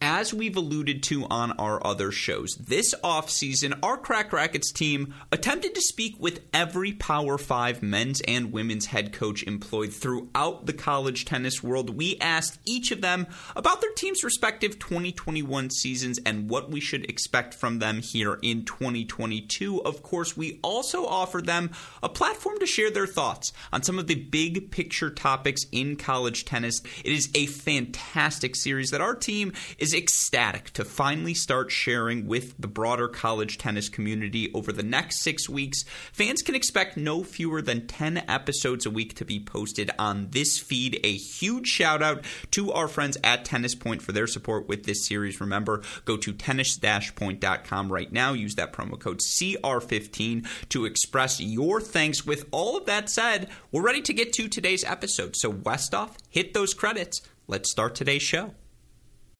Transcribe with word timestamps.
As 0.00 0.32
we've 0.32 0.56
alluded 0.56 1.02
to 1.04 1.26
on 1.26 1.50
our 1.52 1.84
other 1.84 2.12
shows, 2.12 2.54
this 2.54 2.94
offseason, 3.02 3.76
our 3.82 3.96
Cracked 3.96 4.32
Racquets 4.32 4.70
team 4.72 5.12
attempted 5.32 5.74
to 5.74 5.80
speak 5.80 6.14
with 6.20 6.40
every 6.54 6.92
Power 6.92 7.36
5 7.36 7.82
men's 7.82 8.20
and 8.20 8.52
women's 8.52 8.86
head 8.86 9.12
coach 9.12 9.42
employed 9.42 9.92
throughout 9.92 10.66
the 10.66 10.72
college 10.72 11.24
tennis 11.24 11.64
world. 11.64 11.96
We 11.96 12.16
asked 12.20 12.60
each 12.64 12.92
of 12.92 13.00
them 13.00 13.26
about 13.56 13.80
their 13.80 13.90
team's 13.90 14.22
respective 14.22 14.78
2021 14.78 15.70
seasons 15.70 16.20
and 16.24 16.48
what 16.48 16.70
we 16.70 16.78
should 16.78 17.10
expect 17.10 17.52
from 17.52 17.80
them 17.80 18.00
here 18.00 18.38
in 18.40 18.64
2022. 18.66 19.82
Of 19.82 20.04
course, 20.04 20.36
we 20.36 20.60
also 20.62 21.06
offered 21.06 21.46
them 21.46 21.72
a 22.04 22.08
platform 22.08 22.60
to 22.60 22.66
share 22.66 22.92
their 22.92 23.08
thoughts 23.08 23.52
on 23.72 23.82
some 23.82 23.98
of 23.98 24.06
the 24.06 24.14
big 24.14 24.70
picture 24.70 25.10
topics 25.10 25.62
in 25.72 25.96
college 25.96 26.44
tennis. 26.44 26.82
It 27.04 27.12
is 27.12 27.30
a 27.34 27.46
fantastic 27.46 28.54
series 28.54 28.90
that 28.90 29.00
our 29.00 29.16
team 29.16 29.52
is 29.76 29.87
is 29.88 29.94
ecstatic 29.94 30.68
to 30.68 30.84
finally 30.84 31.32
start 31.32 31.72
sharing 31.72 32.26
with 32.26 32.54
the 32.58 32.68
broader 32.68 33.08
college 33.08 33.56
tennis 33.56 33.88
community 33.88 34.52
over 34.52 34.70
the 34.70 34.82
next 34.82 35.22
six 35.22 35.48
weeks. 35.48 35.82
Fans 36.12 36.42
can 36.42 36.54
expect 36.54 36.98
no 36.98 37.24
fewer 37.24 37.62
than 37.62 37.86
10 37.86 38.18
episodes 38.28 38.84
a 38.84 38.90
week 38.90 39.14
to 39.14 39.24
be 39.24 39.40
posted 39.40 39.90
on 39.98 40.28
this 40.32 40.58
feed. 40.58 41.00
A 41.04 41.16
huge 41.16 41.68
shout 41.68 42.02
out 42.02 42.26
to 42.50 42.70
our 42.70 42.86
friends 42.86 43.16
at 43.24 43.46
Tennis 43.46 43.74
Point 43.74 44.02
for 44.02 44.12
their 44.12 44.26
support 44.26 44.68
with 44.68 44.84
this 44.84 45.06
series. 45.06 45.40
Remember, 45.40 45.82
go 46.04 46.18
to 46.18 46.34
tennis-point.com 46.34 47.90
right 47.90 48.12
now. 48.12 48.34
Use 48.34 48.56
that 48.56 48.74
promo 48.74 49.00
code 49.00 49.20
CR15 49.20 50.46
to 50.68 50.84
express 50.84 51.40
your 51.40 51.80
thanks. 51.80 52.26
With 52.26 52.44
all 52.50 52.76
of 52.76 52.84
that 52.84 53.08
said, 53.08 53.48
we're 53.72 53.80
ready 53.80 54.02
to 54.02 54.12
get 54.12 54.34
to 54.34 54.48
today's 54.48 54.84
episode. 54.84 55.34
So, 55.34 55.50
Westoff, 55.50 56.10
hit 56.28 56.52
those 56.52 56.74
credits. 56.74 57.22
Let's 57.46 57.70
start 57.70 57.94
today's 57.94 58.22
show. 58.22 58.52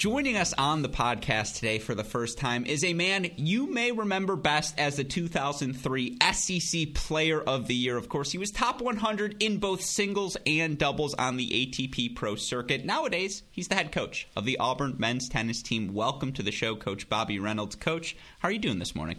Joining 0.00 0.38
us 0.38 0.54
on 0.54 0.80
the 0.80 0.88
podcast 0.88 1.56
today 1.56 1.78
for 1.78 1.94
the 1.94 2.02
first 2.02 2.38
time 2.38 2.64
is 2.64 2.82
a 2.84 2.94
man 2.94 3.32
you 3.36 3.70
may 3.70 3.92
remember 3.92 4.34
best 4.34 4.78
as 4.78 4.96
the 4.96 5.04
2003 5.04 6.16
SEC 6.32 6.94
Player 6.94 7.38
of 7.38 7.66
the 7.66 7.74
Year. 7.74 7.98
Of 7.98 8.08
course, 8.08 8.32
he 8.32 8.38
was 8.38 8.50
top 8.50 8.80
100 8.80 9.42
in 9.42 9.58
both 9.58 9.82
singles 9.82 10.38
and 10.46 10.78
doubles 10.78 11.12
on 11.12 11.36
the 11.36 11.46
ATP 11.46 12.16
Pro 12.16 12.34
Circuit. 12.34 12.82
Nowadays, 12.82 13.42
he's 13.50 13.68
the 13.68 13.74
head 13.74 13.92
coach 13.92 14.26
of 14.34 14.46
the 14.46 14.56
Auburn 14.56 14.94
men's 14.96 15.28
tennis 15.28 15.60
team. 15.60 15.92
Welcome 15.92 16.32
to 16.32 16.42
the 16.42 16.50
show, 16.50 16.76
Coach 16.76 17.10
Bobby 17.10 17.38
Reynolds. 17.38 17.76
Coach, 17.76 18.16
how 18.38 18.48
are 18.48 18.52
you 18.52 18.58
doing 18.58 18.78
this 18.78 18.94
morning? 18.94 19.18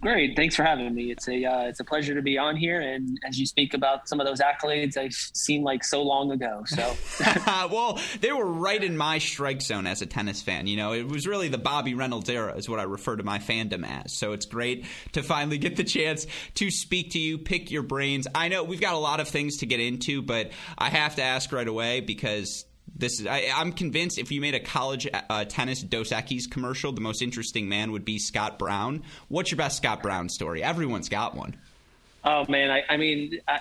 Great, 0.00 0.36
thanks 0.36 0.56
for 0.56 0.62
having 0.62 0.94
me. 0.94 1.10
It's 1.10 1.28
a 1.28 1.44
uh, 1.44 1.60
it's 1.62 1.80
a 1.80 1.84
pleasure 1.84 2.14
to 2.14 2.22
be 2.22 2.38
on 2.38 2.56
here, 2.56 2.80
and 2.80 3.18
as 3.26 3.38
you 3.38 3.46
speak 3.46 3.74
about 3.74 4.08
some 4.08 4.20
of 4.20 4.26
those 4.26 4.40
accolades, 4.40 4.96
I 4.96 5.08
seem 5.10 5.62
like 5.62 5.84
so 5.84 6.02
long 6.02 6.30
ago. 6.30 6.62
So 6.66 6.96
well, 7.70 8.00
they 8.20 8.32
were 8.32 8.46
right 8.46 8.82
in 8.82 8.96
my 8.96 9.18
strike 9.18 9.62
zone 9.62 9.86
as 9.86 10.02
a 10.02 10.06
tennis 10.06 10.42
fan. 10.42 10.66
You 10.66 10.76
know, 10.76 10.92
it 10.92 11.06
was 11.08 11.26
really 11.26 11.48
the 11.48 11.58
Bobby 11.58 11.94
Reynolds 11.94 12.28
era, 12.28 12.56
is 12.56 12.68
what 12.68 12.80
I 12.80 12.84
refer 12.84 13.16
to 13.16 13.22
my 13.22 13.38
fandom 13.38 13.86
as. 13.86 14.12
So 14.12 14.32
it's 14.32 14.46
great 14.46 14.86
to 15.12 15.22
finally 15.22 15.58
get 15.58 15.76
the 15.76 15.84
chance 15.84 16.26
to 16.54 16.70
speak 16.70 17.12
to 17.12 17.18
you, 17.18 17.38
pick 17.38 17.70
your 17.70 17.82
brains. 17.82 18.26
I 18.34 18.48
know 18.48 18.64
we've 18.64 18.80
got 18.80 18.94
a 18.94 18.98
lot 18.98 19.20
of 19.20 19.28
things 19.28 19.58
to 19.58 19.66
get 19.66 19.80
into, 19.80 20.22
but 20.22 20.50
I 20.76 20.90
have 20.90 21.16
to 21.16 21.22
ask 21.22 21.52
right 21.52 21.68
away 21.68 22.00
because 22.00 22.64
this 22.98 23.20
is 23.20 23.26
I, 23.26 23.50
I'm 23.54 23.72
convinced 23.72 24.18
if 24.18 24.32
you 24.32 24.40
made 24.40 24.54
a 24.54 24.60
college 24.60 25.06
uh, 25.12 25.44
tennis 25.44 25.82
Dos 25.82 26.10
Equis 26.10 26.50
commercial, 26.50 26.92
the 26.92 27.00
most 27.00 27.22
interesting 27.22 27.68
man 27.68 27.92
would 27.92 28.04
be 28.04 28.18
Scott 28.18 28.58
Brown. 28.58 29.02
What's 29.28 29.50
your 29.50 29.58
best 29.58 29.76
Scott 29.76 30.02
Brown 30.02 30.28
story? 30.28 30.62
Everyone's 30.62 31.08
got 31.08 31.34
one. 31.34 31.56
Oh 32.24 32.44
man, 32.48 32.70
I, 32.70 32.82
I 32.88 32.96
mean, 32.96 33.38
I, 33.46 33.60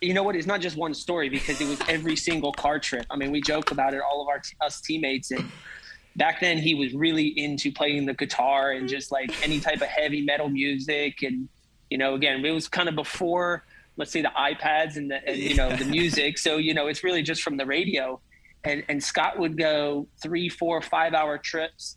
you 0.00 0.14
know 0.14 0.22
what? 0.22 0.36
It's 0.36 0.46
not 0.46 0.60
just 0.60 0.76
one 0.76 0.94
story 0.94 1.28
because 1.28 1.60
it 1.60 1.68
was 1.68 1.80
every 1.88 2.14
single 2.14 2.52
car 2.52 2.78
trip. 2.78 3.06
I 3.10 3.16
mean, 3.16 3.32
we 3.32 3.40
joke 3.40 3.70
about 3.70 3.94
it, 3.94 4.00
all 4.00 4.22
of 4.22 4.28
our 4.28 4.40
us 4.60 4.80
teammates, 4.80 5.30
and 5.30 5.50
back 6.14 6.40
then 6.40 6.58
he 6.58 6.74
was 6.74 6.94
really 6.94 7.26
into 7.26 7.72
playing 7.72 8.06
the 8.06 8.14
guitar 8.14 8.70
and 8.70 8.88
just 8.88 9.10
like 9.10 9.32
any 9.42 9.58
type 9.58 9.80
of 9.80 9.88
heavy 9.88 10.22
metal 10.22 10.48
music. 10.48 11.22
And 11.22 11.48
you 11.90 11.98
know, 11.98 12.14
again, 12.14 12.44
it 12.44 12.50
was 12.50 12.68
kind 12.68 12.88
of 12.88 12.94
before, 12.94 13.64
let's 13.96 14.12
say, 14.12 14.22
the 14.22 14.30
iPads 14.36 14.96
and 14.96 15.10
the 15.10 15.26
and, 15.26 15.36
you 15.36 15.54
know 15.56 15.74
the 15.74 15.86
music. 15.86 16.38
So 16.38 16.58
you 16.58 16.74
know, 16.74 16.86
it's 16.86 17.02
really 17.02 17.22
just 17.22 17.42
from 17.42 17.56
the 17.56 17.66
radio. 17.66 18.20
And 18.64 18.84
and 18.88 19.02
Scott 19.02 19.38
would 19.38 19.58
go 19.58 20.06
three, 20.22 20.48
four, 20.48 20.80
five 20.80 21.14
hour 21.14 21.38
trips. 21.38 21.96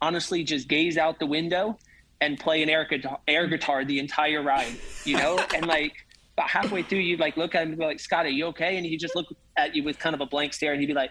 Honestly, 0.00 0.44
just 0.44 0.68
gaze 0.68 0.98
out 0.98 1.18
the 1.18 1.26
window 1.26 1.78
and 2.20 2.38
play 2.38 2.62
an 2.62 2.68
air 2.68 2.86
guitar, 2.88 3.18
air 3.28 3.46
guitar 3.46 3.84
the 3.84 3.98
entire 3.98 4.42
ride, 4.42 4.74
you 5.04 5.16
know? 5.16 5.38
and 5.54 5.66
like 5.66 5.92
about 6.36 6.48
halfway 6.48 6.82
through, 6.82 6.98
you'd 6.98 7.20
like 7.20 7.36
look 7.36 7.54
at 7.54 7.62
him 7.62 7.70
and 7.70 7.78
be 7.78 7.84
like, 7.84 8.00
Scott, 8.00 8.26
are 8.26 8.30
you 8.30 8.46
okay? 8.46 8.76
And 8.76 8.86
he'd 8.86 8.98
just 8.98 9.14
look 9.14 9.26
at 9.56 9.74
you 9.74 9.82
with 9.82 9.98
kind 9.98 10.14
of 10.14 10.20
a 10.20 10.26
blank 10.26 10.52
stare 10.52 10.72
and 10.72 10.80
he'd 10.80 10.86
be 10.86 10.94
like, 10.94 11.10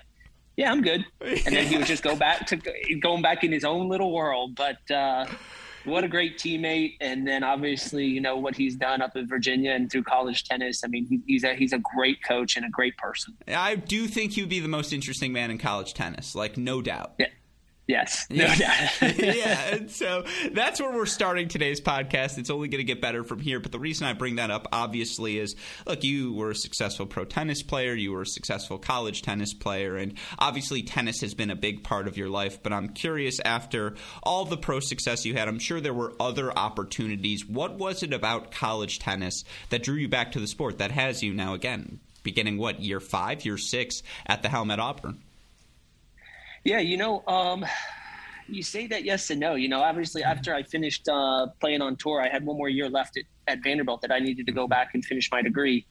yeah, 0.58 0.72
I'm 0.72 0.82
good. 0.82 1.06
And 1.22 1.56
then 1.56 1.66
he 1.66 1.78
would 1.78 1.88
just 1.88 2.04
go 2.04 2.16
back 2.16 2.46
to 2.48 2.58
going 3.00 3.22
back 3.22 3.44
in 3.44 3.52
his 3.52 3.64
own 3.64 3.90
little 3.90 4.12
world. 4.12 4.56
But 4.56 4.92
uh, 4.92 5.26
what 5.86 6.04
a 6.04 6.08
great 6.08 6.38
teammate. 6.38 6.98
And 7.02 7.28
then 7.28 7.44
obviously, 7.44 8.06
you 8.06 8.22
know, 8.22 8.38
what 8.38 8.56
he's 8.56 8.76
done 8.76 9.02
up 9.02 9.16
in 9.16 9.28
Virginia 9.28 9.72
and 9.72 9.92
through 9.92 10.04
college 10.04 10.44
tennis. 10.44 10.84
I 10.84 10.88
mean, 10.88 11.06
he, 11.06 11.22
he's 11.26 11.44
a, 11.44 11.54
he's 11.54 11.74
a 11.74 11.80
great 11.96 12.24
coach 12.24 12.56
and 12.56 12.66
a 12.66 12.70
great 12.70 12.98
person. 12.98 13.36
I 13.48 13.76
do 13.76 14.08
think 14.08 14.34
he 14.34 14.42
would 14.42 14.50
be 14.50 14.60
the 14.60 14.68
most 14.68 14.94
interesting 14.94 15.34
man 15.34 15.52
in 15.52 15.58
college 15.58 15.94
tennis, 15.94 16.36
like 16.36 16.58
no 16.58 16.82
doubt. 16.82 17.14
Yeah. 17.20 17.28
Yes, 17.86 18.26
no 18.30 18.46
Yeah. 18.46 18.90
doubt. 19.02 19.18
yeah, 19.20 19.76
and 19.76 19.92
so 19.92 20.24
that's 20.54 20.80
where 20.80 20.92
we're 20.94 21.06
starting 21.06 21.50
today's 21.50 21.82
podcast. 21.82 22.38
It's 22.38 22.50
only 22.50 22.70
going 22.70 22.80
to 22.80 22.86
get 22.86 23.02
better 23.02 23.26
from 23.26 23.40
here. 23.40 23.60
But 23.60 23.74
the 23.74 23.80
reason 23.80 24.08
I 24.08 24.14
bring 24.14 24.38
that 24.38 24.50
up, 24.52 24.68
obviously, 24.72 25.38
is 25.38 25.56
look, 25.86 26.04
you 26.04 26.34
were 26.34 26.52
a 26.52 26.56
successful 26.56 27.06
pro 27.06 27.26
tennis 27.26 27.62
player, 27.62 27.94
you 27.94 28.14
were 28.14 28.22
a 28.22 28.26
successful 28.26 28.78
college 28.78 29.22
tennis 29.22 29.54
player, 29.54 29.98
and 29.98 30.14
obviously, 30.40 30.82
tennis 30.84 31.20
has 31.22 31.34
been 31.34 31.50
a 31.52 31.56
big 31.58 31.84
part 31.84 32.08
of 32.08 32.16
your 32.16 32.30
life. 32.30 32.64
But 32.64 32.72
I'm 32.72 32.88
curious, 32.90 33.42
after 33.42 33.96
all 34.24 34.46
the 34.46 34.58
pro 34.58 34.80
success 34.80 35.26
you 35.26 35.34
had, 35.34 35.50
I'm 35.50 35.60
sure 35.60 35.82
there 35.82 35.94
were 35.94 36.14
other 36.22 36.58
opportunities. 36.58 37.46
What 37.46 37.78
was 37.78 38.02
it 38.02 38.14
about 38.14 38.52
college 38.52 39.00
tennis 39.00 39.44
that 39.72 39.84
drew 39.84 39.96
you 39.96 40.08
back 40.08 40.32
to 40.32 40.40
the 40.40 40.48
sport 40.48 40.78
that 40.78 40.92
has 40.92 41.22
you 41.22 41.34
now 41.34 41.54
again? 41.54 42.00
Beginning 42.24 42.58
what 42.58 42.80
year 42.80 43.02
five, 43.02 43.44
year 43.44 43.58
six 43.58 44.02
at 44.26 44.42
the 44.42 44.48
helm 44.48 44.72
at 44.72 44.80
Auburn? 44.80 45.20
Yeah, 46.64 46.80
you 46.80 46.98
know, 46.98 47.24
um, 47.28 47.66
you 48.48 48.64
say 48.64 48.88
that 48.88 49.04
yes 49.04 49.30
and 49.30 49.40
no. 49.40 49.56
You 49.56 49.68
know, 49.68 49.82
obviously 49.82 50.24
after 50.24 50.54
I 50.56 50.64
finished 50.64 51.08
uh, 51.10 51.48
playing 51.60 51.82
on 51.82 51.96
tour, 51.98 52.22
I 52.22 52.30
had 52.30 52.46
one 52.46 52.58
more 52.58 52.70
year 52.70 52.90
left 52.90 53.18
at, 53.18 53.26
at 53.48 53.64
Vanderbilt 53.64 54.02
that 54.02 54.12
I 54.12 54.20
needed 54.20 54.46
to 54.46 54.52
go 54.52 54.68
back 54.68 54.92
and 54.94 55.04
finish 55.04 55.30
my 55.32 55.42
degree. 55.42 55.86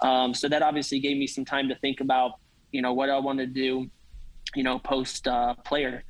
Um, 0.00 0.34
so 0.34 0.48
that 0.48 0.62
obviously 0.62 0.98
gave 1.00 1.16
me 1.16 1.26
some 1.26 1.44
time 1.44 1.68
to 1.68 1.74
think 1.76 2.00
about, 2.00 2.32
you 2.72 2.82
know, 2.82 2.92
what 2.92 3.10
I 3.10 3.18
want 3.18 3.38
to 3.38 3.46
do, 3.46 3.90
you 4.54 4.62
know, 4.62 4.78
post 4.78 5.28
uh, 5.28 5.54
player. 5.64 6.04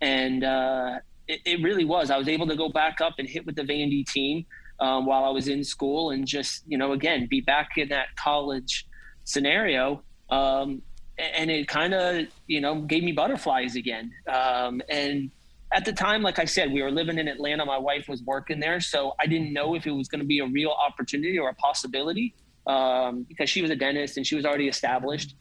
And 0.00 0.44
uh, 0.44 0.98
it, 1.26 1.40
it 1.44 1.62
really 1.62 1.84
was. 1.84 2.10
I 2.10 2.18
was 2.18 2.28
able 2.28 2.46
to 2.46 2.56
go 2.56 2.68
back 2.68 3.00
up 3.00 3.14
and 3.18 3.28
hit 3.28 3.46
with 3.46 3.56
the 3.56 3.62
Vandy 3.62 4.06
team. 4.06 4.46
um, 4.80 5.06
while 5.06 5.24
I 5.24 5.30
was 5.30 5.48
in 5.48 5.64
school, 5.64 6.10
and 6.10 6.26
just 6.26 6.62
you 6.66 6.78
know, 6.78 6.92
again, 6.92 7.26
be 7.28 7.40
back 7.40 7.70
in 7.76 7.88
that 7.88 8.08
college 8.16 8.86
scenario. 9.24 10.02
Um, 10.30 10.82
and 11.18 11.50
it 11.50 11.68
kind 11.68 11.94
of 11.94 12.26
you 12.46 12.60
know 12.60 12.82
gave 12.82 13.02
me 13.02 13.12
butterflies 13.12 13.76
again. 13.76 14.12
Um, 14.28 14.82
and 14.88 15.30
at 15.72 15.84
the 15.84 15.92
time, 15.92 16.22
like 16.22 16.38
I 16.38 16.44
said, 16.44 16.72
we 16.72 16.82
were 16.82 16.90
living 16.90 17.18
in 17.18 17.28
Atlanta. 17.28 17.64
My 17.64 17.78
wife 17.78 18.08
was 18.08 18.22
working 18.22 18.60
there, 18.60 18.80
so 18.80 19.14
I 19.20 19.26
didn't 19.26 19.52
know 19.52 19.74
if 19.74 19.86
it 19.86 19.90
was 19.90 20.08
going 20.08 20.20
to 20.20 20.26
be 20.26 20.38
a 20.38 20.46
real 20.46 20.70
opportunity 20.70 21.38
or 21.38 21.48
a 21.48 21.54
possibility 21.54 22.34
um, 22.66 23.24
because 23.28 23.50
she 23.50 23.62
was 23.62 23.70
a 23.70 23.76
dentist 23.76 24.16
and 24.16 24.26
she 24.26 24.36
was 24.36 24.44
already 24.44 24.68
established. 24.68 25.34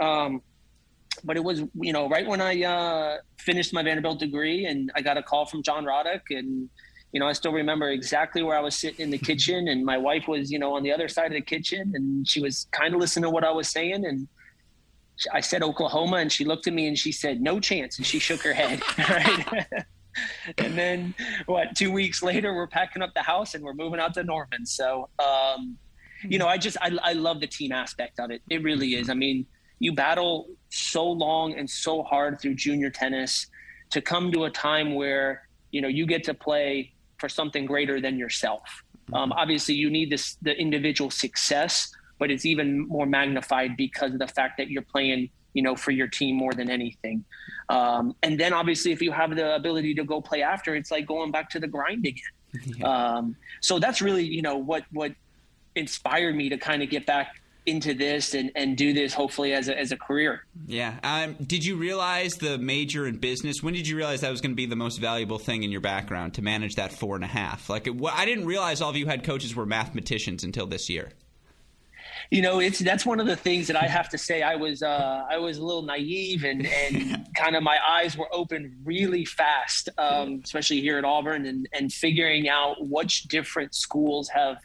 Um, 0.00 0.42
but 1.24 1.36
it 1.36 1.44
was, 1.44 1.62
you 1.74 1.92
know, 1.92 2.08
right 2.08 2.26
when 2.26 2.40
I 2.40 2.62
uh, 2.62 3.18
finished 3.38 3.72
my 3.72 3.82
Vanderbilt 3.82 4.18
degree, 4.18 4.66
and 4.66 4.90
I 4.94 5.02
got 5.02 5.16
a 5.16 5.22
call 5.22 5.46
from 5.46 5.62
John 5.62 5.84
Roddick, 5.84 6.22
and 6.30 6.68
you 7.12 7.18
know, 7.18 7.26
I 7.26 7.32
still 7.32 7.52
remember 7.52 7.88
exactly 7.88 8.42
where 8.42 8.56
I 8.56 8.60
was 8.60 8.76
sitting 8.76 9.00
in 9.00 9.10
the 9.10 9.18
kitchen, 9.18 9.68
and 9.68 9.84
my 9.84 9.98
wife 9.98 10.28
was, 10.28 10.50
you 10.50 10.58
know, 10.58 10.74
on 10.74 10.82
the 10.82 10.92
other 10.92 11.08
side 11.08 11.26
of 11.26 11.32
the 11.32 11.40
kitchen, 11.40 11.92
and 11.94 12.28
she 12.28 12.40
was 12.40 12.68
kind 12.70 12.94
of 12.94 13.00
listening 13.00 13.24
to 13.24 13.30
what 13.30 13.44
I 13.44 13.50
was 13.50 13.68
saying, 13.68 14.04
and 14.04 14.28
I 15.32 15.40
said 15.40 15.62
Oklahoma, 15.62 16.16
and 16.16 16.30
she 16.30 16.44
looked 16.44 16.66
at 16.66 16.72
me 16.72 16.86
and 16.86 16.98
she 16.98 17.12
said, 17.12 17.40
"No 17.40 17.60
chance," 17.60 17.98
and 17.98 18.06
she 18.06 18.18
shook 18.18 18.42
her 18.42 18.52
head. 18.52 18.82
Right. 18.98 19.66
and 20.58 20.76
then 20.76 21.14
what? 21.46 21.76
Two 21.76 21.92
weeks 21.92 22.22
later, 22.22 22.54
we're 22.54 22.66
packing 22.66 23.02
up 23.02 23.14
the 23.14 23.22
house 23.22 23.54
and 23.54 23.64
we're 23.64 23.74
moving 23.74 24.00
out 24.00 24.14
to 24.14 24.24
Norman. 24.24 24.66
So, 24.66 25.08
um, 25.18 25.78
you 26.22 26.38
know, 26.38 26.48
I 26.48 26.58
just 26.58 26.76
I, 26.80 26.90
I 27.02 27.12
love 27.12 27.40
the 27.40 27.46
team 27.46 27.72
aspect 27.72 28.18
of 28.20 28.30
it. 28.30 28.42
It 28.50 28.62
really 28.62 28.94
is. 28.94 29.08
I 29.08 29.14
mean, 29.14 29.46
you 29.78 29.92
battle 29.92 30.48
so 30.70 31.08
long 31.08 31.54
and 31.54 31.68
so 31.68 32.02
hard 32.02 32.40
through 32.40 32.54
junior 32.54 32.90
tennis 32.90 33.46
to 33.90 34.00
come 34.00 34.30
to 34.32 34.44
a 34.44 34.50
time 34.50 34.94
where 34.94 35.48
you 35.70 35.80
know 35.80 35.88
you 35.88 36.06
get 36.06 36.24
to 36.24 36.34
play 36.34 36.92
for 37.18 37.28
something 37.28 37.66
greater 37.66 38.00
than 38.00 38.18
yourself. 38.18 38.62
Um, 39.12 39.32
obviously, 39.32 39.74
you 39.74 39.90
need 39.90 40.10
this 40.10 40.36
the 40.42 40.56
individual 40.56 41.10
success 41.10 41.90
but 42.20 42.30
it's 42.30 42.46
even 42.46 42.86
more 42.86 43.06
magnified 43.06 43.76
because 43.76 44.12
of 44.12 44.20
the 44.20 44.28
fact 44.28 44.58
that 44.58 44.70
you're 44.70 44.82
playing 44.82 45.28
you 45.54 45.62
know 45.62 45.74
for 45.74 45.90
your 45.90 46.06
team 46.06 46.36
more 46.36 46.52
than 46.52 46.70
anything 46.70 47.24
um, 47.68 48.14
and 48.22 48.38
then 48.38 48.52
obviously 48.52 48.92
if 48.92 49.02
you 49.02 49.10
have 49.10 49.34
the 49.34 49.56
ability 49.56 49.94
to 49.94 50.04
go 50.04 50.20
play 50.20 50.42
after 50.42 50.76
it's 50.76 50.92
like 50.92 51.06
going 51.06 51.32
back 51.32 51.50
to 51.50 51.58
the 51.58 51.66
grind 51.66 52.06
again 52.06 52.22
yeah. 52.76 53.16
um, 53.16 53.34
so 53.60 53.80
that's 53.80 54.00
really 54.00 54.24
you 54.24 54.42
know 54.42 54.56
what 54.56 54.84
what 54.92 55.12
inspired 55.74 56.36
me 56.36 56.48
to 56.48 56.58
kind 56.58 56.82
of 56.82 56.90
get 56.90 57.06
back 57.06 57.40
into 57.66 57.94
this 57.94 58.34
and, 58.34 58.50
and 58.56 58.76
do 58.76 58.92
this 58.92 59.12
hopefully 59.12 59.52
as 59.52 59.68
a, 59.68 59.78
as 59.78 59.92
a 59.92 59.96
career. 59.96 60.44
Yeah. 60.66 60.98
Um, 61.04 61.34
did 61.34 61.64
you 61.64 61.76
realize 61.76 62.32
the 62.32 62.58
major 62.58 63.06
in 63.06 63.18
business? 63.18 63.62
When 63.62 63.74
did 63.74 63.86
you 63.86 63.96
realize 63.96 64.22
that 64.22 64.30
was 64.30 64.40
going 64.40 64.52
to 64.52 64.56
be 64.56 64.66
the 64.66 64.76
most 64.76 64.98
valuable 64.98 65.38
thing 65.38 65.62
in 65.62 65.70
your 65.70 65.82
background 65.82 66.34
to 66.34 66.42
manage 66.42 66.76
that 66.76 66.92
four 66.92 67.14
and 67.14 67.24
a 67.24 67.28
half? 67.28 67.68
Like, 67.68 67.86
I 68.12 68.24
didn't 68.24 68.46
realize 68.46 68.80
all 68.80 68.90
of 68.90 68.96
you 68.96 69.06
had 69.06 69.24
coaches 69.24 69.54
were 69.54 69.66
mathematicians 69.66 70.42
until 70.42 70.66
this 70.66 70.88
year 70.88 71.10
you 72.30 72.42
know, 72.42 72.60
it's 72.60 72.78
that's 72.78 73.04
one 73.04 73.18
of 73.18 73.26
the 73.26 73.34
things 73.34 73.66
that 73.66 73.76
I 73.76 73.86
have 73.86 74.08
to 74.10 74.18
say. 74.18 74.42
I 74.42 74.54
was 74.54 74.84
uh, 74.84 75.24
I 75.28 75.38
was 75.38 75.58
a 75.58 75.64
little 75.64 75.82
naive 75.82 76.44
and 76.44 76.64
and 76.64 77.28
kind 77.36 77.56
of 77.56 77.64
my 77.64 77.78
eyes 77.88 78.16
were 78.16 78.28
open 78.32 78.76
really 78.84 79.24
fast, 79.24 79.88
um, 79.98 80.40
especially 80.44 80.80
here 80.80 80.96
at 80.96 81.04
Auburn, 81.04 81.46
and 81.46 81.68
and 81.72 81.92
figuring 81.92 82.48
out 82.48 82.76
which 82.78 83.24
different 83.24 83.74
schools 83.74 84.28
have 84.28 84.58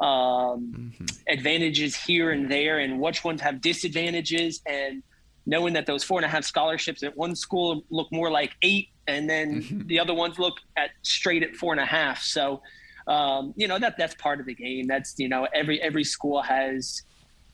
um, 0.00 0.90
mm-hmm. 0.90 1.04
advantages 1.28 1.94
here 1.94 2.32
and 2.32 2.50
there, 2.50 2.80
and 2.80 2.98
which 3.00 3.22
ones 3.22 3.40
have 3.40 3.60
disadvantages, 3.60 4.60
and 4.66 5.04
knowing 5.46 5.74
that 5.74 5.86
those 5.86 6.02
four 6.02 6.18
and 6.18 6.26
a 6.26 6.28
half 6.28 6.42
scholarships 6.42 7.04
at 7.04 7.16
one 7.16 7.36
school 7.36 7.84
look 7.88 8.10
more 8.10 8.32
like 8.32 8.50
eight, 8.62 8.88
and 9.06 9.30
then 9.30 9.62
mm-hmm. 9.62 9.86
the 9.86 10.00
other 10.00 10.14
ones 10.14 10.40
look 10.40 10.54
at 10.76 10.90
straight 11.02 11.44
at 11.44 11.54
four 11.54 11.72
and 11.72 11.80
a 11.80 11.86
half. 11.86 12.20
So. 12.20 12.62
Um, 13.08 13.52
you 13.56 13.66
know 13.66 13.80
that 13.80 13.98
that's 13.98 14.14
part 14.14 14.38
of 14.38 14.46
the 14.46 14.54
game. 14.54 14.86
That's 14.86 15.18
you 15.18 15.28
know 15.28 15.48
every 15.52 15.82
every 15.82 16.04
school 16.04 16.40
has 16.40 17.02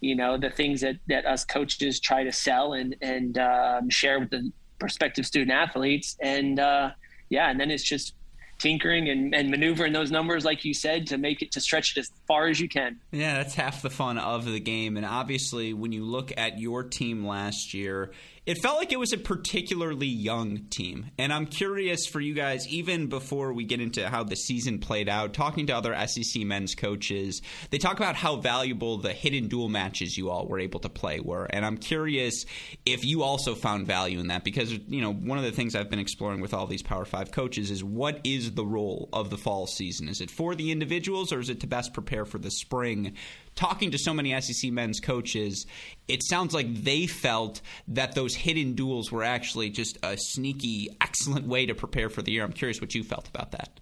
you 0.01 0.15
know 0.15 0.37
the 0.37 0.51
things 0.51 0.81
that 0.81 0.97
that 1.09 1.27
us 1.27 1.45
coaches 1.45 2.01
try 2.01 2.25
to 2.25 2.33
sell 2.33 2.73
and 2.73 2.97
and 3.01 3.39
um, 3.39 3.91
share 3.91 4.21
with 4.21 4.31
the 4.31 4.51
prospective 4.79 5.27
student 5.27 5.51
athletes. 5.51 6.17
And 6.21 6.59
uh, 6.59 6.91
yeah 7.29 7.51
and 7.51 7.59
then 7.61 7.71
it's 7.71 7.83
just 7.83 8.15
tinkering 8.59 9.09
and, 9.09 9.33
and 9.37 9.51
maneuvering 9.51 9.93
those 9.93 10.11
numbers 10.11 10.45
like 10.45 10.65
you 10.65 10.75
said 10.75 11.07
to 11.07 11.17
make 11.17 11.43
it 11.43 11.53
to 11.53 11.61
stretch 11.61 11.97
it 11.97 12.01
as 12.01 12.11
far 12.27 12.49
as 12.49 12.59
you 12.59 12.69
can. 12.69 12.99
Yeah 13.13 13.35
that's 13.35 13.55
half 13.55 13.83
the 13.83 13.91
fun 13.91 14.19
of 14.19 14.45
the 14.45 14.61
game. 14.61 14.97
And 14.97 15.07
obviously 15.07 15.73
when 15.75 15.93
you 15.93 16.05
look 16.05 16.33
at 16.37 16.59
your 16.59 16.83
team 16.83 17.27
last 17.27 17.73
year 17.73 18.13
it 18.49 18.57
felt 18.63 18.79
like 18.79 18.93
it 18.93 18.99
was 18.99 19.13
a 19.13 19.19
particularly 19.19 20.07
young 20.07 20.61
team. 20.71 21.11
And 21.19 21.35
I'm 21.35 21.45
curious 21.45 22.07
for 22.07 22.19
you 22.19 22.33
guys, 22.33 22.67
even 22.67 23.09
before 23.09 23.53
we 23.53 23.65
get 23.65 23.79
into 23.79 24.09
how 24.09 24.25
the 24.25 24.37
season 24.37 24.79
played 24.79 25.07
out, 25.07 25.35
talking 25.35 25.67
to 25.67 25.77
other 25.77 25.95
SEC 26.07 26.45
men's 26.45 26.75
coaches, 26.75 27.43
they 27.69 27.77
talk 27.77 27.99
about 27.99 28.17
how 28.17 28.37
valuable 28.37 28.97
the 28.97 29.13
hidden 29.13 29.49
dual 29.49 29.69
matches 29.69 30.17
you 30.17 30.31
all 30.31 30.47
were 30.47 30.59
able 30.59 30.81
to 30.81 30.89
play 30.89 31.21
were. 31.21 31.45
And 31.45 31.63
I'm 31.63 31.77
curious 31.77 32.47
if 32.87 33.05
you 33.05 33.23
also 33.23 33.55
found 33.55 33.87
value 33.87 34.19
in 34.19 34.29
that 34.29 34.45
because, 34.45 34.73
you 34.73 35.03
know, 35.03 35.13
one 35.13 35.37
of 35.37 35.45
the 35.45 35.53
things 35.53 35.75
I've 35.75 35.91
been 35.91 35.99
exploring 35.99 36.41
with 36.41 36.55
all 36.55 36.67
these 36.67 36.83
Power 36.83 37.05
Five 37.05 37.31
coaches 37.31 37.71
is 37.71 37.85
what 37.85 38.19
is 38.25 38.53
the 38.53 38.65
role 38.65 39.11
of 39.13 39.29
the 39.29 39.37
fall 39.37 39.67
season? 39.67 40.09
Is 40.09 40.23
it 40.23 40.31
for 40.31 40.55
the 40.55 40.73
individuals 40.73 41.35
or 41.35 41.41
is 41.41 41.51
it 41.51 41.61
to 41.61 41.67
best 41.67 41.93
prepare 41.93 42.25
for 42.25 42.39
the 42.39 42.51
spring? 42.51 43.13
Talking 43.59 43.91
to 43.91 43.99
so 43.99 44.15
many 44.15 44.41
SEC 44.41 44.71
men's 44.71 45.01
coaches, 45.01 45.67
it 46.07 46.23
sounds 46.23 46.55
like 46.55 46.73
they 46.85 47.09
felt 47.09 47.61
that 47.89 48.15
those 48.15 48.35
hidden 48.35 48.75
duels 48.75 49.11
were 49.11 49.25
actually 49.25 49.69
just 49.69 49.99
a 50.05 50.17
sneaky, 50.17 50.89
excellent 51.01 51.47
way 51.47 51.67
to 51.67 51.75
prepare 51.75 52.09
for 52.09 52.23
the 52.23 52.31
year. 52.31 52.45
I'm 52.45 52.53
curious 52.53 52.81
what 52.81 52.95
you 52.95 53.03
felt 53.03 53.29
about 53.29 53.51
that. 53.53 53.81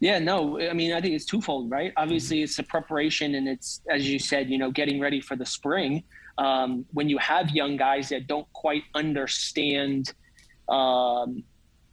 Yeah, 0.00 0.18
no, 0.18 0.60
I 0.60 0.72
mean, 0.72 0.92
I 0.92 1.00
think 1.00 1.14
it's 1.14 1.24
twofold, 1.24 1.70
right? 1.70 1.92
Obviously, 1.96 2.42
it's 2.42 2.56
the 2.56 2.62
preparation 2.62 3.34
and 3.34 3.48
it's, 3.48 3.80
as 3.90 4.08
you 4.08 4.18
said, 4.18 4.50
you 4.50 4.58
know, 4.58 4.70
getting 4.70 5.00
ready 5.00 5.20
for 5.20 5.36
the 5.36 5.46
spring. 5.46 6.02
Um, 6.38 6.84
when 6.92 7.08
you 7.08 7.16
have 7.18 7.50
young 7.50 7.76
guys 7.76 8.10
that 8.10 8.26
don't 8.26 8.50
quite 8.52 8.82
understand 8.94 10.12
um, 10.68 11.42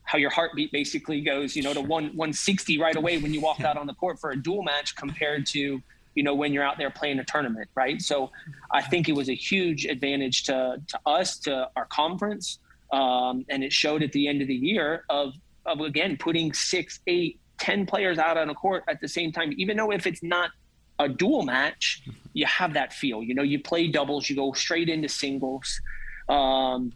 how 0.03 0.17
your 0.17 0.29
heartbeat 0.29 0.71
basically 0.71 1.21
goes, 1.21 1.55
you 1.55 1.63
know, 1.63 1.73
to 1.73 1.79
one 1.81 2.05
160 2.07 2.77
right 2.77 2.95
away 2.95 3.17
when 3.19 3.33
you 3.33 3.39
walk 3.39 3.61
out 3.61 3.77
on 3.77 3.88
the 3.88 3.94
court 3.94 4.19
for 4.19 4.31
a 4.31 4.35
dual 4.35 4.63
match 4.63 4.95
compared 4.97 5.45
to 5.47 5.81
you 6.15 6.24
know, 6.24 6.36
when 6.36 6.54
you're 6.54 6.63
out 6.63 6.77
there 6.77 6.89
playing 6.89 7.19
a 7.19 7.24
tournament, 7.25 7.69
right? 7.75 8.01
So 8.01 8.31
I 8.71 8.81
think 8.81 9.10
it 9.10 9.15
was 9.15 9.30
a 9.30 9.36
huge 9.36 9.86
advantage 9.86 10.44
to, 10.44 10.81
to 10.88 11.00
us, 11.06 11.38
to 11.39 11.69
our 11.75 11.86
conference. 11.86 12.60
Um, 12.92 13.45
and 13.50 13.63
it 13.63 13.74
showed 13.74 14.04
at 14.04 14.12
the 14.12 14.27
end 14.27 14.42
of 14.42 14.48
the 14.48 14.56
year 14.56 15.06
of, 15.10 15.33
of, 15.65 15.80
again, 15.80 16.18
putting 16.18 16.54
six, 16.54 17.00
eight, 17.07 17.39
ten 17.57 17.86
players 17.86 18.18
out 18.18 18.38
on 18.38 18.50
a 18.50 18.54
court 18.54 18.83
at 18.88 19.01
the 19.01 19.07
same 19.07 19.31
time, 19.31 19.54
even 19.57 19.77
though 19.77 19.92
if 19.92 20.06
it's 20.06 20.21
not 20.21 20.51
a 21.00 21.10
dual 21.10 21.44
match, 21.44 22.04
you 22.33 22.45
have 22.45 22.74
that 22.74 22.94
feel, 22.94 23.24
you 23.24 23.34
know, 23.34 23.41
you 23.41 23.60
play 23.60 23.88
doubles, 23.88 24.29
you 24.29 24.36
go 24.36 24.53
straight 24.53 24.89
into 24.89 25.10
singles. 25.10 25.82
Um, 26.29 26.93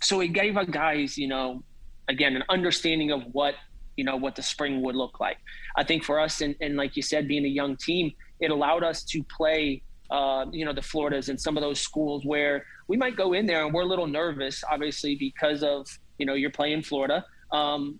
so 0.00 0.20
it 0.20 0.28
gave 0.28 0.56
our 0.56 0.64
guys, 0.64 1.18
you 1.18 1.28
know, 1.28 1.62
again, 2.08 2.36
an 2.36 2.44
understanding 2.48 3.10
of 3.10 3.22
what, 3.32 3.54
you 3.96 4.04
know, 4.04 4.16
what 4.16 4.36
the 4.36 4.42
spring 4.42 4.82
would 4.82 4.94
look 4.94 5.20
like. 5.20 5.38
I 5.76 5.84
think 5.84 6.04
for 6.04 6.20
us, 6.20 6.40
and, 6.40 6.54
and 6.60 6.76
like 6.76 6.96
you 6.96 7.02
said, 7.02 7.28
being 7.28 7.44
a 7.44 7.48
young 7.48 7.76
team, 7.76 8.12
it 8.40 8.50
allowed 8.50 8.84
us 8.84 9.02
to 9.04 9.22
play, 9.24 9.82
uh, 10.10 10.46
you 10.52 10.64
know, 10.64 10.72
the 10.72 10.82
Floridas 10.82 11.28
and 11.28 11.40
some 11.40 11.56
of 11.56 11.62
those 11.62 11.80
schools 11.80 12.24
where 12.24 12.64
we 12.88 12.96
might 12.96 13.16
go 13.16 13.32
in 13.32 13.46
there 13.46 13.64
and 13.64 13.74
we're 13.74 13.82
a 13.82 13.86
little 13.86 14.06
nervous, 14.06 14.62
obviously, 14.70 15.16
because 15.16 15.62
of, 15.62 15.86
you 16.18 16.26
know, 16.26 16.34
you're 16.34 16.50
playing 16.50 16.82
Florida 16.82 17.24
um, 17.52 17.98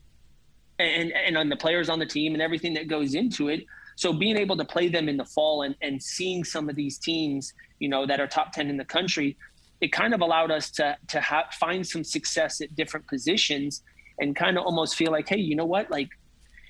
and, 0.79 1.13
and 1.13 1.37
on 1.37 1.49
the 1.49 1.57
players 1.57 1.89
on 1.89 1.99
the 1.99 2.07
team 2.07 2.35
and 2.35 2.43
everything 2.43 2.75
that 2.75 2.89
goes 2.89 3.15
into 3.15 3.49
it. 3.49 3.65
So 3.97 4.13
being 4.13 4.37
able 4.37 4.57
to 4.59 4.65
play 4.65 4.89
them 4.89 5.09
in 5.09 5.17
the 5.17 5.25
fall 5.25 5.63
and, 5.63 5.75
and 5.81 6.03
seeing 6.03 6.45
some 6.45 6.69
of 6.69 6.77
these 6.77 6.99
teams, 6.99 7.55
you 7.79 7.89
know, 7.89 8.07
that 8.07 8.21
are 8.21 8.27
top 8.27 8.53
10 8.53 8.69
in 8.69 8.77
the 8.77 8.85
country, 8.85 9.37
it 9.81 9.93
kind 9.93 10.15
of 10.15 10.21
allowed 10.21 10.51
us 10.51 10.71
to, 10.73 10.97
to 11.09 11.21
have, 11.21 11.47
find 11.59 11.87
some 11.87 12.05
success 12.05 12.61
at 12.61 12.75
different 12.77 13.07
positions 13.07 13.83
and 14.19 14.37
kind 14.37 14.59
of 14.59 14.65
almost 14.65 14.97
feel 14.97 15.13
like, 15.13 15.29
hey, 15.29 15.39
you 15.39 15.57
know 15.57 15.65
what? 15.65 15.91
Like 15.91 16.09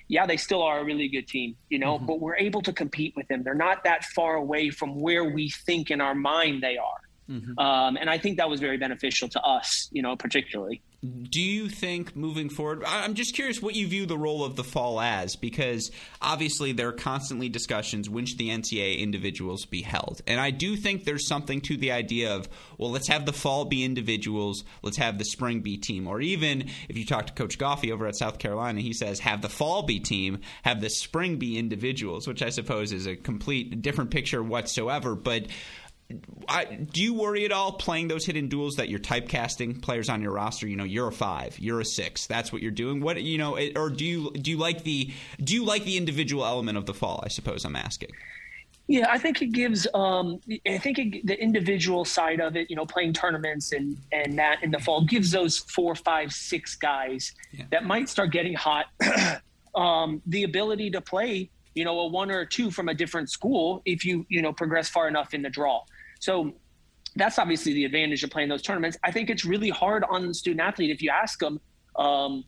yeah, 0.08 0.26
they 0.26 0.36
still 0.36 0.62
are 0.62 0.80
a 0.80 0.84
really 0.84 1.08
good 1.08 1.26
team, 1.26 1.56
you 1.68 1.78
know, 1.78 1.96
mm-hmm. 1.96 2.06
but 2.06 2.20
we're 2.20 2.36
able 2.36 2.62
to 2.62 2.72
compete 2.72 3.14
with 3.16 3.26
them. 3.28 3.42
They're 3.42 3.54
not 3.54 3.84
that 3.84 4.04
far 4.04 4.36
away 4.36 4.70
from 4.70 5.00
where 5.00 5.24
we 5.24 5.50
think 5.50 5.90
in 5.90 6.00
our 6.00 6.14
mind 6.14 6.62
they 6.62 6.76
are. 6.76 7.00
Mm-hmm. 7.30 7.58
Um, 7.58 7.96
and 7.96 8.08
I 8.08 8.18
think 8.18 8.38
that 8.38 8.48
was 8.48 8.60
very 8.60 8.78
beneficial 8.78 9.28
to 9.30 9.40
us, 9.42 9.88
you 9.92 10.02
know, 10.02 10.16
particularly. 10.16 10.82
Do 11.30 11.40
you 11.40 11.68
think 11.68 12.16
moving 12.16 12.48
forward? 12.48 12.82
I'm 12.86 13.14
just 13.14 13.34
curious 13.34 13.60
what 13.60 13.74
you 13.74 13.86
view 13.86 14.06
the 14.06 14.16
role 14.16 14.44
of 14.44 14.56
the 14.56 14.64
fall 14.64 15.00
as, 15.00 15.36
because 15.36 15.90
obviously 16.22 16.72
there 16.72 16.88
are 16.88 16.92
constantly 16.92 17.48
discussions 17.48 18.08
when 18.08 18.26
should 18.26 18.38
the 18.38 18.48
NCAA 18.48 18.98
individuals 18.98 19.66
be 19.66 19.82
held, 19.82 20.22
and 20.26 20.40
I 20.40 20.50
do 20.50 20.74
think 20.74 21.04
there's 21.04 21.28
something 21.28 21.60
to 21.62 21.76
the 21.76 21.92
idea 21.92 22.34
of 22.34 22.48
well, 22.78 22.90
let's 22.90 23.08
have 23.08 23.26
the 23.26 23.32
fall 23.32 23.66
be 23.66 23.84
individuals, 23.84 24.64
let's 24.82 24.96
have 24.96 25.18
the 25.18 25.24
spring 25.24 25.60
be 25.60 25.76
team, 25.76 26.08
or 26.08 26.20
even 26.20 26.68
if 26.88 26.96
you 26.96 27.04
talk 27.04 27.26
to 27.26 27.32
Coach 27.34 27.58
Goffi 27.58 27.92
over 27.92 28.06
at 28.06 28.16
South 28.16 28.38
Carolina, 28.38 28.80
he 28.80 28.92
says 28.92 29.20
have 29.20 29.42
the 29.42 29.48
fall 29.48 29.82
be 29.82 30.00
team, 30.00 30.40
have 30.62 30.80
the 30.80 30.90
spring 30.90 31.36
be 31.36 31.58
individuals, 31.58 32.26
which 32.26 32.42
I 32.42 32.48
suppose 32.48 32.92
is 32.92 33.06
a 33.06 33.16
complete 33.16 33.82
different 33.82 34.10
picture 34.10 34.42
whatsoever, 34.42 35.14
but 35.14 35.46
I, 36.48 36.64
do 36.64 37.02
you 37.02 37.14
worry 37.14 37.44
at 37.44 37.52
all 37.52 37.72
playing 37.72 38.08
those 38.08 38.24
hidden 38.24 38.48
duels 38.48 38.76
that 38.76 38.88
you're 38.88 39.00
typecasting 39.00 39.82
players 39.82 40.08
on 40.08 40.22
your 40.22 40.32
roster? 40.32 40.68
You 40.68 40.76
know, 40.76 40.84
you're 40.84 41.08
a 41.08 41.12
five, 41.12 41.58
you're 41.58 41.80
a 41.80 41.84
six. 41.84 42.26
That's 42.26 42.52
what 42.52 42.62
you're 42.62 42.70
doing. 42.70 43.00
What 43.00 43.20
you 43.22 43.38
know, 43.38 43.56
it, 43.56 43.76
or 43.76 43.90
do 43.90 44.04
you 44.04 44.30
do 44.32 44.52
you 44.52 44.56
like 44.56 44.84
the 44.84 45.12
do 45.42 45.54
you 45.54 45.64
like 45.64 45.84
the 45.84 45.96
individual 45.96 46.44
element 46.44 46.78
of 46.78 46.86
the 46.86 46.94
fall? 46.94 47.20
I 47.24 47.28
suppose 47.28 47.64
I'm 47.64 47.76
asking. 47.76 48.10
Yeah, 48.88 49.06
I 49.10 49.18
think 49.18 49.42
it 49.42 49.50
gives. 49.50 49.88
Um, 49.94 50.40
I 50.64 50.78
think 50.78 50.98
it, 50.98 51.26
the 51.26 51.40
individual 51.40 52.04
side 52.04 52.40
of 52.40 52.54
it, 52.54 52.70
you 52.70 52.76
know, 52.76 52.86
playing 52.86 53.14
tournaments 53.14 53.72
and 53.72 53.96
and 54.12 54.38
that 54.38 54.62
in 54.62 54.70
the 54.70 54.78
fall 54.78 55.04
gives 55.04 55.32
those 55.32 55.58
four, 55.58 55.96
five, 55.96 56.32
six 56.32 56.76
guys 56.76 57.34
yeah. 57.52 57.64
that 57.70 57.84
might 57.84 58.08
start 58.08 58.30
getting 58.30 58.54
hot 58.54 58.86
um, 59.74 60.22
the 60.26 60.44
ability 60.44 60.90
to 60.90 61.00
play, 61.00 61.50
you 61.74 61.84
know, 61.84 61.98
a 61.98 62.06
one 62.06 62.30
or 62.30 62.40
a 62.40 62.46
two 62.46 62.70
from 62.70 62.88
a 62.88 62.94
different 62.94 63.28
school 63.28 63.82
if 63.84 64.04
you 64.04 64.24
you 64.28 64.40
know 64.40 64.52
progress 64.52 64.88
far 64.88 65.08
enough 65.08 65.34
in 65.34 65.42
the 65.42 65.50
draw. 65.50 65.82
So 66.18 66.54
that's 67.16 67.38
obviously 67.38 67.72
the 67.72 67.84
advantage 67.84 68.22
of 68.24 68.30
playing 68.30 68.48
those 68.48 68.62
tournaments. 68.62 68.96
I 69.02 69.10
think 69.10 69.30
it's 69.30 69.44
really 69.44 69.70
hard 69.70 70.04
on 70.08 70.28
the 70.28 70.34
student 70.34 70.60
athlete 70.60 70.90
if 70.90 71.02
you 71.02 71.10
ask 71.10 71.38
them, 71.38 71.60
um, 71.96 72.44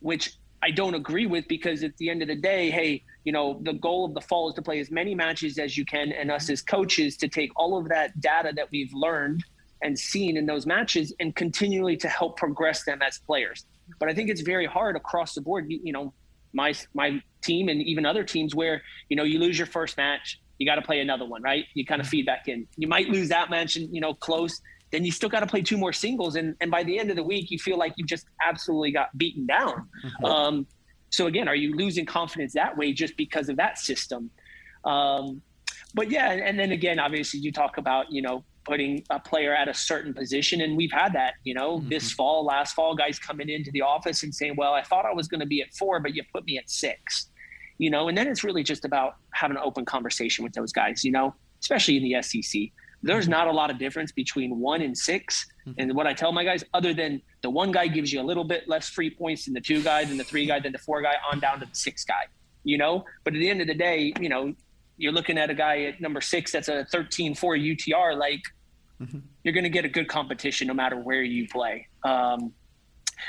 which 0.00 0.36
I 0.62 0.70
don't 0.70 0.94
agree 0.94 1.26
with 1.26 1.46
because 1.48 1.84
at 1.84 1.96
the 1.98 2.08
end 2.10 2.22
of 2.22 2.28
the 2.28 2.34
day, 2.36 2.70
hey, 2.70 3.04
you 3.24 3.32
know, 3.32 3.60
the 3.62 3.74
goal 3.74 4.04
of 4.04 4.14
the 4.14 4.20
fall 4.20 4.48
is 4.48 4.54
to 4.54 4.62
play 4.62 4.80
as 4.80 4.90
many 4.90 5.14
matches 5.14 5.58
as 5.58 5.76
you 5.76 5.84
can, 5.84 6.12
and 6.12 6.30
us 6.30 6.48
as 6.48 6.62
coaches 6.62 7.16
to 7.18 7.28
take 7.28 7.50
all 7.56 7.76
of 7.76 7.88
that 7.88 8.18
data 8.20 8.52
that 8.56 8.68
we've 8.70 8.92
learned 8.94 9.44
and 9.82 9.98
seen 9.98 10.36
in 10.36 10.46
those 10.46 10.64
matches 10.64 11.12
and 11.20 11.36
continually 11.36 11.96
to 11.98 12.08
help 12.08 12.36
progress 12.36 12.84
them 12.84 13.02
as 13.02 13.18
players. 13.18 13.66
But 13.98 14.08
I 14.08 14.14
think 14.14 14.30
it's 14.30 14.40
very 14.40 14.66
hard 14.66 14.96
across 14.96 15.34
the 15.34 15.42
board. 15.42 15.66
You, 15.68 15.80
you 15.82 15.92
know, 15.92 16.14
my 16.52 16.74
my 16.94 17.22
team 17.42 17.68
and 17.68 17.82
even 17.82 18.06
other 18.06 18.24
teams 18.24 18.54
where 18.54 18.82
you 19.08 19.16
know 19.16 19.24
you 19.24 19.38
lose 19.38 19.58
your 19.58 19.66
first 19.66 19.96
match, 19.96 20.40
you 20.58 20.66
got 20.66 20.76
to 20.76 20.82
play 20.82 21.00
another 21.00 21.24
one, 21.24 21.42
right? 21.42 21.66
You 21.74 21.84
kind 21.84 22.00
of 22.00 22.08
feed 22.08 22.26
back 22.26 22.48
in. 22.48 22.66
You 22.76 22.88
might 22.88 23.08
lose 23.08 23.28
that 23.28 23.50
match 23.50 23.76
and, 23.76 23.92
you 23.94 24.00
know, 24.00 24.14
close. 24.14 24.60
Then 24.90 25.04
you 25.04 25.12
still 25.12 25.28
got 25.28 25.40
to 25.40 25.46
play 25.46 25.62
two 25.62 25.76
more 25.76 25.92
singles. 25.92 26.36
And, 26.36 26.56
and 26.60 26.70
by 26.70 26.82
the 26.82 26.98
end 26.98 27.10
of 27.10 27.16
the 27.16 27.22
week, 27.22 27.50
you 27.50 27.58
feel 27.58 27.76
like 27.76 27.94
you 27.96 28.04
just 28.04 28.26
absolutely 28.44 28.92
got 28.92 29.16
beaten 29.18 29.46
down. 29.46 29.88
Mm-hmm. 30.04 30.24
Um, 30.24 30.66
so 31.10 31.26
again, 31.26 31.48
are 31.48 31.54
you 31.54 31.74
losing 31.74 32.06
confidence 32.06 32.54
that 32.54 32.76
way 32.76 32.92
just 32.92 33.16
because 33.16 33.48
of 33.48 33.56
that 33.56 33.78
system? 33.78 34.30
Um, 34.84 35.42
but 35.94 36.10
yeah, 36.10 36.30
and 36.30 36.58
then 36.58 36.72
again, 36.72 36.98
obviously 36.98 37.40
you 37.40 37.52
talk 37.52 37.78
about, 37.78 38.10
you 38.10 38.22
know, 38.22 38.44
putting 38.64 39.04
a 39.10 39.20
player 39.20 39.54
at 39.54 39.68
a 39.68 39.74
certain 39.74 40.12
position. 40.12 40.60
And 40.60 40.76
we've 40.76 40.92
had 40.92 41.12
that, 41.12 41.34
you 41.44 41.54
know, 41.54 41.78
mm-hmm. 41.78 41.88
this 41.88 42.12
fall, 42.12 42.44
last 42.44 42.74
fall, 42.74 42.96
guys 42.96 43.18
coming 43.18 43.48
into 43.48 43.70
the 43.70 43.82
office 43.82 44.22
and 44.22 44.34
saying, 44.34 44.54
well, 44.56 44.72
I 44.72 44.82
thought 44.82 45.04
I 45.04 45.12
was 45.12 45.28
going 45.28 45.40
to 45.40 45.46
be 45.46 45.62
at 45.62 45.72
four, 45.74 46.00
but 46.00 46.14
you 46.14 46.22
put 46.32 46.44
me 46.44 46.58
at 46.58 46.68
six 46.68 47.28
you 47.78 47.90
know, 47.90 48.08
and 48.08 48.16
then 48.16 48.26
it's 48.26 48.42
really 48.42 48.62
just 48.62 48.84
about 48.84 49.16
having 49.36 49.56
an 49.56 49.62
open 49.62 49.84
conversation 49.84 50.42
with 50.42 50.52
those 50.52 50.72
guys, 50.72 51.04
you 51.04 51.12
know, 51.12 51.34
especially 51.60 51.96
in 51.96 52.02
the 52.02 52.22
SEC. 52.22 52.62
There's 53.02 53.24
mm-hmm. 53.24 53.32
not 53.32 53.46
a 53.48 53.52
lot 53.52 53.70
of 53.70 53.78
difference 53.78 54.10
between 54.10 54.58
one 54.58 54.82
and 54.82 54.96
6 54.96 55.46
mm-hmm. 55.66 55.72
And 55.78 55.94
what 55.94 56.06
I 56.06 56.14
tell 56.14 56.32
my 56.32 56.44
guys, 56.44 56.64
other 56.74 56.94
than 56.94 57.20
the 57.42 57.50
one 57.50 57.70
guy 57.70 57.86
gives 57.86 58.12
you 58.12 58.20
a 58.20 58.26
little 58.30 58.44
bit 58.44 58.68
less 58.68 58.88
free 58.88 59.10
points 59.10 59.44
than 59.44 59.54
the 59.54 59.60
two 59.60 59.82
guy, 59.82 60.04
than 60.04 60.16
the 60.16 60.24
three 60.24 60.46
guy, 60.46 60.58
than 60.60 60.72
the 60.72 60.78
four 60.78 61.02
guy, 61.02 61.14
on 61.30 61.38
down 61.38 61.60
to 61.60 61.66
the 61.66 61.74
six 61.74 62.04
guy, 62.04 62.24
you 62.64 62.78
know? 62.78 63.04
But 63.24 63.34
at 63.34 63.38
the 63.38 63.48
end 63.48 63.60
of 63.60 63.66
the 63.66 63.74
day, 63.74 64.12
you 64.20 64.28
know, 64.28 64.54
you're 64.96 65.12
looking 65.12 65.36
at 65.38 65.50
a 65.50 65.54
guy 65.54 65.82
at 65.82 66.00
number 66.00 66.20
six 66.20 66.52
that's 66.52 66.68
a 66.68 66.86
13 66.90 67.34
4 67.34 67.56
UTR, 67.56 68.16
like, 68.18 68.42
mm-hmm. 69.00 69.18
you're 69.44 69.54
going 69.54 69.64
to 69.64 69.70
get 69.70 69.84
a 69.84 69.90
good 69.90 70.08
competition 70.08 70.66
no 70.66 70.74
matter 70.74 70.96
where 70.96 71.22
you 71.22 71.46
play. 71.48 71.86
Um, 72.02 72.52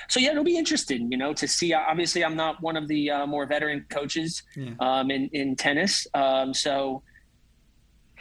so 0.09 0.19
yeah, 0.19 0.31
it'll 0.31 0.43
be 0.43 0.57
interesting, 0.57 1.11
you 1.11 1.17
know, 1.17 1.33
to 1.33 1.47
see. 1.47 1.73
Obviously, 1.73 2.23
I'm 2.23 2.35
not 2.35 2.61
one 2.61 2.75
of 2.75 2.87
the 2.87 3.09
uh, 3.09 3.25
more 3.25 3.45
veteran 3.45 3.85
coaches 3.89 4.43
yeah. 4.55 4.71
um, 4.79 5.11
in 5.11 5.29
in 5.33 5.55
tennis, 5.55 6.07
um, 6.13 6.53
so 6.53 7.03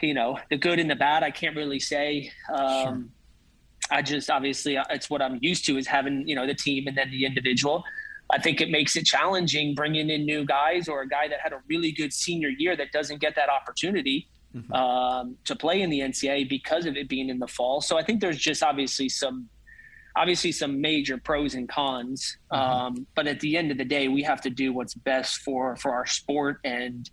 you 0.02 0.14
know, 0.14 0.38
the 0.50 0.56
good 0.56 0.78
and 0.78 0.90
the 0.90 0.96
bad, 0.96 1.22
I 1.22 1.30
can't 1.30 1.56
really 1.56 1.80
say. 1.80 2.30
Um, 2.52 2.84
sure. 2.84 3.04
I 3.90 4.02
just 4.02 4.30
obviously 4.30 4.76
uh, 4.76 4.84
it's 4.90 5.08
what 5.08 5.22
I'm 5.22 5.38
used 5.40 5.64
to 5.66 5.76
is 5.76 5.86
having 5.86 6.26
you 6.26 6.34
know 6.34 6.46
the 6.46 6.54
team 6.54 6.86
and 6.86 6.96
then 6.96 7.10
the 7.10 7.24
individual. 7.24 7.84
I 8.28 8.40
think 8.40 8.60
it 8.60 8.70
makes 8.70 8.96
it 8.96 9.06
challenging 9.06 9.74
bringing 9.74 10.10
in 10.10 10.24
new 10.24 10.44
guys 10.44 10.88
or 10.88 11.02
a 11.02 11.08
guy 11.08 11.28
that 11.28 11.38
had 11.40 11.52
a 11.52 11.60
really 11.68 11.92
good 11.92 12.12
senior 12.12 12.48
year 12.48 12.74
that 12.76 12.90
doesn't 12.90 13.20
get 13.20 13.36
that 13.36 13.48
opportunity 13.48 14.28
mm-hmm. 14.54 14.72
um, 14.72 15.36
to 15.44 15.54
play 15.54 15.80
in 15.80 15.90
the 15.90 16.00
NCAA 16.00 16.48
because 16.48 16.86
of 16.86 16.96
it 16.96 17.08
being 17.08 17.28
in 17.28 17.38
the 17.38 17.46
fall. 17.46 17.80
So 17.80 17.96
I 17.96 18.02
think 18.02 18.20
there's 18.20 18.38
just 18.38 18.64
obviously 18.64 19.08
some 19.08 19.48
obviously 20.16 20.50
some 20.50 20.80
major 20.80 21.18
pros 21.18 21.54
and 21.54 21.68
cons. 21.68 22.38
Mm-hmm. 22.52 22.62
Um, 22.62 23.06
but 23.14 23.26
at 23.26 23.40
the 23.40 23.56
end 23.56 23.70
of 23.70 23.78
the 23.78 23.84
day, 23.84 24.08
we 24.08 24.22
have 24.22 24.40
to 24.42 24.50
do 24.50 24.72
what's 24.72 24.94
best 24.94 25.38
for 25.38 25.76
for 25.76 25.92
our 25.92 26.06
sport 26.06 26.60
and 26.64 27.08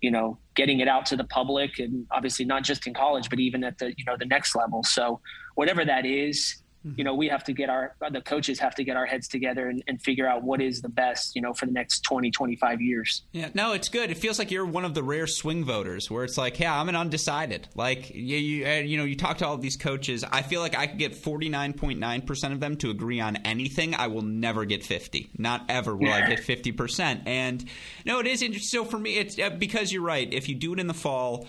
you 0.00 0.10
know 0.10 0.38
getting 0.54 0.80
it 0.80 0.88
out 0.88 1.06
to 1.06 1.16
the 1.16 1.24
public 1.24 1.78
and 1.78 2.06
obviously 2.10 2.44
not 2.44 2.62
just 2.62 2.86
in 2.86 2.92
college 2.92 3.30
but 3.30 3.40
even 3.40 3.64
at 3.64 3.78
the 3.78 3.88
you 3.96 4.04
know 4.06 4.14
the 4.18 4.26
next 4.26 4.54
level 4.54 4.82
so 4.82 5.20
whatever 5.54 5.84
that 5.86 6.04
is 6.04 6.62
you 6.96 7.04
know 7.04 7.14
we 7.14 7.28
have 7.28 7.44
to 7.44 7.52
get 7.52 7.68
our 7.68 7.94
the 8.10 8.20
coaches 8.20 8.58
have 8.58 8.74
to 8.74 8.84
get 8.84 8.96
our 8.96 9.06
heads 9.06 9.28
together 9.28 9.68
and, 9.68 9.82
and, 9.86 10.00
figure 10.02 10.28
out 10.28 10.42
what 10.42 10.60
is 10.60 10.82
the 10.82 10.88
best 10.88 11.34
you 11.34 11.42
know 11.42 11.52
for 11.52 11.66
the 11.66 11.72
next 11.72 12.00
20 12.00 12.30
25 12.30 12.80
years. 12.80 13.22
Yeah 13.32 13.48
no 13.54 13.72
it's 13.72 13.88
good. 13.88 14.10
It 14.10 14.18
feels 14.18 14.38
like 14.38 14.50
you're 14.50 14.64
one 14.64 14.84
of 14.84 14.94
the 14.94 15.02
rare 15.02 15.26
swing 15.26 15.64
voters 15.64 16.10
where 16.10 16.22
it's 16.24 16.38
like 16.38 16.60
yeah 16.60 16.78
i'm 16.78 16.88
an 16.88 16.96
undecided. 16.96 17.68
Like 17.74 18.10
you 18.10 18.36
you, 18.36 18.66
you 18.66 18.98
know 18.98 19.04
you 19.04 19.16
talk 19.16 19.38
to 19.38 19.46
all 19.46 19.54
of 19.54 19.62
these 19.62 19.76
coaches. 19.76 20.24
I 20.24 20.42
feel 20.42 20.60
like 20.60 20.76
i 20.76 20.86
could 20.86 20.98
get 20.98 21.12
49.9% 21.12 22.52
of 22.52 22.60
them 22.60 22.76
to 22.76 22.90
agree 22.90 23.20
on 23.20 23.36
anything. 23.36 23.94
I 23.94 24.06
will 24.08 24.22
never 24.22 24.64
get 24.64 24.84
50 24.84 25.30
not 25.38 25.64
ever 25.68 25.96
will 25.96 26.12
i 26.12 26.26
get 26.26 26.40
50% 26.40 27.22
and 27.26 27.64
no 28.04 28.20
it 28.20 28.26
is 28.26 28.42
interesting 28.42 28.84
so 28.84 28.84
for 28.84 28.98
me 28.98 29.16
it's 29.16 29.38
uh, 29.38 29.50
because 29.50 29.92
you're 29.92 30.02
right. 30.02 30.32
If 30.32 30.48
you 30.48 30.54
do 30.54 30.72
it 30.72 30.80
in 30.80 30.86
the 30.86 30.94
fall 30.94 31.46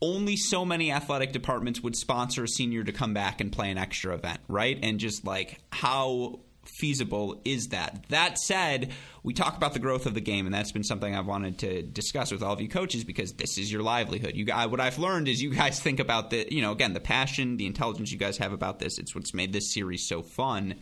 only 0.00 0.36
so 0.36 0.64
many 0.64 0.92
athletic 0.92 1.32
departments 1.32 1.80
would 1.80 1.96
sponsor 1.96 2.44
a 2.44 2.48
senior 2.48 2.84
to 2.84 2.92
come 2.92 3.14
back 3.14 3.40
and 3.40 3.50
play 3.50 3.70
an 3.70 3.78
extra 3.78 4.14
event, 4.14 4.40
right? 4.48 4.78
And 4.82 4.98
just 4.98 5.24
like 5.24 5.60
how 5.70 6.40
feasible 6.66 7.40
is 7.44 7.68
that? 7.68 8.04
That 8.08 8.38
said, 8.38 8.92
we 9.22 9.32
talk 9.32 9.56
about 9.56 9.72
the 9.72 9.78
growth 9.78 10.06
of 10.06 10.14
the 10.14 10.20
game, 10.20 10.46
and 10.46 10.54
that's 10.54 10.72
been 10.72 10.84
something 10.84 11.14
I've 11.14 11.26
wanted 11.26 11.58
to 11.58 11.82
discuss 11.82 12.32
with 12.32 12.42
all 12.42 12.52
of 12.52 12.60
you 12.60 12.68
coaches 12.68 13.04
because 13.04 13.32
this 13.34 13.58
is 13.58 13.70
your 13.70 13.82
livelihood. 13.82 14.34
You 14.34 14.44
guys, 14.44 14.68
what 14.68 14.80
I've 14.80 14.98
learned 14.98 15.28
is 15.28 15.42
you 15.42 15.54
guys 15.54 15.80
think 15.80 16.00
about 16.00 16.30
the, 16.30 16.46
you 16.50 16.62
know, 16.62 16.72
again, 16.72 16.92
the 16.92 17.00
passion, 17.00 17.56
the 17.56 17.66
intelligence 17.66 18.10
you 18.12 18.18
guys 18.18 18.38
have 18.38 18.52
about 18.52 18.78
this. 18.78 18.98
It's 18.98 19.14
what's 19.14 19.34
made 19.34 19.52
this 19.52 19.72
series 19.72 20.06
so 20.08 20.22
fun. 20.22 20.76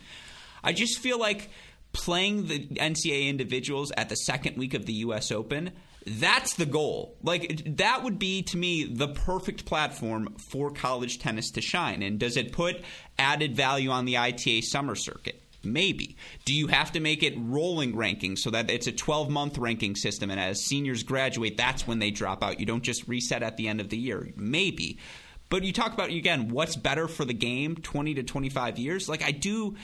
I 0.64 0.72
just 0.72 0.98
feel 0.98 1.18
like 1.18 1.50
playing 1.92 2.46
the 2.46 2.66
NCAA 2.66 3.28
individuals 3.28 3.92
at 3.96 4.08
the 4.08 4.16
second 4.16 4.56
week 4.56 4.74
of 4.74 4.86
the 4.86 4.94
U.S. 4.94 5.30
Open 5.30 5.72
that's 6.06 6.54
the 6.54 6.66
goal. 6.66 7.16
Like 7.22 7.76
that 7.76 8.02
would 8.02 8.18
be 8.18 8.42
to 8.42 8.56
me 8.56 8.84
the 8.84 9.08
perfect 9.08 9.64
platform 9.64 10.34
for 10.38 10.70
college 10.70 11.18
tennis 11.18 11.50
to 11.52 11.60
shine. 11.60 12.02
And 12.02 12.18
does 12.18 12.36
it 12.36 12.52
put 12.52 12.82
added 13.18 13.56
value 13.56 13.90
on 13.90 14.04
the 14.04 14.18
ITA 14.18 14.62
summer 14.62 14.94
circuit? 14.94 15.42
Maybe. 15.64 16.16
Do 16.44 16.54
you 16.54 16.66
have 16.66 16.92
to 16.92 17.00
make 17.00 17.22
it 17.22 17.34
rolling 17.36 17.94
rankings 17.94 18.38
so 18.38 18.50
that 18.50 18.68
it's 18.68 18.88
a 18.88 18.92
12 18.92 19.30
month 19.30 19.58
ranking 19.58 19.94
system 19.94 20.30
and 20.30 20.40
as 20.40 20.64
seniors 20.64 21.04
graduate, 21.04 21.56
that's 21.56 21.86
when 21.86 22.00
they 22.00 22.10
drop 22.10 22.42
out? 22.42 22.58
You 22.58 22.66
don't 22.66 22.82
just 22.82 23.06
reset 23.06 23.42
at 23.42 23.56
the 23.56 23.68
end 23.68 23.80
of 23.80 23.88
the 23.88 23.98
year. 23.98 24.32
Maybe. 24.36 24.98
But 25.48 25.64
you 25.64 25.72
talk 25.72 25.92
about 25.92 26.10
again, 26.10 26.48
what's 26.48 26.76
better 26.76 27.06
for 27.06 27.24
the 27.24 27.34
game 27.34 27.76
20 27.76 28.14
to 28.14 28.22
25 28.22 28.78
years? 28.78 29.08
Like 29.08 29.22
I 29.22 29.30
do 29.30 29.76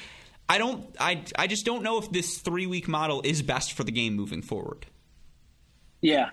I 0.49 0.59
don't 0.59 0.85
I 0.99 1.23
I 1.39 1.47
just 1.47 1.65
don't 1.65 1.83
know 1.83 1.99
if 1.99 2.11
this 2.11 2.39
3 2.39 2.67
week 2.67 2.89
model 2.89 3.21
is 3.23 3.43
best 3.43 3.75
for 3.75 3.85
the 3.85 3.93
game 3.93 4.15
moving 4.15 4.43
forward. 4.43 4.87
Yeah. 6.01 6.31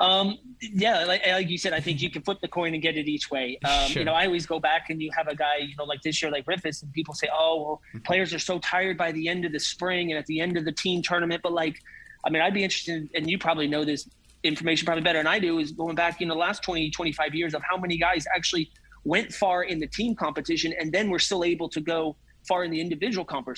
Um, 0.00 0.38
yeah, 0.60 1.04
like, 1.04 1.26
like, 1.26 1.48
you 1.48 1.58
said, 1.58 1.72
I 1.72 1.80
think 1.80 2.02
you 2.02 2.10
can 2.10 2.22
flip 2.22 2.40
the 2.40 2.48
coin 2.48 2.74
and 2.74 2.82
get 2.82 2.96
it 2.96 3.08
each 3.08 3.30
way. 3.30 3.58
Um, 3.64 3.88
sure. 3.88 4.00
You 4.00 4.04
know, 4.04 4.12
I 4.12 4.26
always 4.26 4.46
go 4.46 4.60
back 4.60 4.90
and 4.90 5.00
you 5.00 5.10
have 5.16 5.28
a 5.28 5.34
guy, 5.34 5.56
you 5.58 5.74
know, 5.76 5.84
like 5.84 6.02
this 6.02 6.22
year, 6.22 6.30
like 6.30 6.44
Riffice, 6.46 6.82
and 6.82 6.92
people 6.92 7.14
say, 7.14 7.28
oh, 7.32 7.62
well, 7.62 7.82
mm-hmm. 7.88 7.98
players 8.00 8.34
are 8.34 8.38
so 8.38 8.58
tired 8.58 8.98
by 8.98 9.12
the 9.12 9.28
end 9.28 9.44
of 9.44 9.52
the 9.52 9.60
spring 9.60 10.10
and 10.10 10.18
at 10.18 10.26
the 10.26 10.40
end 10.40 10.56
of 10.56 10.64
the 10.64 10.72
team 10.72 11.02
tournament. 11.02 11.42
But 11.42 11.52
like, 11.52 11.78
I 12.24 12.30
mean, 12.30 12.42
I'd 12.42 12.54
be 12.54 12.64
interested, 12.64 13.08
and 13.14 13.30
you 13.30 13.38
probably 13.38 13.66
know 13.66 13.84
this 13.84 14.08
information 14.42 14.84
probably 14.84 15.02
better 15.02 15.18
than 15.18 15.26
I 15.26 15.38
do, 15.38 15.58
is 15.58 15.72
going 15.72 15.94
back, 15.94 16.20
you 16.20 16.26
know, 16.26 16.34
the 16.34 16.40
last 16.40 16.62
20, 16.62 16.90
25 16.90 17.34
years 17.34 17.54
of 17.54 17.62
how 17.68 17.76
many 17.76 17.96
guys 17.96 18.26
actually 18.34 18.70
went 19.04 19.32
far 19.32 19.62
in 19.62 19.78
the 19.78 19.86
team 19.86 20.14
competition 20.14 20.74
and 20.78 20.92
then 20.92 21.08
were 21.08 21.18
still 21.18 21.44
able 21.44 21.68
to 21.70 21.80
go 21.80 22.14
far 22.46 22.64
in 22.64 22.70
the 22.70 22.80
individual 22.80 23.24
comp- 23.24 23.48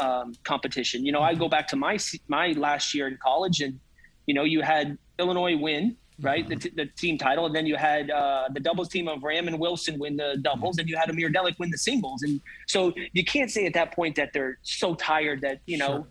um, 0.00 0.32
competition. 0.44 1.04
You 1.04 1.12
know, 1.12 1.20
I 1.20 1.34
go 1.34 1.48
back 1.48 1.68
to 1.68 1.76
my 1.76 1.98
my 2.28 2.52
last 2.52 2.94
year 2.94 3.08
in 3.08 3.18
college 3.20 3.60
and– 3.60 3.80
you 4.26 4.34
know, 4.34 4.44
you 4.44 4.62
had 4.62 4.98
Illinois 5.18 5.56
win, 5.56 5.96
right, 6.20 6.42
mm-hmm. 6.44 6.50
the, 6.50 6.56
t- 6.56 6.72
the, 6.76 6.86
team 6.86 7.18
title, 7.18 7.46
and 7.46 7.54
then 7.54 7.66
you 7.66 7.76
had 7.76 8.10
uh, 8.10 8.48
the 8.52 8.60
doubles 8.60 8.88
team 8.88 9.08
of 9.08 9.22
Ram 9.22 9.48
and 9.48 9.58
Wilson 9.58 9.98
win 9.98 10.16
the 10.16 10.38
doubles, 10.42 10.78
and 10.78 10.88
you 10.88 10.96
had 10.96 11.10
Amer 11.10 11.30
Delic 11.30 11.58
win 11.58 11.70
the 11.70 11.78
singles, 11.78 12.22
and 12.22 12.40
so 12.66 12.92
you 13.12 13.24
can't 13.24 13.50
say 13.50 13.66
at 13.66 13.74
that 13.74 13.94
point 13.94 14.16
that 14.16 14.32
they're 14.32 14.58
so 14.62 14.94
tired 14.94 15.40
that 15.42 15.60
you 15.66 15.78
know 15.78 16.06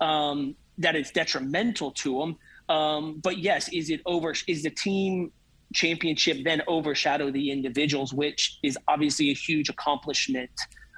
sure. 0.00 0.08
um, 0.08 0.54
that 0.78 0.96
it's 0.96 1.10
detrimental 1.10 1.90
to 1.92 2.18
them. 2.18 2.36
Um, 2.68 3.20
but 3.22 3.38
yes, 3.38 3.68
is 3.72 3.90
it 3.90 4.00
over? 4.06 4.34
Is 4.46 4.62
the 4.62 4.70
team 4.70 5.32
championship 5.74 6.38
then 6.44 6.62
overshadow 6.66 7.30
the 7.30 7.50
individuals, 7.50 8.12
which 8.14 8.58
is 8.62 8.78
obviously 8.88 9.30
a 9.30 9.34
huge 9.34 9.68
accomplishment 9.68 10.50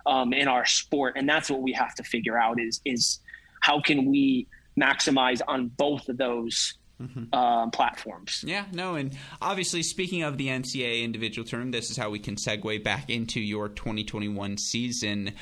um, 0.06 0.32
in 0.32 0.48
our 0.48 0.64
sport, 0.64 1.14
and 1.16 1.28
that's 1.28 1.50
what 1.50 1.62
we 1.62 1.72
have 1.72 1.94
to 1.94 2.02
figure 2.02 2.38
out 2.38 2.60
is 2.60 2.80
is 2.84 3.20
how 3.60 3.80
can 3.80 4.06
we 4.06 4.46
maximize 4.80 5.40
on 5.46 5.68
both 5.68 6.08
of 6.08 6.16
those 6.16 6.74
mm-hmm. 7.00 7.34
um, 7.34 7.70
platforms. 7.70 8.44
Yeah, 8.46 8.64
no, 8.72 8.94
and 8.94 9.16
obviously, 9.40 9.82
speaking 9.82 10.22
of 10.22 10.38
the 10.38 10.48
NCAA 10.48 11.02
individual 11.02 11.46
term, 11.46 11.70
this 11.70 11.90
is 11.90 11.96
how 11.96 12.10
we 12.10 12.18
can 12.18 12.36
segue 12.36 12.82
back 12.82 13.10
into 13.10 13.40
your 13.40 13.68
2021 13.68 14.58
season 14.58 15.32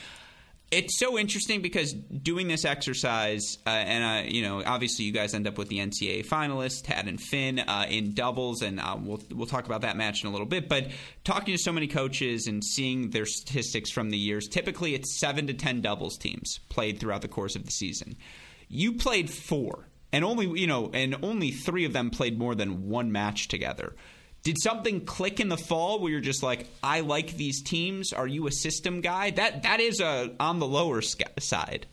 it's 0.71 0.99
so 0.99 1.18
interesting 1.18 1.62
because 1.62 1.95
doing 1.95 2.49
this 2.49 2.64
exercise, 2.64 3.59
uh, 3.66 3.71
and 3.71 4.04
uh, 4.04 4.30
you 4.30 4.42
know, 4.42 4.62
obviously, 4.64 5.07
you 5.07 5.12
guys 5.12 5.33
end 5.33 5.47
up 5.47 5.57
with 5.57 5.68
the 5.68 5.78
NCAA 5.78 6.26
finalists, 6.26 6.83
Tad 6.85 7.09
and 7.09 7.21
Finn, 7.21 7.59
uh, 7.59 7.87
in 7.88 8.12
doubles, 8.12 8.61
and 8.62 8.78
uh, 8.78 8.97
we'll 9.00 9.23
we'll 9.33 9.47
talk 9.47 9.64
about 9.64 9.80
that 9.83 9.97
match 9.97 10.23
in 10.23 10.28
a 10.28 10.33
little 10.33 10.47
bit. 10.47 10.68
But 10.68 10.88
talking 11.25 11.57
to 11.57 11.62
so 11.62 11.73
many 11.73 11.87
coaches 11.87 12.47
and 12.47 12.62
seeing 12.62 13.11
their 13.11 13.25
statistics 13.25 13.90
from 13.90 14.11
the 14.11 14.18
years, 14.18 14.47
typically 14.47 14.95
it's 14.95 15.18
seven 15.18 15.47
to 15.47 15.54
ten 15.54 15.80
doubles 15.80 16.18
teams 16.18 16.61
played 16.68 17.00
throughout 17.00 17.23
the 17.23 17.28
course 17.28 17.57
of 17.57 17.64
the 17.64 17.73
season. 17.73 18.16
You 18.69 18.95
played 18.95 19.31
four, 19.31 19.89
and 20.13 20.25
only 20.25 20.61
you 20.61 20.67
know, 20.67 20.91
and 20.93 21.17
only 21.23 21.51
three 21.51 21.85
of 21.85 21.93
them 21.93 22.11
played 22.11 22.39
more 22.39 22.55
than 22.55 22.89
one 22.89 23.13
match 23.13 23.49
together. 23.49 23.95
Did 24.43 24.57
something 24.63 25.05
click 25.05 25.41
in 25.41 25.49
the 25.49 25.57
fall 25.57 26.01
where 26.01 26.13
you're 26.13 26.21
just 26.21 26.43
like, 26.43 26.69
I 26.83 27.01
like 27.01 27.37
these 27.37 27.63
teams? 27.63 28.13
Are 28.13 28.27
you 28.27 28.47
a 28.47 28.53
system 28.53 29.01
guy? 29.01 29.31
That 29.31 29.63
that 29.65 29.81
is 29.81 30.01
a 30.01 30.35
on 30.39 30.59
the 30.59 30.67
lower 30.67 31.03
side. 31.03 31.87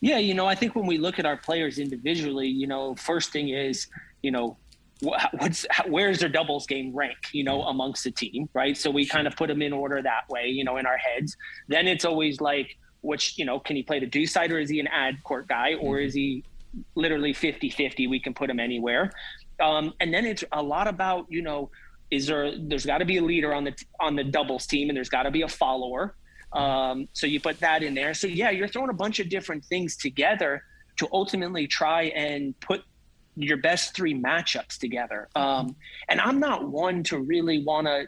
Yeah, 0.00 0.18
you 0.18 0.34
know, 0.34 0.46
I 0.46 0.56
think 0.56 0.74
when 0.74 0.86
we 0.86 0.98
look 0.98 1.20
at 1.20 1.26
our 1.26 1.36
players 1.36 1.78
individually, 1.78 2.48
you 2.48 2.66
know, 2.66 2.96
first 2.96 3.30
thing 3.30 3.50
is, 3.50 3.86
you 4.20 4.32
know, 4.32 4.56
what's 5.02 5.66
where's 5.88 6.20
their 6.20 6.28
doubles 6.28 6.66
game 6.66 6.94
rank 6.94 7.16
you 7.32 7.42
know 7.42 7.62
amongst 7.64 8.04
the 8.04 8.10
team 8.10 8.48
right 8.54 8.76
so 8.76 8.90
we 8.90 9.04
kind 9.04 9.26
of 9.26 9.34
put 9.36 9.48
them 9.48 9.60
in 9.60 9.72
order 9.72 10.00
that 10.00 10.28
way 10.28 10.46
you 10.46 10.62
know 10.64 10.76
in 10.76 10.86
our 10.86 10.96
heads 10.96 11.36
then 11.66 11.88
it's 11.88 12.04
always 12.04 12.40
like 12.40 12.78
which 13.02 13.36
you 13.36 13.44
know 13.44 13.60
can 13.60 13.76
he 13.76 13.82
play 13.82 14.00
the 14.00 14.06
deuce 14.06 14.32
side 14.32 14.50
or 14.50 14.58
is 14.58 14.70
he 14.70 14.80
an 14.80 14.86
ad 14.88 15.22
court 15.22 15.46
guy 15.46 15.74
or 15.74 15.96
mm-hmm. 15.96 16.06
is 16.06 16.14
he 16.14 16.42
literally 16.94 17.32
50 17.34 17.68
50 17.68 18.06
we 18.06 18.18
can 18.18 18.32
put 18.32 18.48
him 18.48 18.58
anywhere. 18.58 19.12
Um, 19.60 19.92
and 20.00 20.12
then 20.12 20.24
it's 20.24 20.42
a 20.52 20.62
lot 20.62 20.88
about 20.88 21.26
you 21.28 21.42
know 21.42 21.70
is 22.10 22.26
there 22.26 22.56
there's 22.58 22.86
got 22.86 22.98
to 22.98 23.04
be 23.04 23.18
a 23.18 23.22
leader 23.22 23.52
on 23.52 23.64
the 23.64 23.74
on 24.00 24.16
the 24.16 24.24
doubles 24.24 24.66
team 24.66 24.88
and 24.88 24.96
there's 24.96 25.10
got 25.10 25.24
to 25.24 25.30
be 25.30 25.42
a 25.42 25.48
follower. 25.48 26.14
Um, 26.52 27.08
so 27.12 27.26
you 27.26 27.40
put 27.40 27.60
that 27.60 27.82
in 27.82 27.94
there. 27.94 28.14
So 28.14 28.26
yeah 28.26 28.50
you're 28.50 28.68
throwing 28.68 28.90
a 28.90 28.94
bunch 28.94 29.20
of 29.20 29.28
different 29.28 29.64
things 29.64 29.96
together 29.96 30.62
to 30.96 31.08
ultimately 31.12 31.66
try 31.66 32.04
and 32.04 32.58
put 32.60 32.82
your 33.34 33.56
best 33.56 33.94
three 33.94 34.14
matchups 34.14 34.78
together. 34.78 35.28
Um, 35.34 35.74
and 36.08 36.20
i'm 36.20 36.38
not 36.38 36.68
one 36.68 37.02
to 37.04 37.18
really 37.18 37.64
want 37.64 37.86
to 37.86 38.06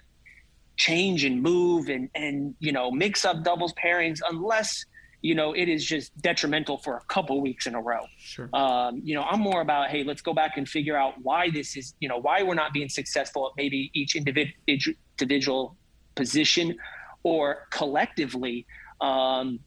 change 0.77 1.25
and 1.25 1.41
move 1.41 1.89
and 1.89 2.11
and 2.15 2.55
you 2.59 2.73
know 2.73 2.91
mix 2.91 3.25
up 3.25 3.45
doubles 3.45 3.73
pairings 3.75 4.21
unless 4.29 4.85
you 5.25 5.35
know, 5.35 5.55
it 5.55 5.71
is 5.71 5.83
just 5.83 6.15
detrimental 6.21 6.77
for 6.77 6.99
a 6.99 7.01
couple 7.09 7.41
weeks 7.41 7.67
in 7.67 7.75
a 7.75 7.81
row. 7.81 8.05
Sure. 8.19 8.51
Um, 8.53 9.01
you 9.03 9.15
know, 9.15 9.23
I'm 9.23 9.41
more 9.41 9.63
about, 9.63 9.89
hey, 9.89 10.05
let's 10.05 10.21
go 10.21 10.35
back 10.35 10.59
and 10.59 10.69
figure 10.69 10.99
out 10.99 11.15
why 11.23 11.49
this 11.49 11.79
is, 11.79 11.95
you 11.99 12.11
know, 12.11 12.19
why 12.19 12.43
we're 12.43 12.53
not 12.53 12.75
being 12.75 12.91
successful 12.91 13.47
at 13.47 13.53
maybe 13.57 13.91
each 13.95 14.17
individual 14.17 15.79
position 16.15 16.77
or 17.23 17.67
collectively. 17.71 18.67
Um, 19.01 19.61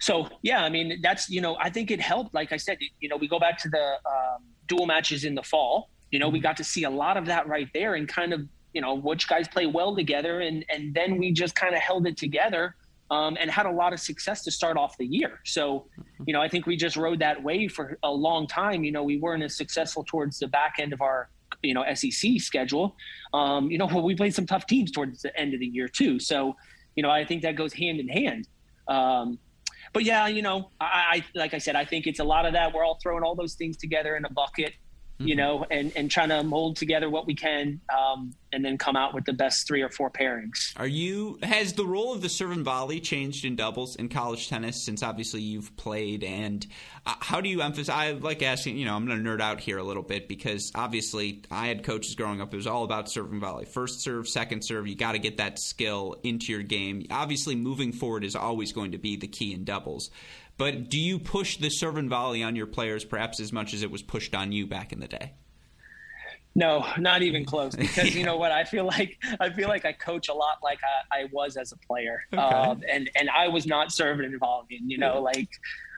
so 0.00 0.26
yeah, 0.40 0.64
I 0.64 0.70
mean, 0.70 1.00
that's 1.02 1.28
you 1.28 1.42
know, 1.42 1.58
I 1.60 1.68
think 1.68 1.90
it 1.90 2.00
helped. 2.00 2.32
Like 2.32 2.50
I 2.50 2.56
said, 2.56 2.78
you 2.98 3.10
know, 3.10 3.18
we 3.18 3.28
go 3.28 3.38
back 3.38 3.58
to 3.58 3.68
the 3.68 3.98
um, 4.06 4.42
dual 4.68 4.86
matches 4.86 5.24
in 5.24 5.34
the 5.34 5.42
fall. 5.42 5.90
You 6.10 6.18
know, 6.18 6.30
we 6.30 6.38
mm-hmm. 6.38 6.44
got 6.44 6.56
to 6.56 6.64
see 6.64 6.84
a 6.84 6.90
lot 6.90 7.18
of 7.18 7.26
that 7.26 7.46
right 7.46 7.68
there, 7.74 7.94
and 7.94 8.08
kind 8.08 8.32
of 8.32 8.40
you 8.72 8.80
know 8.80 8.94
which 8.94 9.28
guys 9.28 9.48
play 9.48 9.66
well 9.66 9.94
together, 9.94 10.40
and 10.40 10.64
and 10.68 10.94
then 10.94 11.18
we 11.18 11.32
just 11.32 11.54
kind 11.54 11.74
of 11.74 11.80
held 11.80 12.06
it 12.06 12.16
together 12.16 12.76
um, 13.12 13.36
and 13.38 13.50
had 13.50 13.66
a 13.66 13.70
lot 13.70 13.92
of 13.92 14.00
success 14.00 14.42
to 14.42 14.50
start 14.50 14.78
off 14.78 14.96
the 14.96 15.04
year. 15.04 15.40
So, 15.44 15.86
you 16.24 16.32
know, 16.32 16.40
I 16.40 16.48
think 16.48 16.64
we 16.64 16.76
just 16.76 16.96
rode 16.96 17.18
that 17.18 17.42
wave 17.42 17.72
for 17.72 17.98
a 18.02 18.10
long 18.10 18.46
time. 18.46 18.84
You 18.84 18.92
know, 18.92 19.02
we 19.02 19.18
weren't 19.18 19.42
as 19.42 19.54
successful 19.54 20.02
towards 20.02 20.38
the 20.38 20.48
back 20.48 20.76
end 20.78 20.94
of 20.94 21.02
our, 21.02 21.28
you 21.62 21.74
know, 21.74 21.84
SEC 21.94 22.40
schedule. 22.40 22.96
Um, 23.34 23.70
you 23.70 23.76
know, 23.76 23.84
we 24.02 24.14
played 24.14 24.34
some 24.34 24.46
tough 24.46 24.66
teams 24.66 24.90
towards 24.90 25.20
the 25.20 25.38
end 25.38 25.52
of 25.52 25.60
the 25.60 25.66
year 25.66 25.88
too. 25.88 26.18
So, 26.18 26.56
you 26.96 27.02
know, 27.02 27.10
I 27.10 27.22
think 27.26 27.42
that 27.42 27.54
goes 27.54 27.74
hand 27.74 28.00
in 28.00 28.08
hand. 28.08 28.48
Um, 28.88 29.38
but 29.92 30.04
yeah, 30.04 30.26
you 30.28 30.40
know, 30.40 30.70
I, 30.80 30.86
I 30.86 31.24
like 31.34 31.52
I 31.52 31.58
said, 31.58 31.76
I 31.76 31.84
think 31.84 32.06
it's 32.06 32.20
a 32.20 32.24
lot 32.24 32.46
of 32.46 32.54
that. 32.54 32.72
We're 32.72 32.84
all 32.84 32.98
throwing 33.02 33.24
all 33.24 33.34
those 33.34 33.54
things 33.54 33.76
together 33.76 34.16
in 34.16 34.24
a 34.24 34.30
bucket 34.30 34.72
mm-hmm. 35.22 35.28
you 35.28 35.36
know, 35.36 35.66
and 35.70 35.92
and 35.96 36.10
trying 36.10 36.28
to 36.28 36.42
mold 36.42 36.76
together 36.76 37.08
what 37.08 37.26
we 37.26 37.34
can, 37.34 37.80
um, 37.96 38.34
and 38.52 38.64
then 38.64 38.78
come 38.78 38.96
out 38.96 39.14
with 39.14 39.24
the 39.24 39.32
best 39.32 39.66
three 39.66 39.82
or 39.82 39.88
four 39.88 40.10
pairings. 40.10 40.72
Are 40.76 40.86
you? 40.86 41.38
Has 41.42 41.72
the 41.72 41.86
role 41.86 42.12
of 42.12 42.22
the 42.22 42.28
serve 42.28 42.52
and 42.52 42.64
volley 42.64 43.00
changed 43.00 43.44
in 43.44 43.56
doubles 43.56 43.96
in 43.96 44.08
college 44.08 44.48
tennis 44.48 44.84
since 44.84 45.02
obviously 45.02 45.40
you've 45.40 45.76
played? 45.76 46.24
And 46.24 46.66
uh, 47.06 47.14
how 47.20 47.40
do 47.40 47.48
you 47.48 47.62
emphasize? 47.62 47.88
I 47.88 48.12
like 48.12 48.42
asking. 48.42 48.76
You 48.76 48.84
know, 48.84 48.94
I'm 48.94 49.06
going 49.06 49.22
to 49.22 49.28
nerd 49.28 49.40
out 49.40 49.60
here 49.60 49.78
a 49.78 49.84
little 49.84 50.02
bit 50.02 50.28
because 50.28 50.70
obviously 50.74 51.42
I 51.50 51.68
had 51.68 51.84
coaches 51.84 52.14
growing 52.14 52.40
up. 52.40 52.52
It 52.52 52.56
was 52.56 52.66
all 52.66 52.84
about 52.84 53.10
serve 53.10 53.32
and 53.32 53.40
volley. 53.40 53.64
First 53.64 54.00
serve, 54.00 54.28
second 54.28 54.62
serve. 54.62 54.86
You 54.86 54.94
got 54.94 55.12
to 55.12 55.18
get 55.18 55.38
that 55.38 55.58
skill 55.58 56.16
into 56.22 56.52
your 56.52 56.62
game. 56.62 57.06
Obviously, 57.10 57.54
moving 57.54 57.92
forward 57.92 58.24
is 58.24 58.36
always 58.36 58.72
going 58.72 58.92
to 58.92 58.98
be 58.98 59.16
the 59.16 59.28
key 59.28 59.52
in 59.54 59.64
doubles. 59.64 60.10
But 60.58 60.88
do 60.88 60.98
you 60.98 61.18
push 61.18 61.56
the 61.56 61.70
serve 61.70 61.96
and 61.96 62.08
volley 62.08 62.42
on 62.42 62.56
your 62.56 62.66
players 62.66 63.04
perhaps 63.04 63.40
as 63.40 63.52
much 63.52 63.74
as 63.74 63.82
it 63.82 63.90
was 63.90 64.02
pushed 64.02 64.34
on 64.34 64.52
you 64.52 64.66
back 64.66 64.92
in 64.92 65.00
the 65.00 65.08
day? 65.08 65.32
No, 66.54 66.86
not 66.98 67.22
even 67.22 67.44
close. 67.44 67.74
Because 67.82 68.14
you 68.14 68.24
know 68.24 68.36
what, 68.36 68.52
I 68.52 68.64
feel 68.64 68.84
like 68.84 69.18
I 69.40 69.50
feel 69.50 69.68
like 69.68 69.84
I 69.84 69.92
coach 69.92 70.28
a 70.28 70.34
lot 70.34 70.58
like 70.62 70.78
I, 71.12 71.22
I 71.22 71.28
was 71.32 71.56
as 71.56 71.72
a 71.72 71.76
player, 71.78 72.22
okay. 72.32 72.42
um, 72.42 72.82
and 72.90 73.10
and 73.16 73.30
I 73.30 73.48
was 73.48 73.66
not 73.66 73.92
serving 73.92 74.26
and 74.26 74.38
volleying. 74.38 74.82
You 74.88 74.98
know, 74.98 75.20
like 75.20 75.48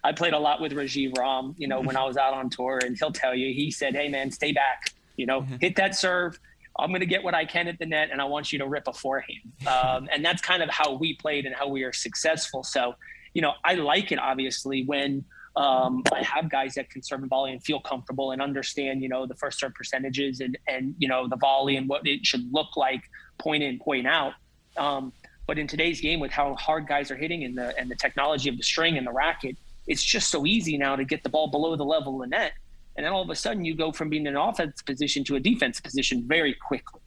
I 0.05 0.13
played 0.13 0.33
a 0.33 0.39
lot 0.39 0.61
with 0.61 0.73
Rajeev 0.73 1.19
Ram. 1.19 1.55
You 1.59 1.69
know, 1.69 1.81
when 1.81 1.97
I 1.97 2.05
was 2.05 2.17
out 2.17 2.35
on 2.35 2.51
tour, 2.51 2.81
and 2.85 2.97
he'll 2.97 3.13
tell 3.13 3.35
you, 3.35 3.53
he 3.53 3.71
said, 3.71 3.95
"Hey 3.95 4.09
man, 4.09 4.31
stay 4.31 4.53
back. 4.53 4.93
You 5.17 5.27
know, 5.27 5.43
mm-hmm. 5.43 5.57
hit 5.61 5.77
that 5.77 5.97
serve. 5.97 6.39
I'm 6.77 6.89
going 6.89 7.01
to 7.01 7.07
get 7.07 7.23
what 7.23 7.35
I 7.35 7.45
can 7.45 7.69
at 7.69 7.79
the 7.79 7.87
net, 7.87 8.09
and 8.11 8.21
I 8.21 8.25
want 8.25 8.53
you 8.53 8.59
to 8.61 8.67
rip 8.67 8.87
a 8.87 8.93
forehand." 8.93 9.53
Um, 9.67 10.09
and 10.13 10.25
that's 10.25 10.43
kind 10.43 10.63
of 10.63 10.71
how 10.71 10.93
we 10.93 11.15
played 11.15 11.47
and 11.47 11.55
how 11.55 11.69
we 11.69 11.83
are 11.83 11.93
successful. 11.93 12.63
So 12.63 12.95
you 13.35 13.43
know, 13.43 13.53
I 13.65 13.75
like 13.75 14.13
it 14.13 14.19
obviously 14.19 14.85
when 14.85 15.25
um, 15.57 16.03
I 16.13 16.23
have 16.23 16.51
guys 16.51 16.75
that 16.75 16.91
can 16.91 17.03
serve 17.03 17.21
and 17.21 17.29
volley 17.29 17.53
and 17.53 17.63
feel 17.63 17.81
comfortable 17.81 18.33
and 18.33 18.41
understand, 18.41 19.03
you 19.03 19.09
know, 19.09 19.27
the 19.27 19.35
first 19.35 19.59
serve 19.59 19.75
percentages 19.75 20.41
and 20.41 20.57
and 20.67 20.95
you 20.99 21.09
know 21.09 21.29
the 21.29 21.37
volley 21.37 21.77
and 21.77 21.89
what 21.89 22.07
it 22.07 22.25
should 22.25 22.53
look 22.53 22.77
like, 22.77 23.03
point 23.39 23.63
in, 23.63 23.79
point 23.79 24.07
out. 24.07 24.33
Um, 24.77 25.13
but 25.47 25.59
in 25.59 25.67
today's 25.67 26.01
game, 26.01 26.21
with 26.21 26.31
how 26.31 26.55
hard 26.55 26.89
guys 26.89 27.11
are 27.11 27.17
hitting 27.17 27.45
and 27.45 27.57
the 27.57 27.77
and 27.79 27.91
the 27.91 27.95
technology 27.97 28.49
of 28.49 28.57
the 28.57 28.63
string 28.63 28.97
and 28.97 29.07
the 29.07 29.13
racket, 29.13 29.57
it's 29.87 30.03
just 30.03 30.31
so 30.31 30.47
easy 30.47 30.77
now 30.79 30.97
to 30.97 31.05
get 31.05 31.23
the 31.23 31.29
ball 31.29 31.49
below 31.49 31.77
the 31.77 31.85
level 31.85 32.15
of 32.15 32.29
the 32.29 32.37
net, 32.37 32.53
and 32.97 33.05
then 33.05 33.13
all 33.13 33.23
of 33.23 33.31
a 33.31 33.37
sudden 33.37 33.65
you 33.65 33.77
go 33.77 33.93
from 33.93 34.09
being 34.09 34.27
an 34.27 34.37
offense 34.37 34.83
position 34.83 35.23
to 35.25 35.37
a 35.37 35.41
defense 35.41 35.81
position 35.81 36.25
very 36.27 36.55
quickly. 36.55 37.01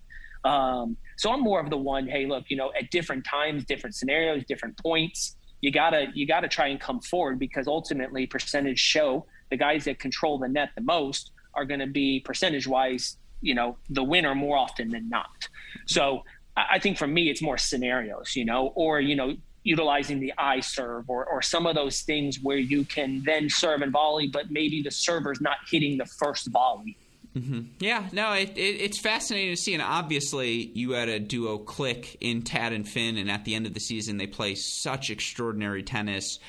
Um, 0.46 0.96
so 1.18 1.34
I'm 1.34 1.42
more 1.42 1.60
of 1.60 1.70
the 1.70 1.78
one, 1.78 2.08
hey, 2.08 2.26
look, 2.26 2.46
you 2.48 2.56
know, 2.56 2.72
at 2.80 2.90
different 2.92 3.26
times, 3.26 3.66
different 3.66 3.96
scenarios, 3.96 4.46
different 4.46 4.78
points 4.78 5.36
you 5.62 5.72
gotta 5.72 6.08
you 6.13 6.26
gotta 6.28 6.48
try 6.48 6.67
and 6.67 6.80
come 6.80 7.00
forward 7.00 7.39
because 7.39 7.67
ultimately 7.67 8.28
percentage 8.28 8.80
show 8.80 9.26
the 9.50 9.58
guys 9.58 9.86
that 9.86 10.00
control 10.00 10.38
the 10.38 10.48
net 10.48 10.70
the 10.76 10.82
most 10.82 11.32
are 11.54 11.65
going 11.65 11.80
to 11.80 11.88
be 11.88 12.20
percentage 12.20 12.67
wise 12.67 13.17
you 13.41 13.56
know 13.56 13.78
the 13.89 14.04
winner 14.04 14.36
more 14.36 14.58
often 14.58 14.89
than 14.89 15.10
not. 15.10 15.48
So 15.86 16.24
i 16.56 16.80
think 16.80 16.98
for 16.98 17.08
me 17.08 17.30
it's 17.30 17.41
more 17.41 17.58
scenarios 17.58 18.36
you 18.36 18.43
know 18.43 18.74
or 18.76 19.00
you 19.00 19.15
know 19.15 19.36
utilizing 19.63 20.20
the 20.20 20.34
i 20.39 20.60
serve 20.60 21.08
or, 21.08 21.26
or 21.26 21.39
some 21.41 21.67
of 21.67 21.76
those 21.76 22.02
things 22.02 22.39
where 22.41 22.58
you 22.58 22.84
can 22.86 23.22
then 23.26 23.48
serve 23.48 23.82
and 23.84 23.91
volley 23.91 24.28
but 24.28 24.50
maybe 24.50 24.82
the 24.82 24.89
server's 24.89 25.39
not 25.39 25.58
hitting 25.70 26.00
the 26.00 26.06
first 26.06 26.48
volley 26.48 26.98
Mm-hmm. 27.36 27.62
Yeah, 27.80 28.08
no, 28.12 28.34
it, 28.34 28.58
it, 28.58 28.82
it's 28.82 29.00
fascinating 29.00 29.56
to 29.56 29.62
see. 29.62 29.74
And 29.74 29.84
obviously, 29.84 30.72
you 30.74 30.92
had 30.92 31.10
a 31.10 31.20
duo 31.20 31.58
click 31.58 32.18
in 32.20 32.42
Tad 32.42 32.74
and 32.74 32.88
Finn, 32.88 33.18
and 33.18 33.30
at 33.30 33.46
the 33.46 33.56
end 33.56 33.68
of 33.68 33.74
the 33.74 33.80
season, 33.80 34.18
they 34.18 34.28
play 34.28 34.56
such 34.56 35.10
extraordinary 35.10 35.84
tennis. 35.84 36.40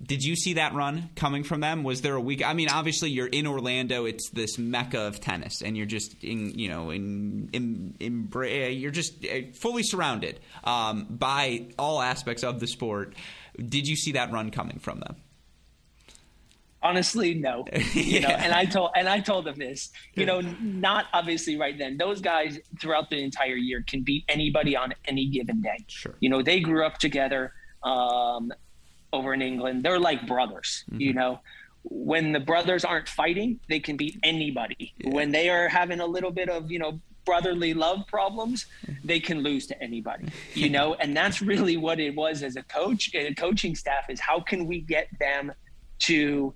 Did 0.00 0.22
you 0.22 0.36
see 0.36 0.54
that 0.54 0.74
run 0.74 1.10
coming 1.16 1.42
from 1.42 1.60
them? 1.60 1.82
Was 1.82 2.02
there 2.02 2.14
a 2.14 2.20
week? 2.20 2.46
I 2.46 2.52
mean, 2.52 2.68
obviously, 2.68 3.10
you're 3.10 3.26
in 3.26 3.46
Orlando. 3.46 4.04
It's 4.04 4.30
this 4.30 4.56
mecca 4.56 5.00
of 5.00 5.20
tennis, 5.20 5.60
and 5.60 5.76
you're 5.76 5.86
just 5.86 6.22
in, 6.22 6.56
you 6.56 6.68
know, 6.68 6.90
in, 6.90 7.50
in, 7.52 7.94
in 7.98 8.28
you're 8.32 8.92
just 8.92 9.26
uh, 9.26 9.50
fully 9.54 9.82
surrounded 9.82 10.38
um, 10.62 11.06
by 11.10 11.66
all 11.78 12.00
aspects 12.00 12.44
of 12.44 12.60
the 12.60 12.68
sport. 12.68 13.14
Did 13.56 13.88
you 13.88 13.96
see 13.96 14.12
that 14.12 14.30
run 14.30 14.50
coming 14.52 14.78
from 14.78 15.00
them? 15.00 15.16
Honestly 16.82 17.34
no. 17.34 17.64
You 17.94 18.20
know 18.20 18.28
and 18.28 18.52
i 18.52 18.64
told 18.64 18.90
and 18.96 19.08
i 19.08 19.20
told 19.20 19.44
them 19.44 19.58
this 19.58 19.90
you 20.14 20.26
know 20.26 20.40
not 20.60 21.06
obviously 21.12 21.56
right 21.56 21.76
then. 21.76 21.96
Those 21.96 22.20
guys 22.20 22.58
throughout 22.80 23.10
the 23.10 23.22
entire 23.22 23.56
year 23.56 23.84
can 23.86 24.02
beat 24.02 24.24
anybody 24.28 24.76
on 24.76 24.94
any 25.06 25.26
given 25.26 25.60
day. 25.60 25.78
Sure. 25.88 26.14
You 26.20 26.30
know 26.30 26.42
they 26.42 26.60
grew 26.60 26.84
up 26.84 26.98
together 26.98 27.52
um, 27.82 28.52
over 29.12 29.34
in 29.34 29.42
england. 29.42 29.82
They're 29.82 29.98
like 29.98 30.26
brothers 30.26 30.84
mm-hmm. 30.90 31.00
you 31.00 31.12
know. 31.12 31.40
When 31.90 32.32
the 32.32 32.40
brothers 32.40 32.84
aren't 32.84 33.08
fighting 33.08 33.60
they 33.68 33.80
can 33.80 33.96
beat 33.96 34.18
anybody. 34.22 34.92
Yeah. 34.98 35.10
when 35.10 35.30
they 35.30 35.48
are 35.48 35.68
having 35.68 36.00
a 36.00 36.06
little 36.06 36.30
bit 36.30 36.48
of 36.48 36.70
you 36.70 36.78
know 36.78 37.00
brotherly 37.24 37.74
love 37.74 38.06
problems 38.06 38.64
they 39.04 39.20
can 39.20 39.42
lose 39.42 39.66
to 39.66 39.82
anybody 39.82 40.28
you 40.54 40.70
know. 40.70 40.94
And 40.94 41.16
that's 41.16 41.42
really 41.42 41.76
what 41.76 41.98
it 42.00 42.14
was 42.14 42.42
as 42.42 42.56
a 42.56 42.62
coach 42.62 43.10
and 43.14 43.28
a 43.28 43.34
coaching 43.34 43.74
staff 43.74 44.08
is 44.08 44.20
how 44.20 44.40
can 44.40 44.66
we 44.66 44.80
get 44.80 45.08
them 45.18 45.52
to 46.00 46.54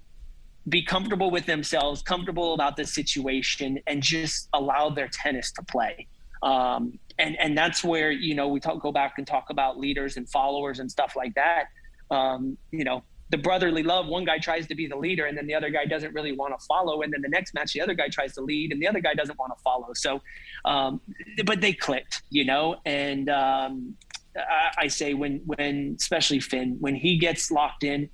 be 0.68 0.83
comfortable 0.83 1.31
with 1.31 1.46
themselves, 1.46 2.03
comfortable 2.03 2.55
about 2.55 2.77
the 2.77 2.87
situation, 2.87 3.81
and 3.87 4.03
just 4.03 4.48
allow 4.53 4.90
their 4.90 5.09
tennis 5.09 5.53
to 5.53 5.62
play. 5.62 6.07
Um, 6.42 6.98
and 7.18 7.38
and 7.38 7.57
that's 7.57 7.85
where 7.85 8.11
you 8.11 8.35
know 8.35 8.48
we 8.48 8.61
talk, 8.61 8.81
go 8.81 8.92
back 8.92 9.14
and 9.18 9.27
talk 9.27 9.51
about 9.51 9.79
leaders 9.79 10.16
and 10.16 10.29
followers 10.29 10.79
and 10.79 10.90
stuff 10.90 11.14
like 11.16 11.35
that. 11.35 11.64
Um, 12.11 12.57
you 12.70 12.85
know, 12.85 13.03
the 13.31 13.38
brotherly 13.38 13.83
love. 13.83 14.07
One 14.07 14.25
guy 14.25 14.38
tries 14.38 14.66
to 14.68 14.75
be 14.75 14.87
the 14.87 14.96
leader, 14.96 15.27
and 15.27 15.37
then 15.37 15.46
the 15.46 15.55
other 15.55 15.70
guy 15.70 15.85
doesn't 15.85 16.14
really 16.14 16.33
want 16.33 16.59
to 16.59 16.66
follow. 16.66 17.03
And 17.03 17.12
then 17.12 17.22
the 17.22 17.29
next 17.29 17.55
match, 17.55 17.72
the 17.72 17.81
other 17.81 17.94
guy 17.94 18.09
tries 18.09 18.35
to 18.35 18.40
lead, 18.40 18.72
and 18.72 18.81
the 18.81 18.87
other 18.87 19.01
guy 19.01 19.14
doesn't 19.14 19.38
want 19.38 19.53
to 19.57 19.62
follow. 19.62 19.88
So, 19.94 20.20
um, 20.64 21.01
but 21.44 21.61
they 21.61 21.72
clicked, 21.72 22.22
you 22.31 22.44
know. 22.44 22.77
And 22.85 23.29
um, 23.29 23.96
I, 24.37 24.70
I 24.79 24.87
say 24.88 25.14
when 25.14 25.42
when 25.46 25.96
especially 25.98 26.40
Finn 26.40 26.77
when 26.81 26.94
he 26.94 27.18
gets 27.18 27.51
locked 27.51 27.85
in 27.85 28.09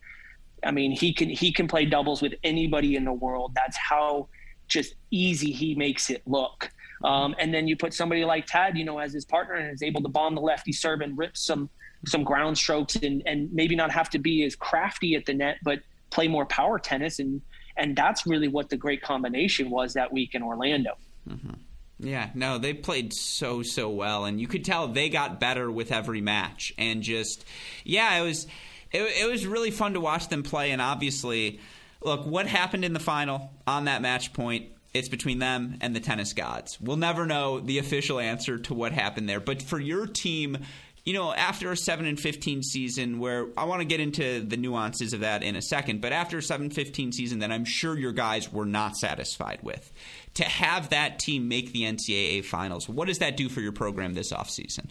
I 0.64 0.70
mean, 0.70 0.92
he 0.92 1.12
can 1.12 1.28
he 1.28 1.52
can 1.52 1.68
play 1.68 1.84
doubles 1.84 2.22
with 2.22 2.34
anybody 2.42 2.96
in 2.96 3.04
the 3.04 3.12
world. 3.12 3.52
That's 3.54 3.76
how 3.76 4.28
just 4.66 4.94
easy 5.10 5.50
he 5.52 5.74
makes 5.74 6.10
it 6.10 6.22
look. 6.26 6.70
Um, 7.04 7.34
and 7.38 7.54
then 7.54 7.68
you 7.68 7.76
put 7.76 7.94
somebody 7.94 8.24
like 8.24 8.46
Tad, 8.46 8.76
you 8.76 8.84
know, 8.84 8.98
as 8.98 9.12
his 9.12 9.24
partner 9.24 9.54
and 9.54 9.72
is 9.72 9.82
able 9.82 10.02
to 10.02 10.08
bomb 10.08 10.34
the 10.34 10.40
lefty 10.40 10.72
serve 10.72 11.00
and 11.00 11.16
rip 11.16 11.36
some 11.36 11.70
some 12.06 12.24
ground 12.24 12.58
strokes 12.58 12.96
and 12.96 13.22
and 13.26 13.52
maybe 13.52 13.76
not 13.76 13.90
have 13.90 14.10
to 14.10 14.18
be 14.18 14.44
as 14.44 14.56
crafty 14.56 15.14
at 15.14 15.26
the 15.26 15.34
net, 15.34 15.58
but 15.62 15.80
play 16.10 16.28
more 16.28 16.46
power 16.46 16.78
tennis 16.78 17.18
and 17.18 17.40
and 17.76 17.94
that's 17.94 18.26
really 18.26 18.48
what 18.48 18.68
the 18.68 18.76
great 18.76 19.02
combination 19.02 19.70
was 19.70 19.94
that 19.94 20.12
week 20.12 20.34
in 20.34 20.42
Orlando. 20.42 20.98
Mm-hmm. 21.28 21.54
Yeah, 22.00 22.30
no, 22.34 22.58
they 22.58 22.74
played 22.74 23.12
so 23.12 23.62
so 23.62 23.88
well, 23.88 24.24
and 24.24 24.40
you 24.40 24.46
could 24.46 24.64
tell 24.64 24.86
they 24.88 25.08
got 25.08 25.40
better 25.40 25.70
with 25.70 25.90
every 25.90 26.20
match, 26.20 26.72
and 26.78 27.02
just 27.02 27.44
yeah, 27.84 28.16
it 28.16 28.22
was 28.22 28.46
it, 28.92 29.02
it 29.02 29.30
was 29.30 29.46
really 29.46 29.70
fun 29.70 29.94
to 29.94 30.00
watch 30.00 30.28
them 30.28 30.42
play. 30.42 30.70
And 30.70 30.82
obviously, 30.82 31.60
look, 32.02 32.26
what 32.26 32.46
happened 32.46 32.84
in 32.84 32.92
the 32.92 33.00
final 33.00 33.50
on 33.66 33.84
that 33.84 34.02
match 34.02 34.32
point 34.32 34.70
it's 34.94 35.08
between 35.08 35.38
them 35.38 35.76
and 35.80 35.94
the 35.94 36.00
tennis 36.00 36.32
gods. 36.32 36.80
We'll 36.80 36.96
never 36.96 37.26
know 37.26 37.60
the 37.60 37.78
official 37.78 38.18
answer 38.18 38.58
to 38.58 38.74
what 38.74 38.92
happened 38.92 39.28
there. 39.28 39.38
But 39.38 39.60
for 39.60 39.78
your 39.78 40.06
team, 40.06 40.58
you 41.04 41.12
know, 41.12 41.32
after 41.32 41.70
a 41.70 41.76
7 41.76 42.06
and 42.06 42.18
15 42.18 42.62
season 42.62 43.18
where 43.18 43.46
I 43.56 43.64
want 43.64 43.80
to 43.80 43.86
get 43.86 44.00
into 44.00 44.40
the 44.40 44.56
nuances 44.56 45.12
of 45.12 45.20
that 45.20 45.42
in 45.42 45.56
a 45.56 45.62
second, 45.62 46.00
but 46.00 46.12
after 46.12 46.38
a 46.38 46.42
7 46.42 46.70
15 46.70 47.12
season 47.12 47.38
that 47.40 47.52
I'm 47.52 47.64
sure 47.64 47.96
your 47.96 48.12
guys 48.12 48.52
were 48.52 48.66
not 48.66 48.96
satisfied 48.96 49.60
with, 49.62 49.92
to 50.34 50.44
have 50.44 50.90
that 50.90 51.18
team 51.18 51.48
make 51.48 51.72
the 51.72 51.82
NCAA 51.82 52.44
finals, 52.44 52.88
what 52.88 53.08
does 53.08 53.18
that 53.18 53.36
do 53.36 53.48
for 53.48 53.60
your 53.60 53.72
program 53.72 54.14
this 54.14 54.32
offseason? 54.32 54.86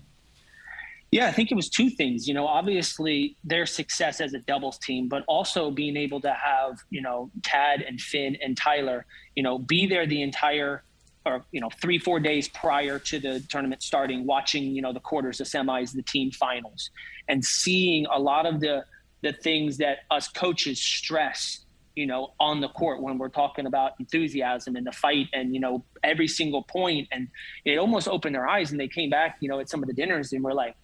Yeah, 1.11 1.27
I 1.27 1.31
think 1.31 1.51
it 1.51 1.55
was 1.55 1.69
two 1.69 1.89
things. 1.89 2.27
You 2.27 2.33
know, 2.33 2.45
obviously 2.45 3.37
their 3.43 3.65
success 3.65 4.19
as 4.19 4.33
a 4.33 4.39
doubles 4.39 4.77
team, 4.77 5.07
but 5.07 5.23
also 5.27 5.71
being 5.71 5.95
able 5.95 6.19
to 6.21 6.33
have, 6.33 6.79
you 6.89 7.01
know, 7.01 7.31
Tad 7.43 7.81
and 7.81 7.99
Finn 7.99 8.37
and 8.41 8.57
Tyler, 8.57 9.05
you 9.35 9.43
know, 9.43 9.57
be 9.57 9.87
there 9.87 10.05
the 10.05 10.21
entire 10.21 10.83
or, 11.25 11.45
you 11.51 11.59
know, 11.59 11.69
three, 11.81 11.99
four 11.99 12.19
days 12.19 12.47
prior 12.47 12.99
to 12.99 13.19
the 13.19 13.41
tournament 13.49 13.83
starting, 13.83 14.25
watching, 14.25 14.63
you 14.75 14.81
know, 14.81 14.93
the 14.93 14.99
quarters, 14.99 15.37
the 15.39 15.43
semis, 15.43 15.93
the 15.93 16.01
team 16.01 16.31
finals, 16.31 16.89
and 17.27 17.43
seeing 17.43 18.05
a 18.07 18.19
lot 18.19 18.45
of 18.45 18.59
the 18.59 18.83
the 19.23 19.33
things 19.33 19.77
that 19.77 19.99
us 20.11 20.27
coaches 20.27 20.79
stress, 20.79 21.65
you 21.95 22.05
know, 22.05 22.33
on 22.39 22.61
the 22.61 22.69
court 22.69 23.01
when 23.01 23.17
we're 23.17 23.29
talking 23.29 23.65
about 23.65 23.93
enthusiasm 23.99 24.75
and 24.75 24.85
the 24.85 24.91
fight 24.91 25.27
and, 25.33 25.53
you 25.55 25.59
know, 25.59 25.83
every 26.03 26.27
single 26.27 26.61
point. 26.61 27.07
And 27.11 27.27
it 27.65 27.77
almost 27.77 28.07
opened 28.07 28.35
their 28.35 28.47
eyes 28.47 28.71
and 28.71 28.79
they 28.79 28.87
came 28.87 29.09
back, 29.09 29.37
you 29.39 29.49
know, 29.49 29.59
at 29.59 29.69
some 29.69 29.81
of 29.81 29.87
the 29.87 29.93
dinners 29.93 30.33
and 30.33 30.43
we're 30.43 30.53
like, 30.53 30.75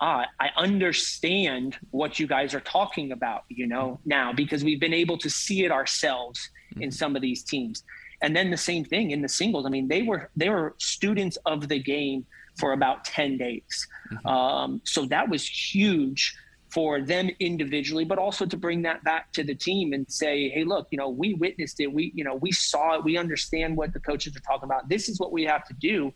ah, 0.00 0.26
I 0.40 0.50
understand 0.56 1.78
what 1.90 2.18
you 2.18 2.26
guys 2.26 2.54
are 2.54 2.60
talking 2.60 3.12
about, 3.12 3.44
you 3.48 3.66
know, 3.66 4.00
now 4.04 4.32
because 4.32 4.64
we've 4.64 4.80
been 4.80 4.94
able 4.94 5.18
to 5.18 5.30
see 5.30 5.64
it 5.64 5.70
ourselves 5.70 6.50
in 6.76 6.82
mm-hmm. 6.82 6.90
some 6.90 7.16
of 7.16 7.22
these 7.22 7.42
teams. 7.42 7.84
And 8.22 8.34
then 8.34 8.50
the 8.50 8.56
same 8.56 8.84
thing 8.84 9.10
in 9.10 9.22
the 9.22 9.28
singles. 9.28 9.66
I 9.66 9.68
mean, 9.68 9.88
they 9.88 10.02
were 10.02 10.30
they 10.36 10.48
were 10.48 10.74
students 10.78 11.36
of 11.46 11.68
the 11.68 11.78
game 11.78 12.26
for 12.58 12.72
about 12.72 13.04
10 13.04 13.36
days. 13.36 13.88
Mm-hmm. 14.12 14.26
Um, 14.26 14.80
so 14.84 15.06
that 15.06 15.28
was 15.28 15.46
huge 15.46 16.34
for 16.74 17.00
them 17.00 17.30
individually, 17.38 18.04
but 18.04 18.18
also 18.18 18.44
to 18.46 18.56
bring 18.56 18.82
that 18.82 19.02
back 19.04 19.32
to 19.32 19.44
the 19.44 19.54
team 19.54 19.92
and 19.92 20.10
say, 20.10 20.48
hey, 20.48 20.64
look, 20.64 20.88
you 20.90 20.98
know, 20.98 21.08
we 21.08 21.34
witnessed 21.34 21.78
it. 21.80 21.86
We, 21.86 22.12
you 22.16 22.24
know, 22.24 22.34
we 22.34 22.50
saw 22.50 22.96
it. 22.96 23.04
We 23.04 23.16
understand 23.16 23.76
what 23.76 23.92
the 23.92 24.00
coaches 24.00 24.36
are 24.36 24.40
talking 24.40 24.64
about. 24.64 24.88
This 24.88 25.08
is 25.08 25.20
what 25.20 25.30
we 25.30 25.44
have 25.44 25.64
to 25.66 25.74
do 25.74 26.12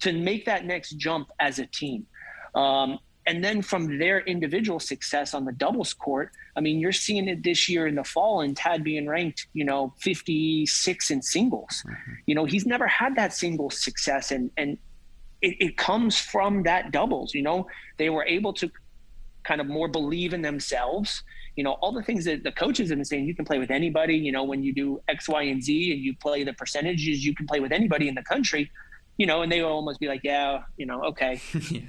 to 0.00 0.12
make 0.12 0.44
that 0.44 0.64
next 0.64 0.90
jump 0.92 1.30
as 1.40 1.58
a 1.58 1.66
team. 1.66 2.06
Um, 2.54 3.00
and 3.28 3.44
then 3.44 3.60
from 3.60 3.98
their 3.98 4.20
individual 4.20 4.80
success 4.80 5.34
on 5.34 5.44
the 5.44 5.52
doubles 5.52 5.92
court, 5.92 6.32
I 6.56 6.60
mean, 6.60 6.80
you're 6.80 6.92
seeing 6.92 7.28
it 7.28 7.42
this 7.42 7.68
year 7.68 7.86
in 7.86 7.94
the 7.94 8.02
fall 8.02 8.40
and 8.40 8.56
Tad 8.56 8.82
being 8.82 9.06
ranked, 9.06 9.48
you 9.52 9.66
know, 9.66 9.92
56 9.98 11.10
in 11.10 11.20
singles. 11.20 11.84
Mm-hmm. 11.86 12.12
You 12.24 12.34
know, 12.34 12.46
he's 12.46 12.64
never 12.64 12.86
had 12.86 13.16
that 13.16 13.34
singles 13.34 13.84
success. 13.84 14.30
And, 14.30 14.50
and 14.56 14.78
it, 15.42 15.56
it 15.60 15.76
comes 15.76 16.18
from 16.18 16.62
that 16.62 16.90
doubles, 16.90 17.34
you 17.34 17.42
know, 17.42 17.66
they 17.98 18.08
were 18.08 18.24
able 18.24 18.54
to 18.54 18.70
kind 19.44 19.60
of 19.60 19.66
more 19.66 19.88
believe 19.88 20.32
in 20.32 20.40
themselves. 20.40 21.22
You 21.54 21.64
know, 21.64 21.72
all 21.72 21.92
the 21.92 22.02
things 22.02 22.24
that 22.24 22.44
the 22.44 22.52
coaches 22.52 22.88
have 22.88 22.96
been 22.96 23.04
saying, 23.04 23.26
you 23.26 23.34
can 23.34 23.44
play 23.44 23.58
with 23.58 23.70
anybody, 23.70 24.16
you 24.16 24.32
know, 24.32 24.44
when 24.44 24.62
you 24.62 24.72
do 24.72 25.02
X, 25.06 25.28
Y, 25.28 25.42
and 25.42 25.62
Z 25.62 25.92
and 25.92 26.00
you 26.00 26.16
play 26.16 26.44
the 26.44 26.54
percentages, 26.54 27.26
you 27.26 27.34
can 27.34 27.46
play 27.46 27.60
with 27.60 27.72
anybody 27.72 28.08
in 28.08 28.14
the 28.14 28.22
country 28.22 28.70
you 29.18 29.26
know, 29.26 29.42
and 29.42 29.50
they 29.50 29.60
will 29.60 29.72
almost 29.72 29.98
be 29.98 30.06
like, 30.06 30.20
yeah, 30.22 30.62
you 30.76 30.86
know, 30.86 31.02
okay. 31.02 31.42
yeah. 31.70 31.80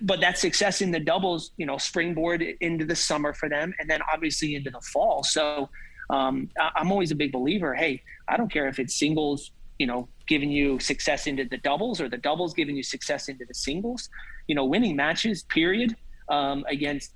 But 0.00 0.20
that 0.20 0.38
success 0.38 0.80
in 0.80 0.90
the 0.90 1.00
doubles, 1.00 1.50
you 1.56 1.66
know, 1.66 1.76
springboard 1.76 2.42
into 2.60 2.84
the 2.84 2.96
summer 2.96 3.32
for 3.32 3.48
them, 3.48 3.74
and 3.78 3.90
then 3.90 4.00
obviously 4.12 4.54
into 4.54 4.70
the 4.70 4.80
fall. 4.80 5.24
So 5.24 5.68
um, 6.10 6.48
I'm 6.76 6.92
always 6.92 7.10
a 7.10 7.16
big 7.16 7.32
believer. 7.32 7.74
Hey, 7.74 8.02
I 8.28 8.36
don't 8.36 8.50
care 8.50 8.68
if 8.68 8.78
it's 8.78 8.94
singles, 8.94 9.50
you 9.78 9.86
know, 9.86 10.08
giving 10.26 10.50
you 10.50 10.78
success 10.78 11.26
into 11.26 11.44
the 11.44 11.58
doubles 11.58 12.00
or 12.00 12.08
the 12.08 12.16
doubles 12.16 12.54
giving 12.54 12.76
you 12.76 12.82
success 12.82 13.28
into 13.28 13.44
the 13.44 13.54
singles. 13.54 14.08
You 14.46 14.54
know, 14.54 14.64
winning 14.64 14.94
matches, 14.94 15.42
period, 15.42 15.96
um, 16.28 16.64
against 16.68 17.12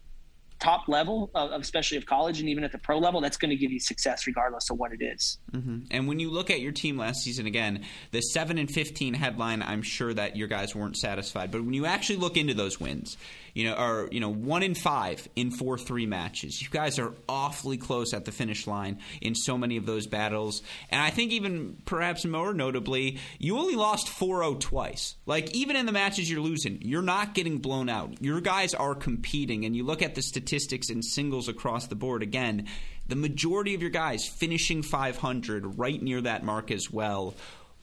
top 0.61 0.89
level, 0.89 1.31
especially 1.35 1.97
of 1.97 2.07
college 2.07 2.41
and 2.41 2.49
even 2.49 2.65
at 2.65 2.73
the 2.73 2.79
pro 2.79 2.99
level, 2.99 3.21
that's 3.21 3.37
going 3.37 3.51
to 3.51 3.57
give 3.57 3.73
you 3.73 3.81
success 3.81 4.27
regardless 4.27 4.71
of 4.71 4.79
what 4.79 4.93
it 4.93 5.03
is. 5.03 5.39
Mm-hmm. 5.53 5.79
And 5.91 6.07
when 6.07 6.21
you 6.21 6.31
look 6.31 6.51
at 6.51 6.61
your 6.61 6.73
team 6.73 6.99
last 6.99 7.23
season, 7.23 7.47
again, 7.47 7.85
the 8.11 8.21
seven 8.21 8.59
and 8.59 8.71
fifteen 8.71 9.15
headline, 9.15 9.63
I'm 9.63 9.83
sure 9.83 10.13
that 10.15 10.37
your 10.37 10.49
guys 10.49 10.75
weren't 10.75 10.97
satisfied. 10.97 11.51
But 11.51 11.65
when 11.65 11.75
you 11.75 11.87
actually 11.87 12.17
look 12.17 12.37
into 12.37 12.55
those 12.55 12.79
wins, 12.79 13.17
you 13.55 13.65
know, 13.65 13.75
or 13.75 14.09
you 14.11 14.21
know, 14.21 14.29
one 14.29 14.63
in 14.63 14.75
five 14.75 15.27
in 15.37 15.51
four 15.51 15.79
three 15.79 16.07
matches. 16.07 16.61
You 16.61 16.69
guys 16.71 16.99
are 16.99 17.13
awfully 17.29 17.77
close 17.77 18.15
at 18.15 18.25
the 18.25 18.33
finish 18.33 18.67
line 18.67 18.99
in 19.21 19.35
so 19.35 19.57
many 19.59 19.77
of 19.77 19.87
those 19.87 20.07
battles. 20.07 20.63
And 20.91 21.01
I 21.01 21.11
think 21.11 21.33
even 21.33 21.77
perhaps 21.85 22.25
more 22.25 22.55
notably, 22.55 23.19
you 23.39 23.59
only 23.59 23.77
lost 23.77 24.09
4-0 24.09 24.61
twice. 24.61 25.17
Like 25.27 25.55
even 25.55 25.77
in 25.77 25.87
the 25.87 25.93
matches 25.93 26.31
you're 26.31 26.41
losing, 26.41 26.81
you're 26.83 27.03
not 27.03 27.35
getting 27.35 27.59
blown 27.59 27.89
out. 27.89 28.23
Your 28.23 28.41
guys 28.41 28.75
are 28.75 28.95
competing, 28.95 29.65
and 29.65 29.75
you 29.75 29.85
look 29.85 30.03
at 30.03 30.15
the 30.15 30.23
statistics 30.23 30.91
in 30.91 31.03
singles 31.03 31.49
across 31.49 31.87
the 31.87 31.95
board 31.95 32.23
again. 32.23 32.67
The 33.09 33.17
majority 33.17 33.75
of 33.75 33.83
your 33.83 33.91
guys 33.91 34.29
finishing 34.29 34.83
500, 34.83 35.79
right 35.79 36.01
near 36.01 36.21
that 36.21 36.45
mark 36.45 36.71
as 36.71 36.93
well 36.93 37.35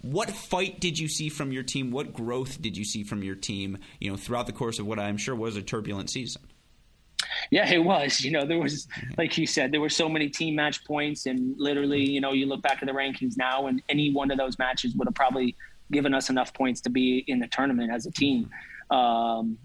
what 0.02 0.30
fight 0.30 0.80
did 0.80 1.00
you 1.00 1.08
see 1.08 1.30
from 1.30 1.52
your 1.52 1.64
team? 1.64 1.92
What 1.92 2.14
growth 2.14 2.62
did 2.62 2.78
you 2.78 2.86
see 2.86 3.04
from 3.04 3.24
your 3.24 3.36
team? 3.36 3.78
You 4.00 4.12
know, 4.12 4.18
throughout 4.18 4.48
the 4.48 4.54
course 4.54 4.80
of 4.80 4.86
what 4.86 5.00
I'm 5.00 5.18
sure 5.18 5.36
was 5.36 5.56
a 5.56 5.62
turbulent 5.62 6.10
season. 6.10 6.44
Yeah, 7.50 7.70
it 7.70 7.84
was. 7.84 8.22
You 8.22 8.32
know, 8.32 8.46
there 8.46 8.60
was, 8.60 8.88
like 9.18 9.38
you 9.38 9.48
said, 9.48 9.72
there 9.72 9.82
were 9.82 9.90
so 9.90 10.08
many 10.08 10.30
team 10.30 10.56
match 10.56 10.86
points, 10.86 11.26
and 11.26 11.56
literally, 11.58 12.08
you 12.08 12.22
know, 12.22 12.34
you 12.34 12.46
look 12.46 12.62
back 12.62 12.80
at 12.82 12.86
the 12.86 12.94
rankings 12.94 13.38
now, 13.38 13.68
and 13.68 13.82
any 13.90 14.12
one 14.12 14.32
of 14.32 14.38
those 14.38 14.60
matches 14.60 14.96
would 14.96 15.08
have 15.08 15.16
probably 15.16 15.56
given 15.92 16.14
us 16.14 16.30
enough 16.30 16.54
points 16.54 16.82
to 16.82 16.90
be 16.90 17.24
in 17.28 17.40
the 17.40 17.48
tournament 17.48 17.92
as 17.92 18.06
a 18.06 18.12
team. 18.12 18.50
Um, 18.92 19.58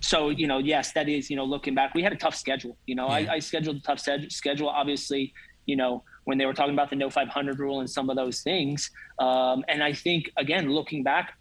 so, 0.00 0.30
you 0.30 0.46
know, 0.46 0.58
yes, 0.58 0.92
that 0.92 1.08
is, 1.08 1.30
you 1.30 1.36
know, 1.36 1.44
looking 1.44 1.74
back, 1.74 1.94
we 1.94 2.02
had 2.02 2.12
a 2.12 2.16
tough 2.16 2.34
schedule. 2.34 2.76
You 2.86 2.94
know, 2.94 3.06
yeah. 3.08 3.30
I, 3.30 3.34
I 3.34 3.38
scheduled 3.38 3.76
a 3.76 3.80
tough 3.80 4.00
schedule. 4.28 4.68
Obviously, 4.68 5.34
you 5.66 5.76
know, 5.76 6.04
when 6.24 6.38
they 6.38 6.46
were 6.46 6.54
talking 6.54 6.74
about 6.74 6.90
the 6.90 6.96
no 6.96 7.10
500 7.10 7.58
rule 7.58 7.80
and 7.80 7.90
some 7.90 8.10
of 8.10 8.16
those 8.16 8.42
things. 8.42 8.90
Um, 9.18 9.64
and 9.68 9.82
I 9.82 9.92
think, 9.92 10.30
again, 10.36 10.70
looking 10.70 11.02
back, 11.02 11.34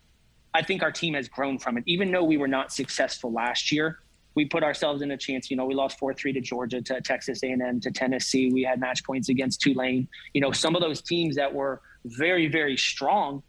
I 0.53 0.63
think 0.63 0.81
our 0.81 0.91
team 0.91 1.13
has 1.13 1.27
grown 1.27 1.59
from 1.59 1.77
it. 1.77 1.83
Even 1.85 2.11
though 2.11 2.23
we 2.23 2.37
were 2.37 2.47
not 2.47 2.71
successful 2.71 3.31
last 3.31 3.71
year, 3.71 3.99
we 4.35 4.45
put 4.45 4.63
ourselves 4.63 5.01
in 5.01 5.11
a 5.11 5.17
chance. 5.17 5.51
You 5.51 5.57
know, 5.57 5.65
we 5.65 5.75
lost 5.75 5.99
4-3 5.99 6.33
to 6.33 6.41
Georgia, 6.41 6.81
to 6.81 7.01
Texas 7.01 7.43
A&M, 7.43 7.79
to 7.81 7.91
Tennessee. 7.91 8.51
We 8.51 8.63
had 8.63 8.79
match 8.79 9.03
points 9.03 9.29
against 9.29 9.61
Tulane. 9.61 10.07
You 10.33 10.41
know, 10.41 10.51
some 10.51 10.75
of 10.75 10.81
those 10.81 11.01
teams 11.01 11.35
that 11.35 11.53
were 11.53 11.81
very, 12.05 12.47
very 12.47 12.77
strong. 12.77 13.43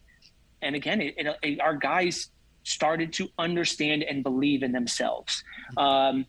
And 0.63 0.75
again, 0.75 1.01
it, 1.01 1.15
it, 1.17 1.37
it, 1.43 1.61
our 1.61 1.77
guys 1.77 2.31
started 2.65 3.13
to 3.15 3.29
understand 3.39 4.03
and 4.03 4.23
believe 4.23 4.63
in 4.63 4.73
themselves. 4.73 5.43
Um, 5.77 6.27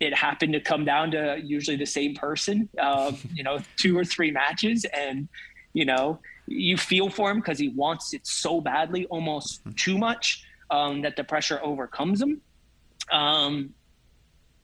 it 0.00 0.14
happened 0.14 0.52
to 0.52 0.60
come 0.60 0.84
down 0.84 1.10
to 1.12 1.40
usually 1.42 1.76
the 1.76 1.86
same 1.86 2.14
person, 2.14 2.68
uh, 2.78 3.12
you 3.34 3.42
know, 3.42 3.58
two 3.76 3.96
or 3.96 4.04
three 4.04 4.30
matches. 4.30 4.84
And, 4.92 5.28
you 5.72 5.84
know, 5.84 6.18
you 6.46 6.76
feel 6.76 7.08
for 7.08 7.30
him 7.30 7.38
because 7.38 7.58
he 7.58 7.68
wants 7.68 8.12
it 8.14 8.26
so 8.26 8.60
badly, 8.60 9.06
almost 9.06 9.62
too 9.76 9.98
much, 9.98 10.44
um, 10.70 11.02
that 11.02 11.16
the 11.16 11.24
pressure 11.24 11.60
overcomes 11.62 12.20
him. 12.20 12.40
Um, 13.10 13.72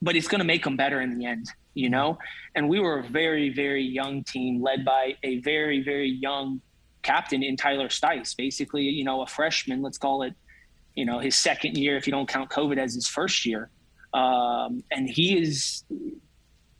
but 0.01 0.17
it's 0.17 0.29
going 0.29 0.41
to 0.41 0.45
make 0.45 0.65
them 0.65 0.77
better 0.77 1.01
in 1.01 1.17
the 1.17 1.27
end, 1.27 1.47
you 1.75 1.89
know? 1.89 2.19
And 2.55 2.69
we 2.69 2.81
were 2.81 2.99
a 2.99 3.05
very, 3.05 3.51
very 3.51 3.83
young 3.83 4.25
team 4.25 4.61
led 4.61 4.85
by 4.85 5.17
a 5.23 5.39
very, 5.39 5.83
very 5.83 6.11
young 6.11 6.61
captain 7.03 7.43
in 7.43 7.57
Tyler 7.57 7.89
Stice, 7.89 8.37
basically, 8.37 8.83
you 8.83 9.05
know, 9.05 9.23
a 9.23 9.27
freshman, 9.27 9.81
let's 9.81 9.99
call 9.99 10.23
it, 10.23 10.35
you 10.95 11.05
know, 11.05 11.19
his 11.21 11.37
second 11.37 11.77
year, 11.77 11.97
if 11.97 12.07
you 12.07 12.11
don't 12.11 12.29
count 12.29 12.51
COVID 12.51 12.79
as 12.79 12.95
his 12.95 13.07
first 13.09 13.47
year. 13.47 13.71
Um, 14.15 14.85
and 14.91 15.09
he 15.09 15.39
is 15.39 15.85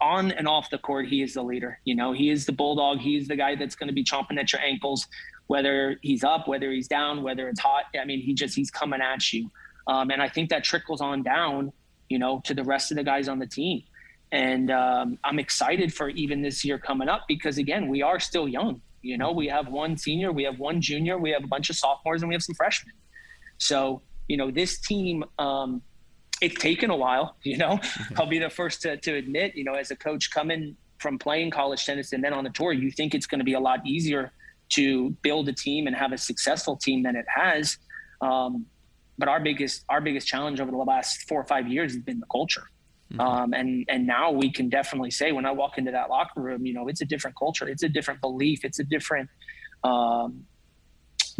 on 0.01 0.33
and 0.33 0.49
off 0.49 0.69
the 0.71 0.79
court, 0.79 1.07
he 1.07 1.23
is 1.23 1.35
the 1.35 1.43
leader. 1.43 1.79
You 1.85 1.95
know, 1.95 2.13
he 2.13 2.31
is 2.31 2.45
the 2.45 2.53
bulldog. 2.53 2.99
He 2.99 3.17
is 3.17 3.29
the 3.29 3.37
guy 3.37 3.55
that's 3.55 3.77
going 3.77 3.89
to 3.89 3.95
be 3.95 4.05
chomping 4.05 4.39
at 4.39 4.53
your 4.53 4.61
ankles, 4.61 5.07
whether 5.47 5.97
he's 6.03 6.25
up, 6.25 6.49
whether 6.49 6.71
he's 6.71 6.89
down, 6.89 7.23
whether 7.23 7.49
it's 7.49 7.61
hot. 7.61 7.85
I 7.99 8.05
mean, 8.05 8.21
he 8.21 8.35
just, 8.35 8.55
he's 8.55 8.71
coming 8.71 9.01
at 9.01 9.33
you. 9.33 9.51
Um, 9.87 10.11
and 10.11 10.21
I 10.21 10.29
think 10.29 10.51
that 10.51 10.65
trickles 10.65 11.01
on 11.01 11.23
down, 11.23 11.73
you 12.09 12.19
know, 12.19 12.41
to 12.45 12.55
the 12.55 12.65
rest 12.65 12.91
of 12.91 12.97
the 12.97 13.05
guys 13.05 13.29
on 13.29 13.39
the 13.39 13.47
team. 13.47 13.83
And 14.33 14.71
um, 14.71 15.19
I'm 15.25 15.39
excited 15.39 15.93
for 15.93 16.09
even 16.09 16.43
this 16.43 16.65
year 16.65 16.79
coming 16.79 17.09
up 17.09 17.25
because, 17.29 17.59
again, 17.59 17.89
we 17.89 18.03
are 18.03 18.19
still 18.19 18.49
young. 18.49 18.81
You 19.03 19.19
know, 19.19 19.33
we 19.33 19.49
have 19.49 19.69
one 19.69 19.97
senior, 19.97 20.33
we 20.33 20.45
have 20.45 20.59
one 20.59 20.81
junior, 20.81 21.19
we 21.19 21.31
have 21.31 21.45
a 21.45 21.49
bunch 21.49 21.71
of 21.71 21.77
sophomores, 21.77 22.23
and 22.23 22.29
we 22.29 22.35
have 22.35 22.43
some 22.43 22.55
freshmen. 22.55 22.95
So, 23.59 24.01
you 24.29 24.37
know, 24.37 24.51
this 24.51 24.79
team, 24.79 25.25
um, 25.39 25.83
it's 26.43 26.61
taken 26.61 26.91
a 26.91 26.97
while, 26.97 27.37
you 27.43 27.57
know, 27.57 27.79
I'll 28.17 28.27
be 28.27 28.39
the 28.39 28.51
first 28.51 28.83
to, 28.83 28.97
to 28.97 29.15
admit, 29.15 29.55
you 29.55 29.65
know, 29.65 29.75
as 29.75 29.91
a 29.91 29.97
coach 29.97 30.31
coming 30.31 30.77
from 30.99 31.19
playing 31.19 31.51
college 31.51 31.85
tennis 31.85 32.13
and 32.13 32.23
then 32.23 32.33
on 32.33 32.45
the 32.45 32.51
tour, 32.51 32.73
you 32.73 32.91
think 32.91 33.15
it's 33.15 33.27
going 33.27 33.41
to 33.41 33.45
be 33.45 33.55
a 33.55 33.61
lot 33.61 33.85
easier 33.87 34.33
to 34.71 35.11
build 35.23 35.49
a 35.49 35.53
team 35.53 35.87
and 35.87 35.97
have 35.97 36.13
a 36.13 36.19
successful 36.19 36.77
team 36.77 37.03
than 37.03 37.17
it 37.17 37.27
has. 37.29 37.79
Um, 38.21 38.67
but 39.19 39.29
our 39.29 39.41
biggest 39.41 39.85
our 39.89 40.01
biggest 40.01 40.27
challenge 40.27 40.59
over 40.61 40.71
the 40.71 40.77
last 40.77 41.29
four 41.29 41.41
or 41.41 41.45
five 41.45 41.69
years 41.69 41.93
has 41.93 42.03
been 42.03 42.21
the 42.21 42.27
culture. 42.27 42.65
Mm-hmm. 43.13 43.21
Um, 43.21 43.53
and 43.53 43.85
and 43.89 44.07
now 44.07 44.31
we 44.31 44.51
can 44.51 44.69
definitely 44.69 45.11
say 45.11 45.33
when 45.33 45.45
I 45.45 45.51
walk 45.51 45.77
into 45.77 45.91
that 45.91 46.09
locker 46.09 46.41
room, 46.41 46.65
you 46.65 46.73
know, 46.73 46.89
it's 46.89 47.03
a 47.03 47.05
different 47.05 47.37
culture, 47.37 47.69
it's 47.69 47.83
a 47.83 47.89
different 47.89 48.21
belief, 48.21 48.65
it's 48.65 48.79
a 48.79 48.85
different 48.85 49.29
um, 49.85 50.45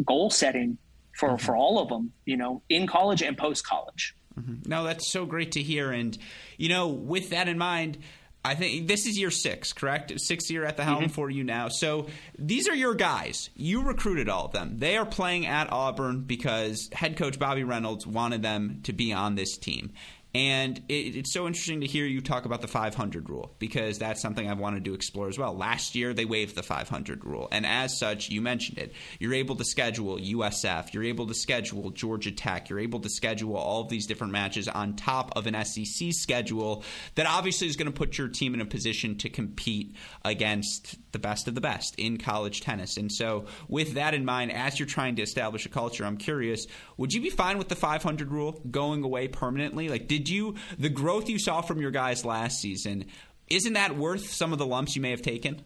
goal 0.05 0.29
setting 0.29 0.77
for 1.17 1.31
mm-hmm. 1.31 1.37
for 1.37 1.57
all 1.57 1.79
of 1.79 1.89
them, 1.89 2.13
you 2.27 2.37
know, 2.37 2.63
in 2.69 2.87
college 2.87 3.23
and 3.23 3.39
post 3.39 3.67
college. 3.67 4.15
Mm-hmm. 4.39 4.69
No, 4.69 4.85
that's 4.85 5.11
so 5.13 5.27
great 5.27 5.53
to 5.53 5.63
hear, 5.63 5.91
and 5.91 6.17
you 6.57 6.69
know, 6.69 6.89
with 6.89 7.31
that 7.31 7.49
in 7.49 7.59
mind 7.59 7.99
I 8.45 8.57
think 8.57 8.89
this 8.89 9.07
is 9.07 9.17
year 9.17 9.31
six, 9.31 9.73
correct? 9.73 10.13
Sixth 10.17 10.51
year 10.51 10.65
at 10.65 10.77
the 10.77 10.83
helm 10.83 11.05
mm-hmm. 11.05 11.13
for 11.13 11.31
you 11.31 11.45
now. 11.45 11.69
So 11.69 12.09
these 12.37 12.69
are 12.69 12.75
your 12.75 12.95
guys. 12.95 13.51
You 13.55 13.83
recruited 13.83 14.29
all 14.29 14.47
of 14.47 14.53
them. 14.53 14.79
They 14.79 14.97
are 14.97 15.07
playing 15.07 15.47
at 15.47 15.73
Auburn 15.73 16.23
because 16.23 16.89
head 16.93 17.17
coach 17.17 17.39
Bobby 17.39 17.63
Reynolds 17.63 18.05
wanted 18.07 18.43
them 18.43 18.81
to 18.85 18.93
be 18.93 19.13
on 19.13 19.37
this 19.37 19.57
team. 19.57 19.93
And 20.35 20.79
it, 20.89 21.17
it's 21.17 21.33
so 21.33 21.47
interesting 21.47 21.83
to 21.83 21.87
hear 21.87 22.07
you 22.07 22.23
talk 22.23 22.47
about 22.47 22.63
the 22.63 22.69
500 22.69 23.29
rule 23.29 23.55
because 23.59 23.99
that's 23.99 24.23
something 24.23 24.49
I've 24.49 24.59
wanted 24.59 24.85
to 24.87 24.95
explore 24.95 25.29
as 25.29 25.39
well. 25.39 25.55
Last 25.55 25.95
year, 25.95 26.15
they 26.15 26.25
waived 26.25 26.55
the 26.55 26.63
500 26.63 27.25
rule. 27.25 27.49
And 27.53 27.67
as 27.67 27.99
such, 27.99 28.31
you 28.31 28.41
mentioned 28.41 28.79
it. 28.79 28.95
You're 29.19 29.35
able 29.35 29.57
to 29.57 29.65
schedule 29.65 30.19
USF, 30.19 30.95
you're 30.95 31.05
able 31.05 31.27
to 31.27 31.35
schedule 31.35 31.91
Georgia 31.91 32.33
Tech, 32.33 32.71
you're 32.71 32.79
able 32.79 33.01
to 33.01 33.11
schedule 33.11 33.57
all 33.57 33.83
of 33.83 33.89
these 33.89 34.07
different 34.07 34.33
matches 34.33 34.69
on 34.69 34.97
top 34.97 35.37
of 35.37 35.47
an 35.47 35.65
SEC 35.65 36.13
schedule 36.13 36.83
that 37.15 37.27
obviously 37.27 37.67
is 37.67 37.77
going 37.77 37.93
to 37.93 37.97
put 37.97 38.17
your 38.17 38.29
team 38.29 38.55
in 38.55 38.61
a 38.61 38.67
position 38.67 39.19
to 39.19 39.29
compete 39.29 39.97
against 40.25 40.97
the 41.13 41.19
best 41.19 41.47
of 41.47 41.55
the 41.55 41.61
best 41.61 41.95
in 41.99 42.17
college 42.17 42.63
tennis. 42.63 42.97
And 42.97 43.13
so, 43.13 43.47
with 43.69 43.95
that 43.95 44.15
in 44.15 44.25
mind, 44.25 44.51
as 44.53 44.79
you're 44.79 44.89
trying 44.89 45.17
to 45.17 45.23
establish 45.23 45.67
a 45.67 45.69
culture, 45.69 46.05
I'm 46.05 46.17
curious 46.17 46.67
would 46.97 47.13
you 47.13 47.21
be 47.21 47.31
fine 47.31 47.59
with 47.59 47.69
the 47.69 47.75
500 47.75 48.31
rule 48.31 48.61
going 48.71 49.03
away 49.03 49.29
permanently? 49.29 49.89
Like, 49.89 50.09
did 50.23 50.29
you, 50.29 50.55
the 50.79 50.89
growth 50.89 51.29
you 51.29 51.39
saw 51.39 51.61
from 51.61 51.81
your 51.81 51.91
guys 51.91 52.25
last 52.25 52.61
season, 52.61 53.07
isn't 53.49 53.73
that 53.73 53.97
worth 53.97 54.31
some 54.31 54.53
of 54.53 54.59
the 54.59 54.67
lumps 54.67 54.95
you 54.95 55.03
may 55.03 55.11
have 55.11 55.23
taken? 55.23 55.61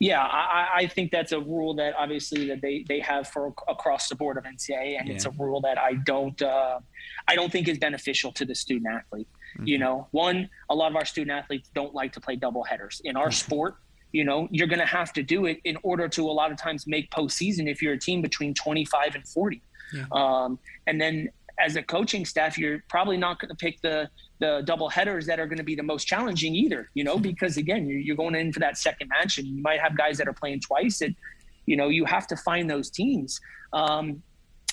Yeah, 0.00 0.22
I, 0.22 0.68
I, 0.74 0.86
think 0.88 1.12
that's 1.12 1.30
a 1.30 1.38
rule 1.38 1.74
that 1.74 1.94
obviously 1.96 2.48
that 2.48 2.60
they, 2.60 2.84
they 2.88 2.98
have 3.00 3.28
for 3.28 3.54
across 3.68 4.08
the 4.08 4.16
board 4.16 4.36
of 4.36 4.44
NCAA, 4.44 4.98
and 4.98 5.08
yeah. 5.08 5.14
it's 5.14 5.24
a 5.24 5.30
rule 5.30 5.60
that 5.60 5.78
I 5.78 5.94
don't 5.94 6.40
uh, 6.42 6.80
I 7.28 7.36
don't 7.36 7.52
think 7.52 7.68
is 7.68 7.78
beneficial 7.78 8.32
to 8.32 8.44
the 8.44 8.56
student 8.56 8.92
athlete. 8.92 9.28
Mm-hmm. 9.56 9.68
You 9.68 9.78
know, 9.78 10.08
one, 10.10 10.50
a 10.68 10.74
lot 10.74 10.90
of 10.90 10.96
our 10.96 11.04
student 11.04 11.38
athletes 11.38 11.70
don't 11.74 11.94
like 11.94 12.12
to 12.14 12.20
play 12.20 12.34
double 12.34 12.64
headers 12.64 13.02
in 13.04 13.16
our 13.16 13.26
mm-hmm. 13.26 13.32
sport 13.32 13.76
you 14.14 14.22
know, 14.22 14.46
you're 14.52 14.68
going 14.68 14.78
to 14.78 14.86
have 14.86 15.12
to 15.12 15.24
do 15.24 15.44
it 15.46 15.60
in 15.64 15.76
order 15.82 16.08
to 16.08 16.22
a 16.22 16.30
lot 16.30 16.52
of 16.52 16.56
times 16.56 16.86
make 16.86 17.10
postseason 17.10 17.68
if 17.68 17.82
you're 17.82 17.94
a 17.94 17.98
team 17.98 18.22
between 18.22 18.54
25 18.54 19.16
and 19.16 19.26
40. 19.26 19.60
Yeah. 19.92 20.04
Um, 20.12 20.60
and 20.86 21.00
then 21.00 21.30
as 21.58 21.76
a 21.76 21.82
coaching 21.82 22.24
staff, 22.24 22.58
you're 22.58 22.82
probably 22.88 23.16
not 23.16 23.38
going 23.38 23.48
to 23.48 23.54
pick 23.54 23.80
the 23.80 24.08
the 24.40 24.62
double 24.64 24.88
headers 24.88 25.26
that 25.26 25.38
are 25.38 25.46
going 25.46 25.58
to 25.58 25.64
be 25.64 25.76
the 25.76 25.82
most 25.82 26.06
challenging 26.06 26.54
either, 26.54 26.90
you 26.94 27.04
know, 27.04 27.16
because 27.18 27.56
again, 27.56 27.86
you're, 27.88 28.00
you're 28.00 28.16
going 28.16 28.34
in 28.34 28.52
for 28.52 28.58
that 28.58 28.76
second 28.76 29.08
match 29.08 29.38
and 29.38 29.46
you 29.46 29.62
might 29.62 29.80
have 29.80 29.96
guys 29.96 30.18
that 30.18 30.26
are 30.26 30.32
playing 30.32 30.60
twice 30.60 31.00
and, 31.00 31.14
you 31.66 31.76
know, 31.76 31.88
you 31.88 32.04
have 32.04 32.26
to 32.26 32.36
find 32.36 32.68
those 32.68 32.90
teams. 32.90 33.40
Um, 33.72 34.22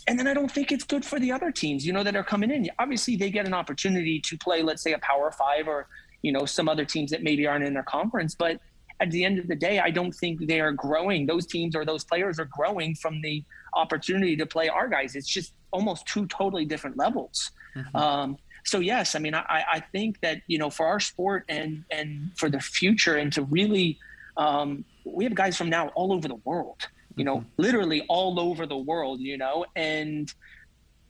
and 0.07 0.17
then 0.17 0.27
I 0.27 0.33
don't 0.33 0.51
think 0.51 0.71
it's 0.71 0.83
good 0.83 1.05
for 1.05 1.19
the 1.19 1.31
other 1.31 1.51
teams, 1.51 1.85
you 1.85 1.93
know, 1.93 2.03
that 2.03 2.15
are 2.15 2.23
coming 2.23 2.49
in. 2.49 2.67
Obviously, 2.79 3.15
they 3.15 3.29
get 3.29 3.45
an 3.45 3.53
opportunity 3.53 4.19
to 4.21 4.37
play, 4.39 4.63
let's 4.63 4.81
say, 4.81 4.93
a 4.93 4.99
Power 4.99 5.31
Five 5.31 5.67
or, 5.67 5.87
you 6.23 6.31
know, 6.31 6.45
some 6.45 6.67
other 6.67 6.85
teams 6.85 7.11
that 7.11 7.21
maybe 7.21 7.45
aren't 7.45 7.63
in 7.63 7.73
their 7.73 7.83
conference. 7.83 8.33
But 8.33 8.59
at 8.99 9.11
the 9.11 9.23
end 9.23 9.37
of 9.37 9.47
the 9.47 9.55
day, 9.55 9.79
I 9.79 9.91
don't 9.91 10.11
think 10.11 10.47
they 10.47 10.59
are 10.59 10.71
growing. 10.71 11.27
Those 11.27 11.45
teams 11.45 11.75
or 11.75 11.85
those 11.85 12.03
players 12.03 12.39
are 12.39 12.49
growing 12.51 12.95
from 12.95 13.21
the 13.21 13.43
opportunity 13.75 14.35
to 14.37 14.45
play 14.45 14.69
our 14.69 14.87
guys. 14.87 15.15
It's 15.15 15.27
just 15.27 15.53
almost 15.71 16.05
two 16.05 16.25
totally 16.27 16.65
different 16.65 16.97
levels. 16.97 17.51
Mm-hmm. 17.75 17.95
Um, 17.95 18.37
so 18.63 18.79
yes, 18.79 19.15
I 19.15 19.19
mean, 19.19 19.33
I, 19.33 19.43
I 19.49 19.79
think 19.91 20.19
that 20.21 20.41
you 20.47 20.57
know 20.57 20.69
for 20.69 20.85
our 20.85 20.99
sport 20.99 21.45
and 21.49 21.83
and 21.91 22.31
for 22.37 22.49
the 22.49 22.59
future 22.59 23.15
and 23.15 23.33
to 23.33 23.43
really, 23.43 23.97
um, 24.37 24.85
we 25.05 25.23
have 25.23 25.35
guys 25.35 25.57
from 25.57 25.69
now 25.69 25.87
all 25.89 26.13
over 26.13 26.27
the 26.27 26.39
world. 26.45 26.87
You 27.15 27.25
know, 27.25 27.37
mm-hmm. 27.37 27.61
literally 27.61 28.05
all 28.07 28.39
over 28.39 28.65
the 28.65 28.77
world. 28.77 29.19
You 29.19 29.37
know, 29.37 29.65
and 29.75 30.31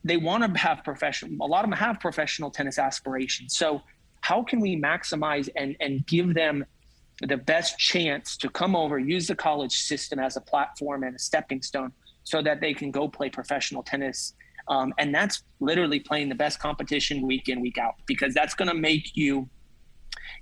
they 0.04 0.16
want 0.16 0.42
to 0.42 0.60
have 0.60 0.82
professional. 0.82 1.46
A 1.46 1.48
lot 1.48 1.64
of 1.64 1.70
them 1.70 1.78
have 1.78 2.00
professional 2.00 2.50
tennis 2.50 2.78
aspirations. 2.78 3.54
So 3.56 3.82
how 4.20 4.42
can 4.42 4.60
we 4.60 4.80
maximize 4.80 5.48
and 5.56 5.76
and 5.80 6.06
give 6.06 6.34
them 6.34 6.64
the 7.20 7.36
best 7.36 7.78
chance 7.78 8.36
to 8.38 8.48
come 8.48 8.74
over, 8.74 8.98
use 8.98 9.26
the 9.26 9.34
college 9.34 9.76
system 9.76 10.18
as 10.18 10.36
a 10.36 10.40
platform 10.40 11.04
and 11.04 11.14
a 11.14 11.18
stepping 11.18 11.62
stone 11.62 11.92
so 12.24 12.42
that 12.42 12.60
they 12.60 12.74
can 12.74 12.90
go 12.90 13.08
play 13.08 13.30
professional 13.30 13.82
tennis. 13.82 14.34
Um, 14.68 14.94
and 14.98 15.14
that's 15.14 15.42
literally 15.60 16.00
playing 16.00 16.28
the 16.28 16.34
best 16.34 16.58
competition 16.58 17.26
week 17.26 17.48
in, 17.48 17.60
week 17.60 17.78
out, 17.78 17.94
because 18.06 18.34
that's 18.34 18.54
going 18.54 18.68
to 18.68 18.74
make 18.74 19.16
you 19.16 19.48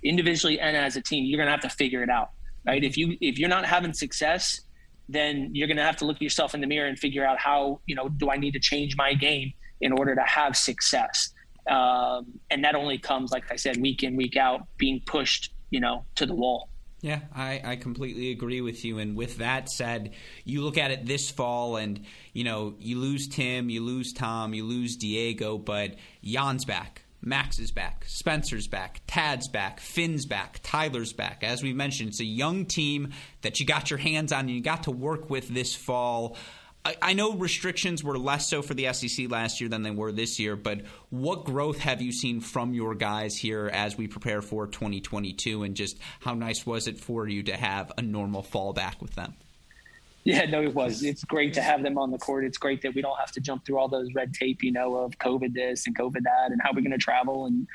individually 0.03 0.59
and 0.59 0.75
as 0.77 0.95
a 0.95 1.01
team, 1.01 1.25
you're 1.25 1.37
going 1.37 1.47
to 1.47 1.51
have 1.51 1.61
to 1.61 1.69
figure 1.69 2.03
it 2.03 2.09
out, 2.09 2.31
right? 2.65 2.83
If 2.83 2.97
you, 2.97 3.17
if 3.21 3.37
you're 3.37 3.49
not 3.49 3.65
having 3.65 3.93
success, 3.93 4.61
then 5.09 5.49
you're 5.53 5.67
going 5.67 5.77
to 5.77 5.83
have 5.83 5.97
to 5.97 6.05
look 6.05 6.17
at 6.17 6.21
yourself 6.21 6.53
in 6.53 6.61
the 6.61 6.67
mirror 6.67 6.87
and 6.87 6.97
figure 6.97 7.25
out 7.25 7.37
how, 7.39 7.81
you 7.85 7.95
know, 7.95 8.09
do 8.09 8.29
I 8.29 8.37
need 8.37 8.51
to 8.51 8.59
change 8.59 8.95
my 8.95 9.13
game 9.13 9.53
in 9.81 9.91
order 9.91 10.15
to 10.15 10.21
have 10.21 10.55
success? 10.55 11.33
Um, 11.69 12.39
and 12.49 12.63
that 12.63 12.75
only 12.75 12.97
comes, 12.97 13.31
like 13.31 13.51
I 13.51 13.55
said, 13.55 13.81
week 13.81 14.03
in, 14.03 14.15
week 14.15 14.37
out, 14.37 14.67
being 14.77 15.01
pushed, 15.05 15.53
you 15.69 15.79
know, 15.79 16.05
to 16.15 16.25
the 16.25 16.33
wall. 16.33 16.69
Yeah, 17.01 17.21
I, 17.35 17.61
I 17.63 17.75
completely 17.77 18.31
agree 18.31 18.61
with 18.61 18.85
you. 18.85 18.99
And 18.99 19.15
with 19.15 19.37
that 19.37 19.69
said, 19.69 20.13
you 20.45 20.61
look 20.61 20.77
at 20.77 20.91
it 20.91 21.05
this 21.05 21.31
fall, 21.31 21.75
and 21.75 22.05
you 22.33 22.43
know 22.43 22.75
you 22.79 22.99
lose 22.99 23.27
Tim, 23.27 23.69
you 23.69 23.81
lose 23.81 24.13
Tom, 24.13 24.53
you 24.53 24.63
lose 24.63 24.97
Diego, 24.97 25.57
but 25.57 25.95
Jan's 26.23 26.65
back. 26.65 27.03
Max 27.23 27.59
is 27.59 27.71
back. 27.71 28.03
Spencer's 28.07 28.67
back. 28.67 29.01
Tad's 29.05 29.47
back. 29.47 29.79
Finn's 29.79 30.25
back. 30.25 30.59
Tyler's 30.63 31.13
back. 31.13 31.43
As 31.43 31.61
we 31.61 31.71
mentioned, 31.71 32.09
it's 32.09 32.19
a 32.19 32.25
young 32.25 32.65
team 32.65 33.13
that 33.43 33.59
you 33.59 33.65
got 33.65 33.91
your 33.91 33.99
hands 33.99 34.31
on 34.31 34.41
and 34.41 34.49
you 34.49 34.61
got 34.61 34.83
to 34.83 34.91
work 34.91 35.29
with 35.29 35.47
this 35.47 35.75
fall. 35.75 36.35
I, 36.83 37.13
know 37.13 37.33
restrictions 37.33 38.03
were 38.03 38.17
less 38.17 38.47
so 38.47 38.61
for 38.61 38.73
the 38.73 38.91
SEC 38.93 39.29
last 39.29 39.61
year 39.61 39.69
than 39.69 39.83
they 39.83 39.91
were 39.91 40.11
this 40.11 40.39
year, 40.39 40.55
but 40.55 40.81
what 41.09 41.43
growth 41.43 41.77
have 41.79 42.01
you 42.01 42.11
seen 42.11 42.41
from 42.41 42.73
your 42.73 42.95
guys 42.95 43.37
here 43.37 43.69
as 43.71 43.97
we 43.97 44.07
prepare 44.07 44.41
for 44.41 44.65
2022? 44.65 45.63
And 45.63 45.75
just 45.75 45.99
how 46.21 46.33
nice 46.33 46.65
was 46.65 46.87
it 46.87 46.99
for 46.99 47.27
you 47.27 47.43
to 47.43 47.55
have 47.55 47.91
a 47.97 48.01
normal 48.01 48.41
fallback 48.41 48.99
with 48.99 49.13
them? 49.13 49.35
Yeah, 50.23 50.45
no, 50.45 50.61
it 50.61 50.73
was. 50.73 51.03
It's 51.03 51.23
great 51.23 51.53
to 51.53 51.61
have 51.61 51.83
them 51.83 51.97
on 51.97 52.11
the 52.11 52.17
court. 52.17 52.45
It's 52.45 52.57
great 52.57 52.81
that 52.83 52.93
we 52.93 53.01
don't 53.01 53.17
have 53.19 53.31
to 53.33 53.39
jump 53.39 53.65
through 53.65 53.77
all 53.77 53.87
those 53.87 54.07
red 54.13 54.33
tape, 54.33 54.63
you 54.63 54.71
know, 54.71 54.95
of 54.95 55.17
COVID 55.17 55.53
this 55.53 55.87
and 55.87 55.97
COVID 55.97 56.23
that, 56.23 56.51
and 56.51 56.61
how 56.63 56.71
we're 56.73 56.81
going 56.81 56.91
to 56.91 56.97
travel 56.97 57.45
and 57.47 57.67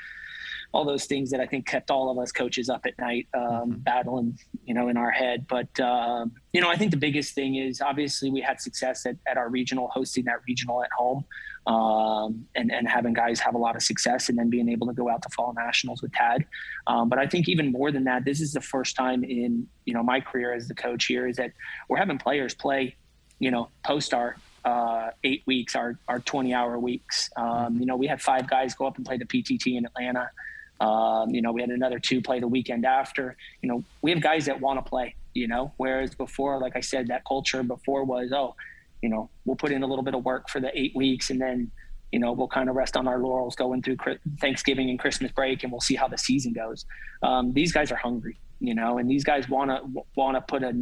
all 0.73 0.85
those 0.85 1.05
things 1.05 1.29
that 1.31 1.39
I 1.39 1.45
think 1.45 1.65
kept 1.65 1.89
all 1.89 2.09
of 2.09 2.17
us 2.17 2.31
coaches 2.31 2.69
up 2.69 2.85
at 2.85 2.97
night, 2.99 3.27
um, 3.33 3.41
mm-hmm. 3.41 3.71
battling, 3.79 4.37
you 4.65 4.73
know, 4.73 4.89
in 4.89 4.97
our 4.97 5.11
head. 5.11 5.45
But, 5.47 5.79
um, 5.79 6.33
you 6.53 6.61
know, 6.61 6.69
I 6.69 6.75
think 6.75 6.91
the 6.91 6.97
biggest 6.97 7.33
thing 7.33 7.55
is 7.55 7.81
obviously 7.81 8.29
we 8.29 8.41
had 8.41 8.59
success 8.59 9.05
at, 9.05 9.15
at 9.25 9.37
our 9.37 9.49
regional, 9.49 9.87
hosting 9.87 10.25
that 10.25 10.39
regional 10.47 10.83
at 10.83 10.91
home 10.91 11.25
um, 11.67 12.45
and, 12.55 12.71
and 12.71 12.87
having 12.87 13.13
guys 13.13 13.39
have 13.39 13.55
a 13.55 13.57
lot 13.57 13.75
of 13.75 13.83
success 13.83 14.29
and 14.29 14.37
then 14.37 14.49
being 14.49 14.69
able 14.69 14.87
to 14.87 14.93
go 14.93 15.09
out 15.09 15.21
to 15.21 15.29
fall 15.29 15.53
nationals 15.53 16.01
with 16.01 16.13
Tad. 16.13 16.45
Um, 16.87 17.09
but 17.09 17.19
I 17.19 17.27
think 17.27 17.47
even 17.49 17.71
more 17.71 17.91
than 17.91 18.03
that, 18.05 18.25
this 18.25 18.41
is 18.41 18.53
the 18.53 18.61
first 18.61 18.95
time 18.95 19.23
in, 19.23 19.67
you 19.85 19.93
know, 19.93 20.03
my 20.03 20.19
career 20.19 20.53
as 20.53 20.67
the 20.67 20.75
coach 20.75 21.05
here 21.05 21.27
is 21.27 21.37
that 21.37 21.51
we're 21.89 21.97
having 21.97 22.17
players 22.17 22.53
play, 22.53 22.95
you 23.39 23.51
know, 23.51 23.69
post 23.85 24.13
our 24.13 24.37
uh, 24.63 25.11
eight 25.23 25.43
weeks, 25.45 25.75
our, 25.75 25.97
our 26.07 26.19
20 26.19 26.53
hour 26.53 26.77
weeks. 26.77 27.29
Um, 27.37 27.45
mm-hmm. 27.45 27.79
you 27.79 27.85
know, 27.85 27.95
we 27.95 28.07
had 28.07 28.21
five 28.21 28.49
guys 28.49 28.75
go 28.75 28.85
up 28.85 28.97
and 28.97 29.05
play 29.05 29.17
the 29.17 29.25
PTT 29.25 29.77
in 29.77 29.85
Atlanta 29.85 30.29
Um, 30.79 31.29
you 31.31 31.41
know, 31.41 31.51
we 31.51 31.61
had 31.61 31.69
another 31.69 31.99
two 31.99 32.21
play 32.21 32.39
the 32.39 32.47
weekend 32.47 32.85
after. 32.85 33.35
You 33.61 33.69
know, 33.69 33.83
we 34.01 34.11
have 34.11 34.21
guys 34.21 34.45
that 34.45 34.59
want 34.59 34.83
to 34.83 34.87
play. 34.87 35.15
You 35.33 35.47
know, 35.47 35.71
whereas 35.77 36.15
before, 36.15 36.59
like 36.59 36.75
I 36.75 36.79
said, 36.79 37.07
that 37.07 37.23
culture 37.25 37.61
before 37.61 38.03
was, 38.03 38.31
oh, 38.33 38.55
you 39.01 39.09
know, 39.09 39.29
we'll 39.45 39.55
put 39.55 39.71
in 39.71 39.83
a 39.83 39.87
little 39.87 40.03
bit 40.03 40.15
of 40.15 40.25
work 40.25 40.49
for 40.49 40.59
the 40.59 40.71
eight 40.77 40.95
weeks 40.95 41.29
and 41.29 41.39
then, 41.39 41.69
you 42.11 42.19
know, 42.19 42.31
we'll 42.31 42.47
kind 42.47 42.69
of 42.69 42.75
rest 42.75 42.97
on 42.97 43.07
our 43.07 43.19
laurels 43.19 43.55
going 43.55 43.81
through 43.81 43.97
Thanksgiving 44.39 44.89
and 44.89 44.97
Christmas 44.97 45.31
break, 45.31 45.63
and 45.63 45.71
we'll 45.71 45.81
see 45.81 45.95
how 45.95 46.07
the 46.07 46.17
season 46.17 46.53
goes. 46.53 46.85
Um, 47.21 47.53
these 47.53 47.71
guys 47.71 47.91
are 47.91 47.97
hungry, 47.97 48.39
you 48.59 48.73
know, 48.73 48.97
and 48.97 49.09
these 49.09 49.23
guys 49.23 49.49
want 49.49 49.69
to 49.71 50.03
want 50.15 50.35
to 50.37 50.41
put 50.41 50.63
a, 50.63 50.73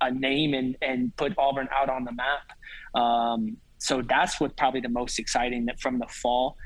a 0.00 0.10
name 0.10 0.52
and 0.52 0.76
and 0.82 1.16
put 1.16 1.32
Auburn 1.38 1.68
out 1.74 1.88
on 1.88 2.04
the 2.04 2.12
map. 2.12 3.02
Um, 3.02 3.56
so 3.78 4.02
that's 4.02 4.40
what 4.40 4.56
probably 4.56 4.80
the 4.80 4.88
most 4.90 5.18
exciting 5.18 5.64
that 5.66 5.80
from 5.80 5.98
the 5.98 6.06
fall 6.06 6.56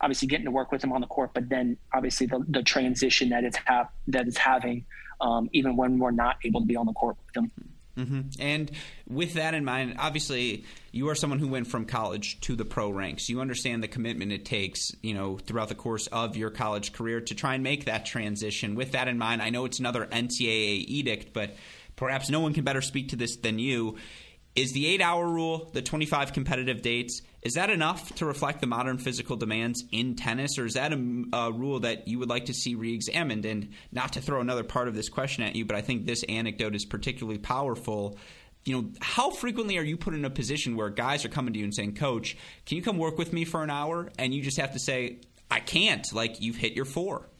obviously 0.00 0.28
getting 0.28 0.46
to 0.46 0.50
work 0.50 0.72
with 0.72 0.82
him 0.82 0.92
on 0.92 1.00
the 1.00 1.06
court, 1.06 1.30
but 1.34 1.48
then 1.48 1.76
obviously 1.92 2.26
the, 2.26 2.44
the 2.48 2.62
transition 2.62 3.30
that 3.30 3.44
it's 3.44 3.56
ha- 3.56 3.88
that 4.08 4.26
it's 4.26 4.38
having, 4.38 4.84
um, 5.20 5.48
even 5.52 5.76
when 5.76 5.98
we're 5.98 6.10
not 6.10 6.36
able 6.44 6.60
to 6.60 6.66
be 6.66 6.76
on 6.76 6.86
the 6.86 6.92
court 6.92 7.16
with 7.26 7.44
him. 7.44 7.50
Mm-hmm. 7.96 8.20
And 8.40 8.70
with 9.08 9.34
that 9.34 9.54
in 9.54 9.64
mind, 9.64 9.96
obviously, 9.98 10.64
you 10.92 11.08
are 11.08 11.14
someone 11.14 11.38
who 11.38 11.48
went 11.48 11.66
from 11.66 11.84
college 11.84 12.40
to 12.42 12.56
the 12.56 12.64
pro 12.64 12.90
ranks. 12.90 13.28
You 13.28 13.40
understand 13.40 13.82
the 13.82 13.88
commitment 13.88 14.32
it 14.32 14.44
takes, 14.44 14.92
you 15.02 15.14
know, 15.14 15.38
throughout 15.38 15.68
the 15.68 15.74
course 15.74 16.06
of 16.06 16.36
your 16.36 16.50
college 16.50 16.92
career 16.92 17.20
to 17.20 17.34
try 17.34 17.54
and 17.54 17.62
make 17.64 17.84
that 17.86 18.06
transition. 18.06 18.74
With 18.74 18.92
that 18.92 19.08
in 19.08 19.18
mind, 19.18 19.42
I 19.42 19.50
know 19.50 19.64
it's 19.64 19.80
another 19.80 20.06
NCAA 20.06 20.84
edict, 20.86 21.32
but 21.32 21.56
perhaps 21.96 22.30
no 22.30 22.40
one 22.40 22.54
can 22.54 22.64
better 22.64 22.80
speak 22.80 23.10
to 23.10 23.16
this 23.16 23.36
than 23.36 23.58
you. 23.58 23.96
Is 24.56 24.72
the 24.72 24.86
eight 24.86 25.00
hour 25.00 25.26
rule, 25.26 25.70
the 25.72 25.82
25 25.82 26.32
competitive 26.32 26.82
dates, 26.82 27.22
is 27.42 27.54
that 27.54 27.70
enough 27.70 28.14
to 28.16 28.26
reflect 28.26 28.60
the 28.60 28.66
modern 28.66 28.98
physical 28.98 29.36
demands 29.36 29.84
in 29.90 30.14
tennis, 30.14 30.58
or 30.58 30.66
is 30.66 30.74
that 30.74 30.92
a, 30.92 31.24
a 31.32 31.52
rule 31.52 31.80
that 31.80 32.06
you 32.06 32.18
would 32.18 32.28
like 32.28 32.46
to 32.46 32.54
see 32.54 32.74
re 32.74 32.92
examined? 32.92 33.44
And 33.46 33.70
not 33.92 34.12
to 34.14 34.20
throw 34.20 34.40
another 34.40 34.64
part 34.64 34.88
of 34.88 34.94
this 34.94 35.08
question 35.08 35.42
at 35.44 35.56
you, 35.56 35.64
but 35.64 35.76
I 35.76 35.80
think 35.80 36.04
this 36.04 36.22
anecdote 36.24 36.74
is 36.74 36.84
particularly 36.84 37.38
powerful. 37.38 38.18
You 38.64 38.76
know, 38.76 38.90
how 39.00 39.30
frequently 39.30 39.78
are 39.78 39.82
you 39.82 39.96
put 39.96 40.12
in 40.12 40.24
a 40.24 40.30
position 40.30 40.76
where 40.76 40.90
guys 40.90 41.24
are 41.24 41.30
coming 41.30 41.54
to 41.54 41.58
you 41.58 41.64
and 41.64 41.74
saying, 41.74 41.94
Coach, 41.94 42.36
can 42.66 42.76
you 42.76 42.82
come 42.82 42.98
work 42.98 43.16
with 43.16 43.32
me 43.32 43.46
for 43.46 43.62
an 43.62 43.70
hour? 43.70 44.10
And 44.18 44.34
you 44.34 44.42
just 44.42 44.58
have 44.58 44.74
to 44.74 44.78
say, 44.78 45.20
I 45.50 45.60
can't. 45.60 46.06
Like, 46.12 46.42
you've 46.42 46.56
hit 46.56 46.74
your 46.74 46.84
four. 46.84 47.30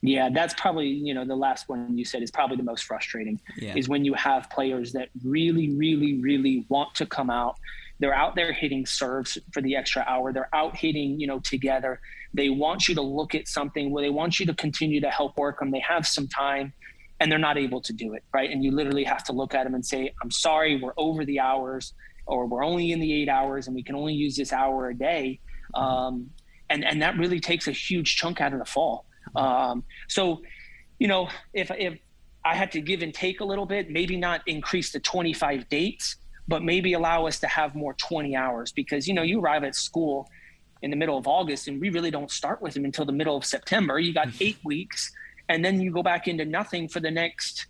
Yeah, 0.00 0.28
that's 0.28 0.52
probably 0.52 0.88
you 0.88 1.14
know 1.14 1.24
the 1.24 1.34
last 1.34 1.66
one 1.66 1.96
you 1.96 2.04
said 2.04 2.22
is 2.22 2.30
probably 2.30 2.58
the 2.58 2.62
most 2.62 2.84
frustrating. 2.84 3.40
Yeah. 3.56 3.74
Is 3.74 3.88
when 3.88 4.04
you 4.04 4.12
have 4.14 4.50
players 4.50 4.92
that 4.92 5.08
really, 5.24 5.70
really, 5.70 6.20
really 6.20 6.66
want 6.68 6.94
to 6.96 7.06
come 7.06 7.30
out. 7.30 7.58
They're 8.04 8.12
out 8.12 8.34
there 8.34 8.52
hitting 8.52 8.84
serves 8.84 9.38
for 9.50 9.62
the 9.62 9.76
extra 9.76 10.04
hour. 10.06 10.30
They're 10.30 10.54
out 10.54 10.76
hitting 10.76 11.18
you 11.18 11.26
know 11.26 11.38
together. 11.38 12.02
They 12.34 12.50
want 12.50 12.86
you 12.86 12.94
to 12.96 13.00
look 13.00 13.34
at 13.34 13.48
something 13.48 13.90
where 13.90 14.02
they 14.02 14.10
want 14.10 14.38
you 14.38 14.44
to 14.44 14.52
continue 14.52 15.00
to 15.00 15.08
help 15.08 15.38
work 15.38 15.58
them. 15.58 15.70
They 15.70 15.80
have 15.80 16.06
some 16.06 16.28
time, 16.28 16.74
and 17.18 17.32
they're 17.32 17.38
not 17.38 17.56
able 17.56 17.80
to 17.80 17.94
do 17.94 18.12
it 18.12 18.22
right. 18.34 18.50
And 18.50 18.62
you 18.62 18.72
literally 18.72 19.04
have 19.04 19.24
to 19.24 19.32
look 19.32 19.54
at 19.54 19.64
them 19.64 19.74
and 19.74 19.86
say, 19.86 20.12
"I'm 20.22 20.30
sorry, 20.30 20.78
we're 20.78 20.92
over 20.98 21.24
the 21.24 21.40
hours, 21.40 21.94
or 22.26 22.44
we're 22.44 22.62
only 22.62 22.92
in 22.92 23.00
the 23.00 23.10
eight 23.10 23.30
hours, 23.30 23.68
and 23.68 23.74
we 23.74 23.82
can 23.82 23.94
only 23.94 24.12
use 24.12 24.36
this 24.36 24.52
hour 24.52 24.90
a 24.90 24.94
day." 24.94 25.40
Um, 25.72 26.28
and 26.68 26.84
and 26.84 27.00
that 27.00 27.16
really 27.16 27.40
takes 27.40 27.68
a 27.68 27.72
huge 27.72 28.16
chunk 28.16 28.38
out 28.38 28.52
of 28.52 28.58
the 28.58 28.66
fall. 28.66 29.06
Um, 29.34 29.82
so, 30.08 30.42
you 30.98 31.08
know, 31.08 31.30
if 31.54 31.70
if 31.70 31.98
I 32.44 32.54
had 32.54 32.70
to 32.72 32.82
give 32.82 33.00
and 33.00 33.14
take 33.14 33.40
a 33.40 33.46
little 33.46 33.64
bit, 33.64 33.88
maybe 33.88 34.18
not 34.18 34.42
increase 34.46 34.92
the 34.92 35.00
25 35.00 35.70
dates, 35.70 36.16
but 36.46 36.62
maybe 36.62 36.92
allow 36.92 37.26
us 37.26 37.40
to 37.40 37.46
have 37.46 37.74
more 37.74 37.94
20 37.94 38.36
hours 38.36 38.72
because 38.72 39.08
you 39.08 39.14
know 39.14 39.22
you 39.22 39.40
arrive 39.40 39.64
at 39.64 39.74
school 39.74 40.28
in 40.82 40.90
the 40.90 40.96
middle 40.96 41.16
of 41.16 41.26
August 41.26 41.66
and 41.66 41.80
we 41.80 41.88
really 41.90 42.10
don't 42.10 42.30
start 42.30 42.60
with 42.60 42.74
them 42.74 42.84
until 42.84 43.06
the 43.06 43.12
middle 43.12 43.36
of 43.36 43.44
September. 43.44 43.98
You 43.98 44.12
got 44.12 44.28
eight 44.40 44.58
weeks, 44.64 45.10
and 45.48 45.64
then 45.64 45.80
you 45.80 45.90
go 45.90 46.02
back 46.02 46.28
into 46.28 46.44
nothing 46.44 46.88
for 46.88 47.00
the 47.00 47.10
next 47.10 47.66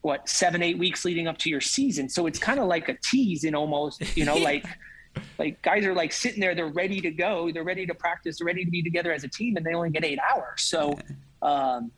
what 0.00 0.28
seven 0.28 0.62
eight 0.62 0.78
weeks 0.78 1.04
leading 1.04 1.26
up 1.26 1.38
to 1.38 1.50
your 1.50 1.60
season. 1.60 2.08
So 2.08 2.26
it's 2.26 2.38
kind 2.38 2.58
of 2.58 2.66
like 2.66 2.88
a 2.88 2.96
tease 3.02 3.44
in 3.44 3.54
almost 3.54 4.16
you 4.16 4.24
know 4.24 4.36
like. 4.50 4.64
like 5.38 5.62
guys 5.62 5.84
are 5.84 5.94
like 5.94 6.10
sitting 6.10 6.40
there 6.40 6.56
they're 6.56 6.66
ready 6.66 7.00
to 7.00 7.08
go 7.08 7.48
they're 7.52 7.62
ready 7.62 7.86
to 7.86 7.94
practice 7.94 8.38
they're 8.38 8.46
ready 8.46 8.64
to 8.64 8.70
be 8.72 8.82
together 8.82 9.12
as 9.12 9.22
a 9.22 9.28
team 9.28 9.56
and 9.56 9.64
they 9.64 9.72
only 9.72 9.88
get 9.88 10.04
eight 10.04 10.18
hours 10.18 10.62
so 10.62 10.92
um, 11.40 11.92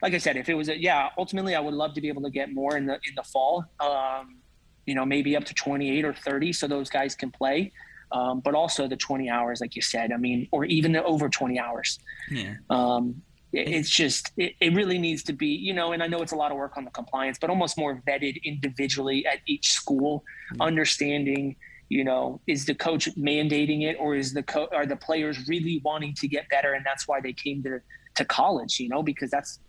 like 0.00 0.14
i 0.14 0.18
said 0.18 0.34
if 0.34 0.48
it 0.48 0.54
was 0.54 0.70
a 0.70 0.80
yeah 0.80 1.10
ultimately 1.18 1.54
i 1.54 1.60
would 1.60 1.74
love 1.74 1.92
to 1.92 2.00
be 2.00 2.08
able 2.08 2.22
to 2.22 2.30
get 2.30 2.54
more 2.54 2.78
in 2.78 2.86
the 2.86 2.94
in 2.94 3.14
the 3.16 3.22
fall 3.22 3.66
um, 3.80 4.38
you 4.86 4.94
know 4.94 5.04
maybe 5.04 5.36
up 5.36 5.44
to 5.44 5.54
28 5.54 6.04
or 6.04 6.14
30 6.14 6.52
so 6.52 6.66
those 6.66 6.90
guys 6.90 7.14
can 7.14 7.30
play. 7.30 7.72
Um, 8.12 8.40
but 8.40 8.54
also 8.54 8.86
the 8.86 8.96
20 8.96 9.28
hours 9.28 9.60
like 9.60 9.74
you 9.74 9.82
said 9.82 10.12
i 10.12 10.16
mean 10.16 10.46
or 10.52 10.64
even 10.66 10.92
the 10.92 11.02
over 11.02 11.28
20 11.28 11.58
hours. 11.58 11.98
Yeah. 12.30 12.54
Um, 12.70 13.22
it's 13.54 13.90
just 13.90 14.32
it, 14.36 14.54
it, 14.60 14.74
really 14.74 14.98
needs 14.98 15.22
to 15.22 15.32
be 15.32 15.46
you 15.46 15.72
know 15.72 15.92
and 15.92 16.02
i 16.02 16.06
know 16.06 16.20
it's 16.22 16.32
a 16.32 16.36
lot 16.36 16.50
of 16.50 16.56
work 16.56 16.76
on 16.76 16.84
the 16.84 16.90
compliance 16.90 17.38
but 17.40 17.50
almost 17.50 17.78
more 17.78 18.02
vetted 18.06 18.42
individually 18.42 19.24
at 19.26 19.38
each 19.46 19.70
school 19.72 20.24
mm-hmm. 20.52 20.62
understanding 20.62 21.56
you 21.88 22.02
know 22.02 22.40
is 22.46 22.64
the 22.66 22.74
coach 22.74 23.08
mandating 23.16 23.82
it 23.82 23.96
or 24.00 24.14
is 24.14 24.32
the 24.32 24.42
co- 24.42 24.68
are 24.72 24.86
the 24.86 24.96
players 24.96 25.48
really 25.48 25.80
wanting 25.84 26.14
to 26.14 26.26
get 26.26 26.48
better 26.48 26.72
and 26.72 26.84
that's 26.84 27.06
why 27.06 27.20
they 27.20 27.32
came 27.32 27.62
to 27.62 27.80
to 28.14 28.24
college 28.24 28.80
you 28.80 28.88
know 28.88 29.02
because 29.02 29.30
that's 29.30 29.60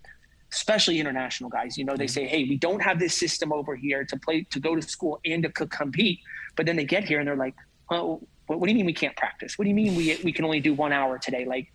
especially 0.56 1.00
international 1.00 1.50
guys 1.50 1.78
you 1.78 1.84
know 1.84 1.96
they 1.96 2.06
mm-hmm. 2.06 2.14
say 2.14 2.28
hey 2.28 2.44
we 2.44 2.58
don't 2.58 2.82
have 2.82 2.98
this 2.98 3.14
system 3.14 3.52
over 3.52 3.76
here 3.76 4.04
to 4.06 4.18
play 4.18 4.44
to 4.50 4.60
go 4.60 4.76
to 4.76 4.82
school 4.82 5.20
and 5.26 5.44
to 5.44 5.50
compete. 5.50 6.20
But 6.56 6.66
then 6.66 6.78
they 6.78 6.86
get 6.86 7.04
here 7.04 7.20
and 7.20 7.28
they're 7.28 7.36
like 7.36 7.56
oh 7.92 8.22
what, 8.48 8.60
what 8.60 8.68
do 8.68 8.72
you 8.72 8.78
mean 8.78 8.86
we 8.86 8.94
can't 8.94 9.16
practice? 9.16 9.58
What 9.58 9.66
do 9.66 9.70
you 9.70 9.76
mean 9.76 9.96
we 9.96 10.18
we 10.24 10.32
can 10.32 10.46
only 10.46 10.60
do 10.60 10.74
one 10.74 10.94
hour 10.94 11.18
today? 11.18 11.46
Like 11.46 11.68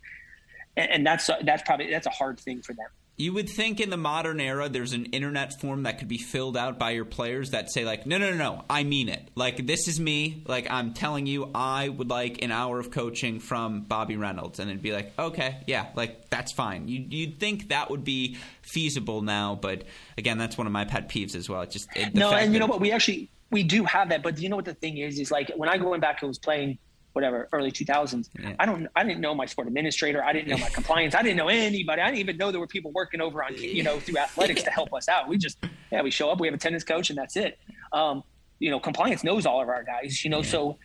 and, 0.75 0.89
and 0.91 1.05
that's 1.05 1.29
that's 1.43 1.63
probably 1.63 1.89
that's 1.89 2.07
a 2.07 2.11
hard 2.11 2.39
thing 2.39 2.61
for 2.61 2.73
them 2.73 2.87
you 3.21 3.33
would 3.33 3.47
think 3.47 3.79
in 3.79 3.91
the 3.91 3.97
modern 3.97 4.39
era 4.39 4.67
there's 4.67 4.93
an 4.93 5.05
internet 5.05 5.59
form 5.61 5.83
that 5.83 5.99
could 5.99 6.07
be 6.07 6.17
filled 6.17 6.57
out 6.57 6.79
by 6.79 6.89
your 6.89 7.05
players 7.05 7.51
that 7.51 7.71
say 7.71 7.85
like 7.85 8.07
no 8.07 8.17
no 8.17 8.31
no 8.31 8.37
no 8.37 8.65
I 8.69 8.83
mean 8.83 9.09
it. 9.09 9.29
Like 9.35 9.67
this 9.67 9.87
is 9.87 9.99
me. 9.99 10.43
Like 10.47 10.69
I'm 10.71 10.93
telling 10.93 11.27
you 11.27 11.51
I 11.53 11.87
would 11.87 12.09
like 12.09 12.41
an 12.41 12.51
hour 12.51 12.79
of 12.79 12.89
coaching 12.89 13.39
from 13.39 13.81
Bobby 13.81 14.17
Reynolds. 14.17 14.59
And 14.59 14.69
it'd 14.69 14.81
be 14.81 14.91
like 14.91 15.13
okay 15.19 15.57
yeah 15.67 15.87
like 15.95 16.29
that's 16.29 16.51
fine. 16.51 16.87
You 16.87 17.05
you'd 17.07 17.39
think 17.39 17.69
that 17.69 17.91
would 17.91 18.03
be 18.03 18.37
feasible 18.63 19.21
now 19.21 19.57
but 19.61 19.83
again 20.17 20.39
that's 20.39 20.57
one 20.57 20.65
of 20.65 20.73
my 20.73 20.85
pet 20.85 21.07
peeves 21.07 21.35
as 21.35 21.47
well. 21.47 21.61
It 21.61 21.69
just 21.69 21.95
it, 21.95 22.15
no 22.15 22.31
and 22.31 22.53
you 22.53 22.59
know 22.59 22.65
what? 22.65 22.81
We 22.81 22.91
actually 22.91 23.29
we 23.51 23.61
do 23.61 23.83
have 23.83 24.09
that 24.09 24.23
but 24.23 24.39
you 24.39 24.49
know 24.49 24.55
what 24.55 24.65
the 24.65 24.73
thing 24.73 24.97
is 24.97 25.19
is 25.19 25.29
like 25.29 25.51
when 25.55 25.69
I 25.69 25.77
go 25.77 25.95
back 25.99 26.21
and 26.23 26.27
was 26.27 26.39
playing 26.39 26.79
whatever 27.13 27.49
early 27.51 27.71
2000s 27.71 28.29
yeah. 28.39 28.55
i 28.59 28.65
don't 28.65 28.87
i 28.95 29.03
didn't 29.03 29.21
know 29.21 29.35
my 29.35 29.45
sport 29.45 29.67
administrator. 29.67 30.23
I 30.23 30.33
didn't 30.33 30.47
know 30.47 30.57
my 30.57 30.69
compliance. 30.73 31.15
I 31.15 31.21
didn't 31.21 31.37
know 31.37 31.47
anybody. 31.47 32.01
I 32.01 32.07
didn't 32.07 32.19
even 32.19 32.37
know 32.37 32.51
there 32.51 32.59
were 32.59 32.67
people 32.67 32.91
working 32.91 33.21
over 33.21 33.43
on 33.43 33.55
you 33.57 33.83
know 33.83 33.99
through 33.99 34.17
athletics 34.17 34.63
to 34.63 34.71
help 34.71 34.93
us 34.93 35.07
out. 35.07 35.27
We 35.27 35.37
just 35.37 35.57
yeah 35.91 36.01
we 36.01 36.11
show 36.11 36.29
up 36.29 36.39
we 36.39 36.47
have 36.47 36.55
a 36.55 36.57
tennis 36.59 36.83
coach 36.83 37.09
and 37.09 37.17
that's 37.17 37.35
it. 37.35 37.59
Um, 37.93 38.23
you 38.59 38.69
know 38.69 38.79
compliance 38.79 39.23
knows 39.23 39.45
all 39.45 39.61
of 39.61 39.69
our 39.69 39.83
guys 39.83 40.23
you 40.23 40.29
know 40.29 40.41
yeah. 40.41 40.49
so 40.49 40.77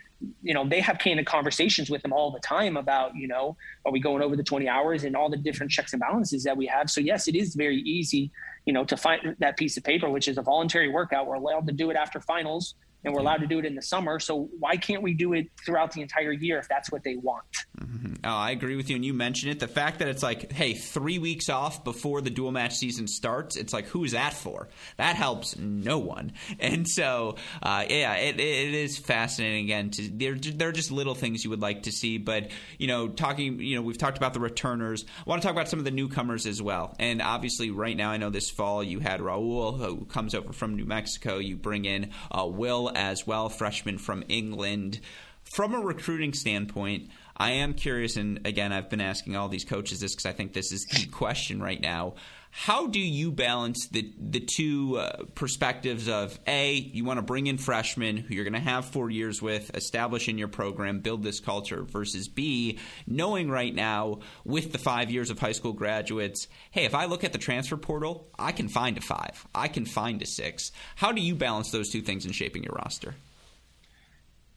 you 0.43 0.55
know 0.55 0.67
they 0.67 0.81
have 0.81 0.99
candid 0.99 1.27
conversations 1.27 1.91
with 1.91 2.01
them 2.01 2.13
all 2.13 2.31
the 2.31 2.41
time 2.41 2.79
about 2.79 3.15
you 3.15 3.29
know 3.29 3.57
are 3.85 3.93
we 3.93 4.01
going 4.01 4.23
over 4.23 4.35
the 4.35 4.43
20 4.43 4.67
hours 4.67 5.05
and 5.05 5.15
all 5.15 5.29
the 5.29 5.37
different 5.37 5.71
checks 5.71 5.93
and 5.93 6.01
balances 6.01 6.43
that 6.45 6.57
we 6.57 6.67
have. 6.67 6.91
So 6.91 7.01
yes 7.01 7.29
it 7.29 7.35
is 7.35 7.55
very 7.55 7.81
easy 7.83 8.31
you 8.65 8.73
know 8.73 8.85
to 8.85 8.97
find 8.97 9.37
that 9.41 9.57
piece 9.57 9.77
of 9.77 9.85
paper 9.85 10.09
which 10.09 10.27
is 10.29 10.39
a 10.39 10.43
voluntary 10.43 10.89
workout. 10.89 11.27
We're 11.27 11.35
allowed 11.35 11.67
to 11.67 11.73
do 11.73 11.91
it 11.91 11.97
after 11.97 12.21
finals 12.21 12.75
and 13.07 13.15
we're 13.15 13.21
allowed 13.21 13.39
to 13.39 13.47
do 13.47 13.61
it 13.61 13.65
in 13.65 13.77
the 13.77 13.83
summer. 13.83 14.19
So 14.19 14.51
why 14.59 14.77
can't 14.77 15.01
we 15.01 15.15
do 15.15 15.33
it 15.33 15.47
throughout 15.65 15.93
the 15.93 16.03
entire 16.03 16.33
year 16.33 16.59
if 16.59 16.69
that's 16.69 16.91
what 16.91 17.05
they 17.05 17.15
want? 17.15 17.45
Mm-hmm. 17.81 18.15
Oh, 18.25 18.31
I 18.31 18.51
agree 18.51 18.75
with 18.75 18.91
you. 18.91 18.97
And 18.97 19.05
you 19.05 19.15
mentioned 19.15 19.53
it. 19.53 19.61
The 19.61 19.69
fact 19.69 20.01
that 20.01 20.09
it's 20.09 20.25
like, 20.25 20.51
hey, 20.51 20.75
three 20.75 21.21
weeks 21.21 21.49
off 21.49 21.85
before 21.85 22.21
the 22.21 22.31
dual 22.31 22.51
match 22.51 22.75
season 22.75 23.07
starts, 23.07 23.57
it's 23.57 23.73
like, 23.73 23.87
who's 23.87 24.11
that 24.13 24.35
for? 24.35 24.69
That 24.97 25.15
helps 25.15 25.57
no 25.57 25.99
one. 25.99 26.33
And 26.59 26.89
so, 26.89 27.37
uh, 27.63 27.85
yeah, 27.89 28.15
it, 28.15 28.41
it 28.41 28.75
is 28.75 28.99
fascinating. 28.99 29.67
Again, 29.67 29.91
to, 29.91 30.11
they're, 30.13 30.35
they're 30.35 30.73
just 30.73 30.91
little 30.91 31.15
things 31.15 31.45
you 31.45 31.51
would 31.51 31.63
like 31.63 31.85
to 31.85 31.93
see. 31.93 32.19
But, 32.19 32.51
you 32.77 32.89
know, 32.89 33.07
talking, 33.07 33.61
you 33.61 33.77
know, 33.77 33.83
we've 33.83 33.99
talked 33.99 34.19
about 34.19 34.35
the 34.35 34.41
returners. 34.41 35.05
I 35.25 35.31
want 35.31 35.43
to 35.43 35.47
talk 35.47 35.55
about 35.55 35.69
some 35.69 35.79
of 35.79 35.85
the 35.85 35.93
newcomers 35.93 36.45
as 36.47 36.61
well. 36.61 36.97
And 36.99 37.23
obviously, 37.23 37.71
right 37.71 37.97
now, 37.97 38.11
I 38.11 38.17
know 38.17 38.31
this 38.31 38.51
fall 38.51 38.83
you 38.83 38.99
had 38.99 39.21
Raul, 39.21 39.79
who 39.79 40.07
comes 40.07 40.35
over 40.35 40.53
from 40.53 40.75
New 40.75 40.87
Mexico. 40.87 41.39
You 41.39 41.57
bring 41.57 41.85
in 41.85 42.11
uh, 42.33 42.47
Will 42.47 42.91
as 42.97 43.27
well, 43.27 43.49
freshman 43.49 43.99
from 43.99 44.25
England. 44.29 45.01
From 45.45 45.75
a 45.75 45.81
recruiting 45.81 46.33
standpoint, 46.33 47.09
I 47.37 47.53
am 47.53 47.75
curious, 47.75 48.17
and 48.17 48.45
again, 48.47 48.73
I've 48.73 48.91
been 48.91 49.01
asking 49.01 49.37
all 49.37 49.49
these 49.49 49.65
coaches 49.65 50.01
this 50.01 50.13
because 50.15 50.27
I 50.27 50.33
think 50.33 50.53
this 50.53 50.73
is 50.73 50.85
the 50.87 51.07
question 51.13 51.63
right 51.63 51.81
now. 51.81 52.15
How 52.59 52.87
do 52.87 52.99
you 52.99 53.33
balance 53.33 53.87
the 53.89 54.15
the 54.19 54.41
two 54.41 54.97
uh, 54.97 55.25
perspectives 55.35 56.09
of 56.09 56.41
a 56.47 56.73
you 56.73 57.05
want 57.05 57.19
to 57.19 57.23
bring 57.23 57.49
in 57.49 57.59
freshmen 57.59 58.17
who 58.17 58.35
you're 58.35 58.45
going 58.45 58.55
to 58.55 58.61
have 58.61 58.87
four 58.87 59.11
years 59.11 59.43
with, 59.43 59.77
establish 59.77 60.27
in 60.27 60.39
your 60.39 60.49
program, 60.49 61.01
build 61.01 61.23
this 61.23 61.39
culture, 61.39 61.83
versus 61.83 62.29
b 62.29 62.79
knowing 63.07 63.51
right 63.51 63.75
now 63.75 64.21
with 64.47 64.73
the 64.73 64.79
five 64.79 65.11
years 65.11 65.29
of 65.29 65.39
high 65.39 65.53
school 65.53 65.75
graduates, 65.75 66.49
hey, 66.71 66.87
if 66.87 66.95
I 66.95 67.05
look 67.05 67.25
at 67.25 67.35
the 67.35 67.39
transfer 67.39 67.77
portal, 67.77 68.31
I 68.39 68.53
can 68.53 68.69
find 68.69 68.97
a 68.97 69.03
five, 69.03 69.47
I 69.55 69.69
can 69.69 69.85
find 69.85 70.23
a 70.23 70.27
six. 70.27 70.73
How 70.95 71.13
do 71.13 71.21
you 71.21 71.35
balance 71.35 71.71
those 71.71 71.91
two 71.91 72.01
things 72.01 72.25
in 72.25 72.33
shaping 72.33 72.65
your 72.65 72.73
roster? 72.83 73.17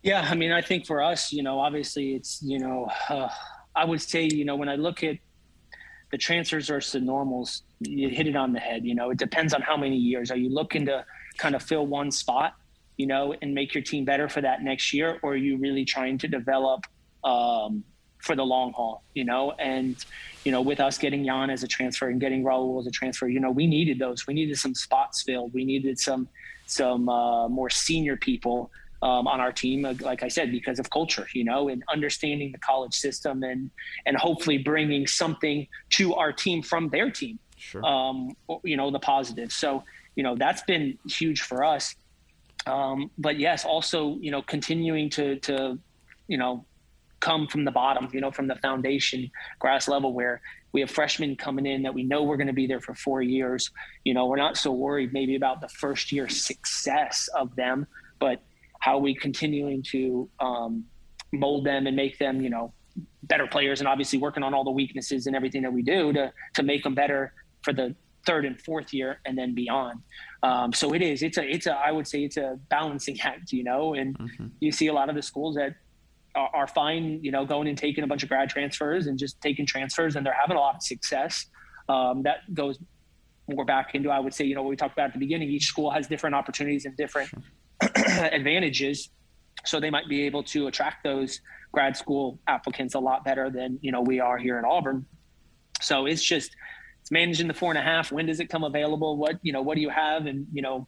Yeah, 0.04 0.26
I 0.26 0.36
mean, 0.36 0.54
I 0.54 0.62
think 0.62 0.88
for 0.88 1.04
us, 1.04 1.34
you 1.34 1.44
know, 1.44 1.60
obviously 1.60 2.16
it's 2.16 2.42
you 2.42 2.60
know, 2.60 2.90
uh, 3.10 3.28
I 3.76 3.84
would 3.84 4.02
say 4.02 4.24
you 4.24 4.46
know 4.46 4.56
when 4.56 4.70
I 4.70 4.76
look 4.76 5.04
at 5.04 5.18
the 6.12 6.18
transfers 6.18 6.70
versus 6.70 6.94
the 6.94 7.02
normals. 7.02 7.64
You 7.82 8.10
hit 8.10 8.28
it 8.28 8.36
on 8.36 8.54
the 8.54 8.60
head. 8.60 8.86
You 8.86 8.96
know, 8.96 9.10
it 9.12 9.18
depends 9.18 9.54
on 9.54 9.62
how 9.62 9.78
many 9.78 9.96
years. 9.96 10.32
Are 10.32 10.38
you 10.38 10.50
looking 10.50 10.86
to 10.88 11.06
kind 11.38 11.56
of 11.56 11.64
fill 11.64 11.88
one 11.88 12.12
spot, 12.12 12.56
you 12.98 13.08
know, 13.08 13.34
and 13.42 13.54
make 13.54 13.74
your 13.74 13.84
team 13.84 14.06
better 14.06 14.28
for 14.28 14.42
that 14.42 14.64
next 14.64 14.94
year, 14.94 15.20
or 15.24 15.34
are 15.34 15.38
you 15.38 15.58
really 15.58 15.86
trying 15.86 16.18
to 16.20 16.28
develop 16.28 16.86
um, 17.24 17.84
for 18.20 18.36
the 18.36 18.44
long 18.44 18.74
haul? 18.74 19.04
You 19.14 19.24
know, 19.24 19.54
and 19.54 19.96
you 20.44 20.52
know, 20.52 20.62
with 20.62 20.80
us 20.80 20.98
getting 20.98 21.26
Jan 21.26 21.50
as 21.50 21.64
a 21.64 21.68
transfer 21.68 22.10
and 22.10 22.20
getting 22.20 22.44
Raul 22.44 22.80
as 22.80 22.88
a 22.88 22.92
transfer, 22.92 23.28
you 23.28 23.40
know, 23.40 23.52
we 23.52 23.68
needed 23.68 24.00
those. 24.00 24.28
We 24.28 24.34
needed 24.34 24.58
some 24.58 24.76
spots 24.76 25.24
filled. 25.24 25.54
We 25.54 25.64
needed 25.64 26.00
some 26.00 26.28
some 26.66 27.10
uh, 27.10 27.48
more 27.50 27.70
senior 27.70 28.16
people 28.16 28.72
um, 29.02 29.28
on 29.28 29.40
our 29.40 29.52
team, 29.52 29.84
like 30.02 30.24
I 30.24 30.28
said, 30.28 30.52
because 30.52 30.80
of 30.80 30.90
culture, 30.90 31.28
you 31.34 31.44
know, 31.44 31.70
and 31.70 31.84
understanding 31.92 32.52
the 32.52 32.58
college 32.58 32.94
system 32.94 33.44
and 33.44 33.72
and 34.06 34.18
hopefully 34.18 34.58
bringing 34.58 35.08
something 35.08 35.68
to 35.92 36.16
our 36.16 36.32
team 36.32 36.62
from 36.62 36.90
their 36.90 37.10
team. 37.10 37.40
Sure. 37.60 37.86
Um, 37.86 38.36
you 38.64 38.78
know, 38.78 38.90
the 38.90 39.00
positive. 39.00 39.52
So 39.52 39.84
you 40.16 40.24
know 40.24 40.36
that's 40.36 40.64
been 40.64 40.98
huge 41.08 41.42
for 41.42 41.64
us. 41.64 41.96
Um, 42.66 43.12
but 43.18 43.40
yes, 43.40 43.66
also 43.66 44.18
you 44.20 44.32
know 44.32 44.42
continuing 44.42 45.10
to 45.12 45.38
to 45.40 45.78
you 46.28 46.38
know 46.38 46.66
come 47.20 47.48
from 47.48 47.66
the 47.66 47.72
bottom, 47.72 48.08
you 48.14 48.22
know, 48.22 48.32
from 48.32 48.48
the 48.48 48.56
foundation 48.56 49.30
grass 49.60 49.88
level 49.88 50.14
where 50.14 50.42
we 50.72 50.82
have 50.82 50.90
freshmen 50.90 51.36
coming 51.36 51.66
in 51.66 51.84
that 51.84 51.94
we 51.94 52.04
know 52.04 52.24
we're 52.24 52.38
going 52.38 52.48
to 52.48 52.54
be 52.54 52.68
there 52.68 52.80
for 52.80 52.94
four 52.94 53.22
years. 53.22 53.72
You 54.06 54.14
know, 54.14 54.28
we're 54.28 54.38
not 54.38 54.58
so 54.58 54.72
worried 54.72 55.14
maybe 55.14 55.36
about 55.36 55.62
the 55.62 55.68
first 55.68 56.12
year 56.12 56.30
success 56.30 57.28
of 57.36 57.56
them, 57.56 57.88
but 58.20 58.42
how 58.80 58.98
we 58.98 59.16
continuing 59.16 59.84
to 59.84 60.30
um, 60.40 60.86
mold 61.34 61.66
them 61.66 61.88
and 61.88 61.96
make 61.96 62.18
them, 62.18 62.42
you 62.42 62.50
know, 62.50 62.74
better 63.24 63.48
players, 63.48 63.80
and 63.80 63.88
obviously 63.88 64.20
working 64.20 64.44
on 64.44 64.54
all 64.54 64.64
the 64.64 64.72
weaknesses 64.72 65.28
and 65.28 65.36
everything 65.36 65.62
that 65.64 65.74
we 65.74 65.82
do 65.82 66.14
to 66.14 66.32
to 66.56 66.64
make 66.64 66.84
them 66.84 66.96
better 66.96 67.34
for 67.64 67.74
the 67.74 67.96
third 68.26 68.46
and 68.46 68.62
fourth 68.62 68.94
year 68.94 69.20
and 69.26 69.38
then 69.38 69.56
beyond. 69.56 70.02
Um, 70.44 70.74
so 70.74 70.94
it 70.94 71.02
is. 71.02 71.24
It's 71.24 71.38
a. 71.38 71.44
It's 71.44 71.68
a. 71.68 71.74
I 71.74 71.92
would 71.92 72.08
say 72.08 72.24
it's 72.24 72.38
a 72.38 72.60
balancing 72.70 73.20
act, 73.22 73.52
you 73.52 73.64
know. 73.64 73.94
And 73.94 74.18
mm-hmm. 74.18 74.48
you 74.60 74.72
see 74.72 74.88
a 74.88 74.94
lot 74.94 75.10
of 75.10 75.16
the 75.16 75.22
schools 75.22 75.56
that 75.56 75.76
are, 76.36 76.50
are, 76.54 76.68
fine, 76.68 77.20
you 77.24 77.32
know, 77.32 77.46
going 77.46 77.68
and 77.68 77.78
taking 77.78 78.04
a 78.04 78.08
bunch 78.08 78.24
of 78.24 78.30
grad 78.30 78.50
transfers 78.50 79.08
and 79.08 79.18
just 79.18 79.40
taking 79.42 79.66
transfers, 79.66 80.16
and 80.16 80.26
they're 80.26 80.38
having 80.40 80.58
a 80.58 80.60
lot 80.60 80.76
of 80.76 80.84
success. 80.84 81.46
Um, 81.88 82.24
that 82.24 82.54
goes 82.54 82.78
more 83.50 83.66
back 83.66 83.96
into, 83.96 84.12
I 84.12 84.20
would 84.20 84.34
say, 84.34 84.46
you 84.46 84.54
know, 84.54 84.62
what 84.62 84.70
we 84.70 84.76
talked 84.76 84.94
about 84.94 85.08
at 85.08 85.14
the 85.14 85.20
beginning. 85.20 85.50
Each 85.50 85.66
school 85.66 85.90
has 85.90 86.08
different 86.08 86.36
opportunities 86.36 86.86
and 86.86 86.96
different 86.96 87.30
sure. 87.30 87.42
advantages 88.32 89.10
so 89.66 89.80
they 89.80 89.90
might 89.90 90.08
be 90.08 90.24
able 90.24 90.44
to 90.44 90.68
attract 90.68 91.04
those 91.04 91.42
grad 91.72 91.96
school 91.96 92.40
applicants 92.48 92.96
a 92.96 93.00
lot 93.00 93.24
better 93.24 93.50
than 93.50 93.78
you 93.82 93.92
know 93.92 94.02
we 94.02 94.20
are 94.20 94.38
here 94.38 94.58
in 94.58 94.66
auburn 94.66 95.06
so 95.82 96.06
it's 96.06 96.24
just 96.24 96.56
it's 97.10 97.12
managing 97.12 97.48
the 97.48 97.54
four 97.54 97.72
and 97.72 97.80
a 97.80 97.82
half. 97.82 98.12
When 98.12 98.28
does 98.28 98.40
it 98.40 98.50
come 98.50 98.64
available? 98.64 99.18
What 99.18 99.40
you 99.42 99.52
know 99.52 99.62
what 99.62 99.76
do 99.76 99.82
you 99.82 99.90
have? 99.90 100.28
And 100.28 100.48
you 100.54 100.62
know 100.62 100.88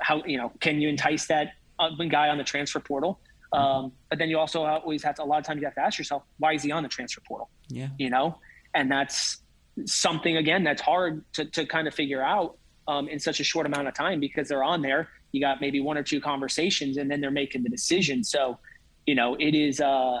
how 0.00 0.22
you 0.24 0.36
know 0.36 0.52
can 0.60 0.80
you 0.80 0.88
entice 0.88 1.26
that 1.26 1.52
guy 1.78 2.28
on 2.28 2.38
the 2.38 2.44
transfer 2.44 2.80
portal? 2.80 3.20
Um, 3.52 3.92
but 4.10 4.18
then 4.18 4.28
you 4.28 4.38
also 4.38 4.64
always 4.64 5.02
have 5.04 5.14
to 5.14 5.22
a 5.22 5.24
lot 5.24 5.38
of 5.38 5.44
times 5.44 5.60
you 5.60 5.66
have 5.66 5.74
to 5.76 5.80
ask 5.80 5.98
yourself 5.98 6.24
why 6.38 6.52
is 6.54 6.62
he 6.62 6.72
on 6.72 6.82
the 6.82 6.88
transfer 6.88 7.20
portal? 7.26 7.48
Yeah. 7.68 7.88
You 7.98 8.10
know? 8.10 8.38
And 8.74 8.90
that's 8.90 9.38
something 9.86 10.36
again 10.36 10.64
that's 10.64 10.82
hard 10.82 11.24
to, 11.34 11.44
to 11.44 11.64
kind 11.64 11.86
of 11.86 11.94
figure 11.94 12.22
out 12.22 12.58
um, 12.88 13.08
in 13.08 13.20
such 13.20 13.40
a 13.40 13.44
short 13.44 13.66
amount 13.66 13.88
of 13.88 13.94
time 13.94 14.20
because 14.20 14.48
they're 14.48 14.64
on 14.64 14.82
there. 14.82 15.08
You 15.32 15.40
got 15.40 15.60
maybe 15.60 15.80
one 15.80 15.96
or 15.96 16.02
two 16.02 16.20
conversations 16.20 16.96
and 16.96 17.10
then 17.10 17.20
they're 17.20 17.30
making 17.30 17.62
the 17.62 17.68
decision. 17.68 18.24
So, 18.24 18.58
you 19.06 19.14
know, 19.14 19.36
it 19.36 19.54
is, 19.54 19.80
uh, 19.80 20.18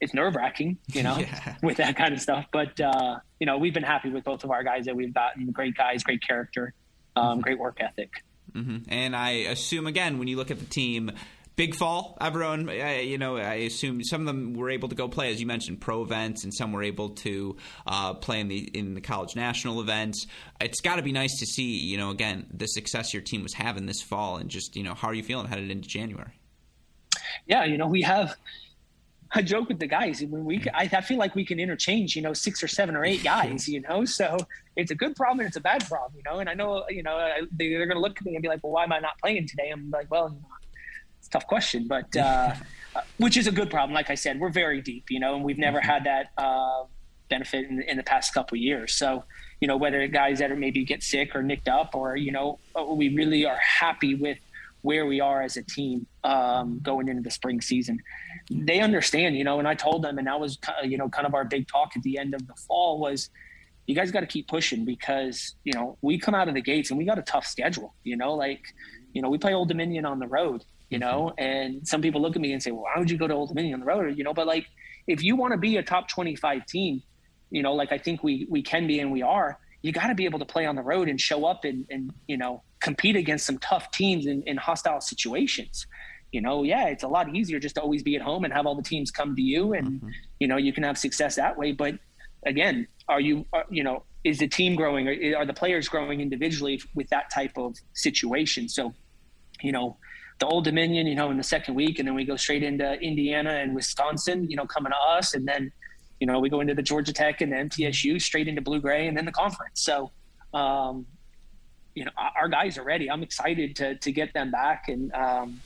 it's 0.00 0.12
nerve 0.12 0.34
wracking, 0.34 0.78
you 0.88 1.02
know, 1.02 1.16
yeah. 1.20 1.56
with 1.62 1.78
that 1.78 1.96
kind 1.96 2.12
of 2.12 2.20
stuff. 2.20 2.44
But, 2.52 2.78
uh, 2.80 3.18
you 3.40 3.46
know, 3.46 3.58
we've 3.58 3.74
been 3.74 3.82
happy 3.82 4.10
with 4.10 4.24
both 4.24 4.44
of 4.44 4.50
our 4.50 4.64
guys 4.64 4.86
that 4.86 4.96
we've 4.96 5.14
gotten 5.14 5.50
great 5.50 5.76
guys, 5.76 6.02
great 6.02 6.22
character, 6.26 6.72
um, 7.14 7.24
mm-hmm. 7.24 7.40
great 7.40 7.58
work 7.58 7.78
ethic. 7.80 8.22
Mm-hmm. 8.52 8.78
And 8.88 9.14
I 9.14 9.30
assume, 9.30 9.86
again, 9.86 10.18
when 10.18 10.28
you 10.28 10.36
look 10.36 10.50
at 10.50 10.58
the 10.58 10.66
team, 10.66 11.12
Big 11.56 11.74
fall, 11.74 12.18
everyone. 12.20 12.68
Uh, 12.68 12.98
you 13.00 13.16
know, 13.16 13.38
I 13.38 13.54
assume 13.54 14.04
some 14.04 14.20
of 14.20 14.26
them 14.26 14.52
were 14.52 14.68
able 14.68 14.90
to 14.90 14.94
go 14.94 15.08
play, 15.08 15.32
as 15.32 15.40
you 15.40 15.46
mentioned, 15.46 15.80
pro 15.80 16.02
events, 16.02 16.44
and 16.44 16.52
some 16.52 16.70
were 16.70 16.82
able 16.82 17.10
to 17.10 17.56
uh, 17.86 18.12
play 18.12 18.40
in 18.40 18.48
the 18.48 18.58
in 18.58 18.92
the 18.92 19.00
college 19.00 19.34
national 19.36 19.80
events. 19.80 20.26
It's 20.60 20.82
got 20.82 20.96
to 20.96 21.02
be 21.02 21.12
nice 21.12 21.38
to 21.38 21.46
see, 21.46 21.78
you 21.78 21.96
know, 21.96 22.10
again, 22.10 22.46
the 22.52 22.66
success 22.66 23.14
your 23.14 23.22
team 23.22 23.42
was 23.42 23.54
having 23.54 23.86
this 23.86 24.02
fall, 24.02 24.36
and 24.36 24.50
just 24.50 24.76
you 24.76 24.82
know, 24.82 24.92
how 24.92 25.08
are 25.08 25.14
you 25.14 25.22
feeling 25.22 25.46
headed 25.46 25.70
into 25.70 25.88
January? 25.88 26.38
Yeah, 27.46 27.64
you 27.64 27.78
know, 27.78 27.86
we 27.86 28.02
have. 28.02 28.36
I 29.36 29.42
joke 29.42 29.68
with 29.68 29.78
the 29.78 29.86
guys 29.86 30.24
when 30.24 30.46
we. 30.46 30.64
I, 30.72 30.88
I 30.90 31.00
feel 31.02 31.18
like 31.18 31.34
we 31.34 31.44
can 31.44 31.60
interchange, 31.60 32.16
you 32.16 32.22
know, 32.22 32.32
six 32.32 32.62
or 32.62 32.68
seven 32.68 32.96
or 32.96 33.04
eight 33.04 33.22
guys, 33.34 33.68
you 33.68 33.80
know. 33.82 34.06
So 34.06 34.38
it's 34.76 34.90
a 34.90 34.94
good 34.94 35.14
problem 35.14 35.40
and 35.40 35.48
it's 35.48 35.56
a 35.56 35.60
bad 35.60 35.86
problem, 35.86 36.12
you 36.16 36.22
know. 36.24 36.38
And 36.40 36.48
I 36.48 36.54
know, 36.54 36.86
you 36.88 37.02
know, 37.02 37.18
they're 37.52 37.86
going 37.86 37.96
to 37.96 38.00
look 38.00 38.16
at 38.18 38.24
me 38.24 38.34
and 38.34 38.42
be 38.42 38.48
like, 38.48 38.64
"Well, 38.64 38.72
why 38.72 38.84
am 38.84 38.92
I 38.92 38.98
not 38.98 39.18
playing 39.22 39.46
today?" 39.46 39.70
I'm 39.70 39.90
like, 39.90 40.10
"Well, 40.10 40.30
you 40.30 40.40
know, 40.40 40.48
it's 41.18 41.28
a 41.28 41.30
tough 41.30 41.46
question, 41.46 41.86
but 41.86 42.16
uh, 42.16 42.54
which 43.18 43.36
is 43.36 43.46
a 43.46 43.52
good 43.52 43.70
problem. 43.70 43.92
Like 43.92 44.10
I 44.10 44.14
said, 44.14 44.40
we're 44.40 44.50
very 44.50 44.80
deep, 44.80 45.10
you 45.10 45.20
know, 45.20 45.34
and 45.34 45.44
we've 45.44 45.58
never 45.58 45.80
had 45.80 46.04
that 46.04 46.30
uh, 46.38 46.84
benefit 47.28 47.68
in, 47.68 47.82
in, 47.82 47.98
the 47.98 48.02
past 48.02 48.32
couple 48.32 48.56
years. 48.56 48.94
So, 48.94 49.24
you 49.60 49.68
know, 49.68 49.76
whether 49.76 50.06
guys 50.06 50.38
that 50.38 50.50
are 50.50 50.56
maybe 50.56 50.82
get 50.84 51.02
sick 51.02 51.36
or 51.36 51.42
nicked 51.42 51.68
up, 51.68 51.94
or 51.94 52.16
you 52.16 52.32
know, 52.32 52.58
we 52.88 53.14
really 53.14 53.44
are 53.44 53.58
happy 53.58 54.14
with 54.14 54.38
where 54.82 55.04
we 55.04 55.20
are 55.20 55.42
as 55.42 55.56
a 55.56 55.62
team 55.62 56.06
um, 56.22 56.78
going 56.82 57.08
into 57.08 57.22
the 57.22 57.30
spring 57.30 57.60
season. 57.60 58.00
They 58.50 58.80
understand, 58.80 59.36
you 59.36 59.44
know, 59.44 59.58
and 59.58 59.66
I 59.66 59.74
told 59.74 60.02
them, 60.02 60.18
and 60.18 60.26
that 60.26 60.38
was, 60.38 60.58
you 60.84 60.98
know, 60.98 61.08
kind 61.08 61.26
of 61.26 61.34
our 61.34 61.44
big 61.44 61.66
talk 61.68 61.96
at 61.96 62.02
the 62.02 62.18
end 62.18 62.34
of 62.34 62.46
the 62.46 62.54
fall 62.54 63.00
was, 63.00 63.30
you 63.86 63.94
guys 63.94 64.10
got 64.10 64.20
to 64.20 64.26
keep 64.26 64.48
pushing 64.48 64.84
because 64.84 65.54
you 65.62 65.72
know 65.72 65.96
we 66.02 66.18
come 66.18 66.34
out 66.34 66.48
of 66.48 66.54
the 66.54 66.60
gates 66.60 66.90
and 66.90 66.98
we 66.98 67.04
got 67.04 67.20
a 67.20 67.22
tough 67.22 67.46
schedule. 67.46 67.94
You 68.02 68.16
know, 68.16 68.34
like 68.34 68.62
you 69.12 69.22
know 69.22 69.30
we 69.30 69.38
play 69.38 69.54
Old 69.54 69.68
Dominion 69.68 70.04
on 70.04 70.18
the 70.18 70.26
road, 70.26 70.64
you 70.90 70.98
know 70.98 71.32
mm-hmm. 71.38 71.44
and 71.44 71.88
some 71.88 72.00
people 72.00 72.20
look 72.20 72.36
at 72.36 72.42
me 72.42 72.52
and 72.52 72.62
say 72.62 72.70
well 72.70 72.82
why 72.82 72.98
would 72.98 73.10
you 73.10 73.18
go 73.18 73.26
to 73.26 73.34
old 73.34 73.48
dominion 73.48 73.74
on 73.74 73.80
the 73.80 73.86
road 73.86 74.16
you 74.16 74.24
know 74.24 74.34
but 74.34 74.46
like 74.46 74.66
if 75.06 75.22
you 75.22 75.36
want 75.36 75.52
to 75.52 75.58
be 75.58 75.76
a 75.76 75.82
top 75.82 76.08
25 76.08 76.66
team 76.66 77.02
you 77.50 77.62
know 77.62 77.74
like 77.74 77.92
i 77.92 77.98
think 77.98 78.22
we 78.22 78.46
we 78.48 78.62
can 78.62 78.86
be 78.86 79.00
and 79.00 79.10
we 79.10 79.22
are 79.22 79.58
you 79.82 79.92
got 79.92 80.08
to 80.08 80.14
be 80.14 80.24
able 80.24 80.38
to 80.38 80.44
play 80.44 80.66
on 80.66 80.74
the 80.74 80.82
road 80.82 81.08
and 81.08 81.20
show 81.20 81.44
up 81.44 81.64
and 81.64 81.86
and 81.90 82.12
you 82.26 82.36
know 82.36 82.62
compete 82.80 83.16
against 83.16 83.46
some 83.46 83.58
tough 83.58 83.90
teams 83.90 84.26
in, 84.26 84.42
in 84.42 84.56
hostile 84.56 85.00
situations 85.00 85.86
you 86.32 86.40
know 86.40 86.62
yeah 86.62 86.86
it's 86.86 87.02
a 87.02 87.08
lot 87.08 87.34
easier 87.34 87.58
just 87.58 87.74
to 87.76 87.80
always 87.80 88.02
be 88.02 88.16
at 88.16 88.22
home 88.22 88.44
and 88.44 88.52
have 88.52 88.66
all 88.66 88.74
the 88.74 88.82
teams 88.82 89.10
come 89.10 89.34
to 89.36 89.42
you 89.42 89.72
and 89.72 89.86
mm-hmm. 89.86 90.08
you 90.40 90.48
know 90.48 90.56
you 90.56 90.72
can 90.72 90.82
have 90.82 90.98
success 90.98 91.36
that 91.36 91.56
way 91.56 91.72
but 91.72 91.94
again 92.44 92.86
are 93.08 93.20
you 93.20 93.44
are, 93.52 93.64
you 93.70 93.84
know 93.84 94.02
is 94.24 94.38
the 94.38 94.48
team 94.48 94.74
growing 94.74 95.08
are, 95.08 95.36
are 95.38 95.46
the 95.46 95.54
players 95.54 95.88
growing 95.88 96.20
individually 96.20 96.80
with 96.94 97.08
that 97.08 97.30
type 97.30 97.56
of 97.56 97.76
situation 97.94 98.68
so 98.68 98.92
you 99.62 99.72
know 99.72 99.96
the 100.38 100.46
Old 100.46 100.64
Dominion, 100.64 101.06
you 101.06 101.14
know, 101.14 101.30
in 101.30 101.36
the 101.36 101.42
second 101.42 101.74
week, 101.74 101.98
and 101.98 102.06
then 102.06 102.14
we 102.14 102.24
go 102.24 102.36
straight 102.36 102.62
into 102.62 102.92
Indiana 103.00 103.50
and 103.52 103.74
Wisconsin, 103.74 104.50
you 104.50 104.56
know, 104.56 104.66
coming 104.66 104.92
to 104.92 104.98
us, 104.98 105.34
and 105.34 105.48
then, 105.48 105.72
you 106.20 106.26
know, 106.26 106.40
we 106.40 106.50
go 106.50 106.60
into 106.60 106.74
the 106.74 106.82
Georgia 106.82 107.12
Tech 107.12 107.40
and 107.40 107.52
the 107.52 107.56
MTSU, 107.56 108.20
straight 108.20 108.48
into 108.48 108.60
Blue 108.60 108.80
Gray, 108.80 109.08
and 109.08 109.16
then 109.16 109.24
the 109.24 109.32
conference. 109.32 109.80
So, 109.80 110.10
um, 110.52 111.06
you 111.94 112.04
know, 112.04 112.10
our 112.38 112.48
guys 112.48 112.76
are 112.76 112.84
ready. 112.84 113.10
I'm 113.10 113.22
excited 113.22 113.76
to 113.76 113.94
to 113.94 114.12
get 114.12 114.34
them 114.34 114.50
back, 114.50 114.88
and 114.88 115.10
um, 115.14 115.60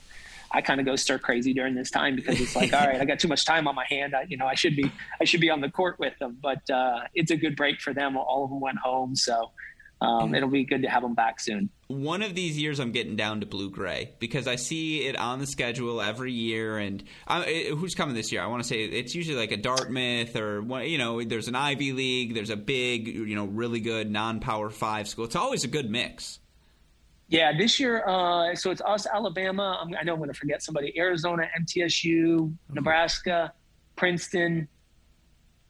I 0.53 0.61
kind 0.61 0.79
of 0.79 0.85
go 0.85 0.95
stir 0.95 1.17
crazy 1.17 1.53
during 1.53 1.75
this 1.75 1.89
time 1.89 2.15
because 2.15 2.39
it's 2.39 2.55
like, 2.55 2.73
all 2.73 2.85
right, 2.85 2.99
I 2.99 3.05
got 3.05 3.19
too 3.19 3.27
much 3.27 3.45
time 3.45 3.67
on 3.67 3.75
my 3.75 3.85
hand. 3.89 4.15
I, 4.15 4.25
you 4.27 4.37
know, 4.37 4.45
I 4.45 4.55
should 4.55 4.75
be 4.75 4.91
I 5.19 5.23
should 5.23 5.41
be 5.41 5.49
on 5.49 5.61
the 5.61 5.69
court 5.69 5.97
with 5.99 6.17
them, 6.19 6.37
but 6.41 6.69
uh, 6.69 7.01
it's 7.15 7.31
a 7.31 7.37
good 7.37 7.55
break 7.55 7.79
for 7.79 7.93
them. 7.93 8.17
All 8.17 8.43
of 8.43 8.49
them 8.49 8.59
went 8.59 8.77
home, 8.77 9.15
so 9.15 9.51
um, 10.01 10.33
it'll 10.33 10.49
be 10.49 10.63
good 10.63 10.81
to 10.81 10.89
have 10.89 11.03
them 11.03 11.13
back 11.13 11.39
soon. 11.39 11.69
One 11.87 12.23
of 12.23 12.33
these 12.33 12.57
years, 12.57 12.79
I'm 12.79 12.91
getting 12.91 13.15
down 13.15 13.41
to 13.41 13.45
blue 13.45 13.69
gray 13.69 14.13
because 14.19 14.47
I 14.47 14.55
see 14.55 15.05
it 15.05 15.15
on 15.15 15.39
the 15.39 15.45
schedule 15.45 16.01
every 16.01 16.31
year. 16.31 16.79
And 16.79 17.03
I, 17.27 17.45
it, 17.45 17.73
who's 17.75 17.93
coming 17.93 18.15
this 18.15 18.31
year? 18.31 18.41
I 18.41 18.47
want 18.47 18.63
to 18.63 18.67
say 18.67 18.83
it's 18.83 19.13
usually 19.13 19.37
like 19.37 19.51
a 19.51 19.57
Dartmouth 19.57 20.35
or 20.35 20.63
you 20.81 20.97
know, 20.97 21.23
there's 21.23 21.47
an 21.47 21.55
Ivy 21.55 21.91
League, 21.91 22.33
there's 22.33 22.49
a 22.49 22.55
big, 22.55 23.07
you 23.07 23.35
know, 23.35 23.45
really 23.45 23.79
good 23.79 24.09
non-power 24.09 24.71
five 24.71 25.07
school. 25.07 25.25
It's 25.25 25.35
always 25.35 25.63
a 25.63 25.67
good 25.67 25.89
mix. 25.89 26.39
Yeah, 27.31 27.57
this 27.57 27.79
year, 27.79 28.07
uh, 28.07 28.53
so 28.55 28.71
it's 28.71 28.81
us, 28.81 29.07
Alabama. 29.07 29.79
I'm, 29.81 29.95
i 29.95 30.03
know 30.03 30.13
I'm 30.13 30.19
going 30.19 30.29
to 30.29 30.37
forget 30.37 30.61
somebody. 30.61 30.93
Arizona, 30.99 31.47
MTSU, 31.59 32.25
mm-hmm. 32.25 32.73
Nebraska, 32.73 33.53
Princeton. 33.95 34.67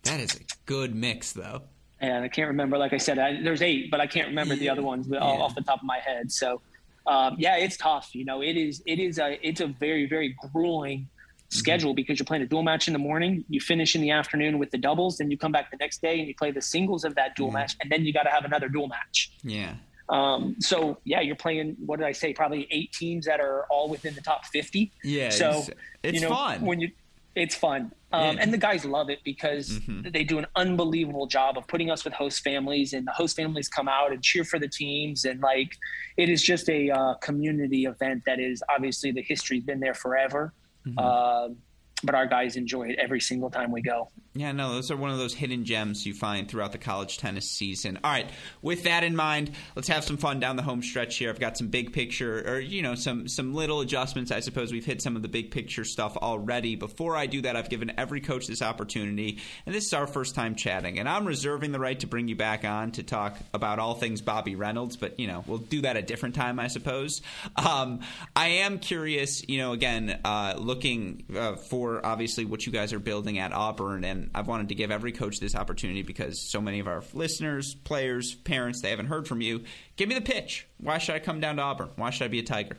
That 0.03 0.19
is 0.19 0.35
a 0.35 0.39
good 0.65 0.95
mix, 0.95 1.31
though 1.31 1.61
and 2.01 2.23
I 2.23 2.27
can't 2.27 2.47
remember. 2.47 2.77
Like 2.77 2.93
I 2.93 2.97
said, 2.97 3.19
I, 3.19 3.41
there's 3.41 3.61
eight, 3.61 3.91
but 3.91 4.01
I 4.01 4.07
can't 4.07 4.27
remember 4.27 4.55
the 4.55 4.69
other 4.69 4.81
ones 4.81 5.07
yeah. 5.09 5.19
off 5.19 5.55
the 5.55 5.61
top 5.61 5.79
of 5.79 5.85
my 5.85 5.99
head. 5.99 6.31
So, 6.31 6.61
um, 7.05 7.35
yeah, 7.37 7.57
it's 7.57 7.77
tough. 7.77 8.13
You 8.13 8.25
know, 8.25 8.41
it 8.41 8.57
is. 8.57 8.81
It 8.85 8.99
is 8.99 9.19
a. 9.19 9.39
It's 9.47 9.61
a 9.61 9.67
very 9.67 10.07
very 10.07 10.35
grueling 10.51 11.01
mm-hmm. 11.01 11.57
schedule 11.57 11.93
because 11.93 12.17
you're 12.19 12.25
playing 12.25 12.43
a 12.43 12.47
dual 12.47 12.63
match 12.63 12.87
in 12.87 12.93
the 12.93 12.99
morning, 12.99 13.45
you 13.49 13.61
finish 13.61 13.95
in 13.95 14.01
the 14.01 14.09
afternoon 14.11 14.57
with 14.57 14.71
the 14.71 14.77
doubles, 14.77 15.19
then 15.19 15.29
you 15.29 15.37
come 15.37 15.51
back 15.51 15.69
the 15.69 15.77
next 15.77 16.01
day 16.01 16.19
and 16.19 16.27
you 16.27 16.35
play 16.35 16.51
the 16.51 16.61
singles 16.61 17.05
of 17.05 17.15
that 17.15 17.35
dual 17.35 17.49
yeah. 17.49 17.53
match, 17.53 17.75
and 17.79 17.91
then 17.91 18.03
you 18.03 18.11
got 18.11 18.23
to 18.23 18.31
have 18.31 18.45
another 18.45 18.67
dual 18.67 18.87
match. 18.87 19.31
Yeah. 19.43 19.75
Um, 20.11 20.55
so 20.59 20.97
yeah, 21.05 21.21
you're 21.21 21.35
playing. 21.45 21.77
What 21.85 21.97
did 21.99 22.05
I 22.05 22.11
say? 22.11 22.33
Probably 22.33 22.67
eight 22.69 22.91
teams 22.91 23.25
that 23.25 23.39
are 23.39 23.65
all 23.69 23.87
within 23.89 24.13
the 24.13 24.21
top 24.21 24.45
fifty. 24.45 24.91
Yeah. 25.03 25.29
So 25.29 25.49
it's, 25.59 25.69
it's 26.03 26.15
you 26.15 26.21
know, 26.21 26.35
fun 26.35 26.61
when 26.61 26.79
you 26.81 26.91
It's 27.33 27.55
fun. 27.55 27.93
Um, 28.11 28.35
Yeah. 28.35 28.41
And 28.43 28.53
the 28.53 28.57
guys 28.57 28.83
love 28.83 29.09
it 29.09 29.19
because 29.23 29.79
Mhm. 29.79 30.11
they 30.11 30.25
do 30.25 30.37
an 30.37 30.47
unbelievable 30.57 31.27
job 31.27 31.57
of 31.57 31.65
putting 31.73 31.89
us 31.89 32.03
with 32.03 32.13
host 32.13 32.43
families, 32.43 32.91
and 32.91 33.07
the 33.07 33.13
host 33.13 33.37
families 33.37 33.69
come 33.69 33.87
out 33.87 34.11
and 34.11 34.21
cheer 34.21 34.43
for 34.43 34.59
the 34.59 34.67
teams. 34.67 35.23
And 35.23 35.39
like, 35.39 35.71
it 36.17 36.27
is 36.27 36.43
just 36.43 36.69
a 36.69 36.89
uh, 36.89 37.13
community 37.27 37.85
event 37.85 38.23
that 38.25 38.39
is 38.41 38.61
obviously 38.75 39.11
the 39.13 39.21
history's 39.21 39.63
been 39.63 39.79
there 39.79 39.93
forever. 39.93 40.53
Mm-hmm. 40.85 40.99
Um 40.99 41.57
but 42.03 42.15
our 42.15 42.25
guys 42.25 42.55
enjoy 42.55 42.89
it 42.89 42.99
every 42.99 43.19
single 43.19 43.49
time 43.49 43.71
we 43.71 43.81
go. 43.81 44.09
Yeah, 44.33 44.53
no, 44.53 44.75
those 44.75 44.91
are 44.91 44.95
one 44.95 45.09
of 45.11 45.17
those 45.17 45.33
hidden 45.33 45.65
gems 45.65 46.05
you 46.05 46.13
find 46.13 46.47
throughout 46.47 46.71
the 46.71 46.77
college 46.77 47.17
tennis 47.17 47.49
season. 47.49 47.99
All 48.01 48.11
right, 48.11 48.29
with 48.61 48.83
that 48.83 49.03
in 49.03 49.13
mind, 49.13 49.51
let's 49.75 49.89
have 49.89 50.05
some 50.05 50.15
fun 50.15 50.39
down 50.39 50.55
the 50.55 50.61
home 50.61 50.81
stretch 50.81 51.17
here. 51.17 51.29
I've 51.29 51.39
got 51.39 51.57
some 51.57 51.67
big 51.67 51.91
picture, 51.91 52.41
or 52.47 52.59
you 52.59 52.81
know, 52.81 52.95
some 52.95 53.27
some 53.27 53.53
little 53.53 53.81
adjustments. 53.81 54.31
I 54.31 54.39
suppose 54.39 54.71
we've 54.71 54.85
hit 54.85 55.01
some 55.01 55.17
of 55.17 55.21
the 55.21 55.27
big 55.27 55.51
picture 55.51 55.83
stuff 55.83 56.15
already. 56.15 56.77
Before 56.77 57.17
I 57.17 57.25
do 57.25 57.41
that, 57.41 57.57
I've 57.57 57.69
given 57.69 57.91
every 57.97 58.21
coach 58.21 58.47
this 58.47 58.61
opportunity, 58.61 59.39
and 59.65 59.75
this 59.75 59.85
is 59.85 59.93
our 59.93 60.07
first 60.07 60.33
time 60.33 60.55
chatting, 60.55 60.97
and 60.97 61.09
I'm 61.09 61.25
reserving 61.25 61.73
the 61.73 61.79
right 61.79 61.99
to 61.99 62.07
bring 62.07 62.29
you 62.29 62.37
back 62.37 62.63
on 62.63 62.91
to 62.93 63.03
talk 63.03 63.37
about 63.53 63.79
all 63.79 63.95
things 63.95 64.21
Bobby 64.21 64.55
Reynolds. 64.55 64.95
But 64.95 65.19
you 65.19 65.27
know, 65.27 65.43
we'll 65.45 65.57
do 65.57 65.81
that 65.81 65.97
a 65.97 66.01
different 66.01 66.35
time, 66.35 66.57
I 66.57 66.69
suppose. 66.69 67.21
Um, 67.57 67.99
I 68.33 68.47
am 68.47 68.79
curious, 68.79 69.45
you 69.49 69.57
know, 69.57 69.73
again, 69.73 70.21
uh, 70.23 70.55
looking 70.57 71.25
uh, 71.35 71.57
for 71.57 71.90
obviously 72.05 72.45
what 72.45 72.65
you 72.65 72.71
guys 72.71 72.93
are 72.93 72.99
building 72.99 73.39
at 73.39 73.51
Auburn, 73.51 74.03
and 74.03 74.29
I've 74.33 74.47
wanted 74.47 74.69
to 74.69 74.75
give 74.75 74.91
every 74.91 75.11
coach 75.11 75.39
this 75.39 75.55
opportunity 75.55 76.03
because 76.03 76.39
so 76.39 76.61
many 76.61 76.79
of 76.79 76.87
our 76.87 77.03
listeners, 77.13 77.73
players, 77.73 78.35
parents, 78.35 78.81
they 78.81 78.91
haven't 78.91 79.07
heard 79.07 79.27
from 79.27 79.41
you. 79.41 79.63
Give 79.95 80.07
me 80.07 80.15
the 80.15 80.21
pitch. 80.21 80.67
Why 80.79 80.97
should 80.97 81.15
I 81.15 81.19
come 81.19 81.39
down 81.39 81.57
to 81.57 81.61
Auburn? 81.61 81.89
Why 81.95 82.09
should 82.09 82.25
I 82.25 82.27
be 82.29 82.39
a 82.39 82.43
Tiger? 82.43 82.77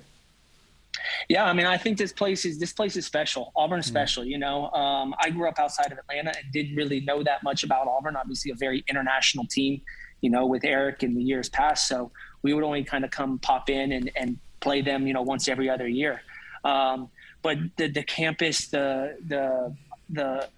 Yeah, 1.28 1.44
I 1.44 1.52
mean, 1.52 1.66
I 1.66 1.76
think 1.78 1.98
this 1.98 2.12
place 2.12 2.44
is 2.44 2.58
this 2.58 2.72
place 2.72 2.96
is 2.96 3.06
special. 3.06 3.52
Auburn's 3.56 3.86
special. 3.86 4.24
You 4.24 4.38
know, 4.38 4.70
um, 4.70 5.14
I 5.18 5.30
grew 5.30 5.48
up 5.48 5.58
outside 5.58 5.90
of 5.90 5.98
Atlanta 5.98 6.32
and 6.36 6.52
didn't 6.52 6.76
really 6.76 7.00
know 7.00 7.22
that 7.22 7.42
much 7.42 7.64
about 7.64 7.88
Auburn. 7.88 8.16
Obviously, 8.16 8.50
a 8.50 8.54
very 8.54 8.84
international 8.88 9.46
team. 9.46 9.80
You 10.20 10.30
know, 10.30 10.46
with 10.46 10.64
Eric 10.64 11.02
in 11.02 11.14
the 11.14 11.22
years 11.22 11.48
past, 11.48 11.88
so 11.88 12.12
we 12.42 12.54
would 12.54 12.62
only 12.62 12.84
kind 12.84 13.04
of 13.04 13.10
come 13.10 13.40
pop 13.40 13.68
in 13.70 13.90
and, 13.92 14.10
and 14.14 14.38
play 14.60 14.80
them. 14.80 15.06
You 15.06 15.14
know, 15.14 15.22
once 15.22 15.48
every 15.48 15.68
other 15.68 15.88
year. 15.88 16.22
Um, 16.64 17.08
but 17.42 17.58
the 17.76 17.88
the 17.88 18.02
campus, 18.02 18.68
the 18.68 19.16
the 19.26 19.74
the 20.10 20.48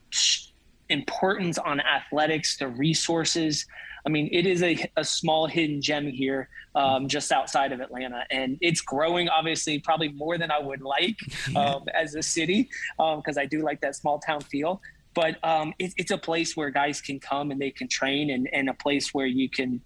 importance 0.89 1.59
on 1.59 1.81
athletics, 1.81 2.57
the 2.59 2.69
resources. 2.69 3.67
I 4.07 4.11
mean, 4.11 4.29
it 4.33 4.47
is 4.47 4.63
a, 4.63 4.91
a 4.99 5.05
small 5.05 5.47
hidden 5.47 5.81
gem 5.81 6.07
here, 6.07 6.49
um, 6.75 7.09
just 7.09 7.33
outside 7.33 7.73
of 7.73 7.81
Atlanta, 7.81 8.25
and 8.31 8.59
it's 8.61 8.83
growing. 8.83 9.29
Obviously, 9.29 9.79
probably 9.79 10.11
more 10.11 10.37
than 10.37 10.51
I 10.51 10.59
would 10.59 10.83
like 10.83 11.17
um, 11.57 11.85
as 11.95 12.15
a 12.15 12.23
city, 12.23 12.69
because 12.99 13.39
I 13.39 13.47
do 13.47 13.63
like 13.63 13.81
that 13.81 13.97
small 13.97 14.19
town 14.19 14.43
feel. 14.43 14.83
But 15.15 15.43
um, 15.45 15.73
it, 15.79 15.95
it's 15.97 16.11
a 16.11 16.19
place 16.19 16.57
where 16.57 16.71
guys 16.71 17.01
can 17.01 17.21
come 17.21 17.51
and 17.51 17.61
they 17.61 17.71
can 17.71 17.89
train, 17.89 18.31
and, 18.31 18.49
and 18.53 18.69
a 18.69 18.75
place 18.75 19.15
where 19.15 19.27
you 19.27 19.49
can 19.49 19.81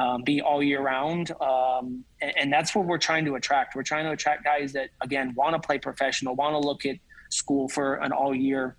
um, 0.00 0.22
be 0.22 0.40
all 0.40 0.62
year 0.62 0.82
round. 0.82 1.26
Um, 1.40 2.04
and, 2.22 2.32
and 2.40 2.52
that's 2.54 2.74
what 2.74 2.86
we're 2.86 3.04
trying 3.10 3.24
to 3.26 3.34
attract. 3.34 3.68
We're 3.76 3.90
trying 3.92 4.06
to 4.06 4.12
attract 4.12 4.44
guys 4.44 4.72
that 4.72 4.88
again 5.00 5.34
want 5.36 5.52
to 5.54 5.60
play 5.66 5.78
professional, 5.78 6.34
want 6.34 6.54
to 6.54 6.66
look 6.70 6.82
at 6.86 6.96
school 7.40 7.68
for 7.68 7.86
an 7.96 8.12
all 8.12 8.34
year 8.34 8.76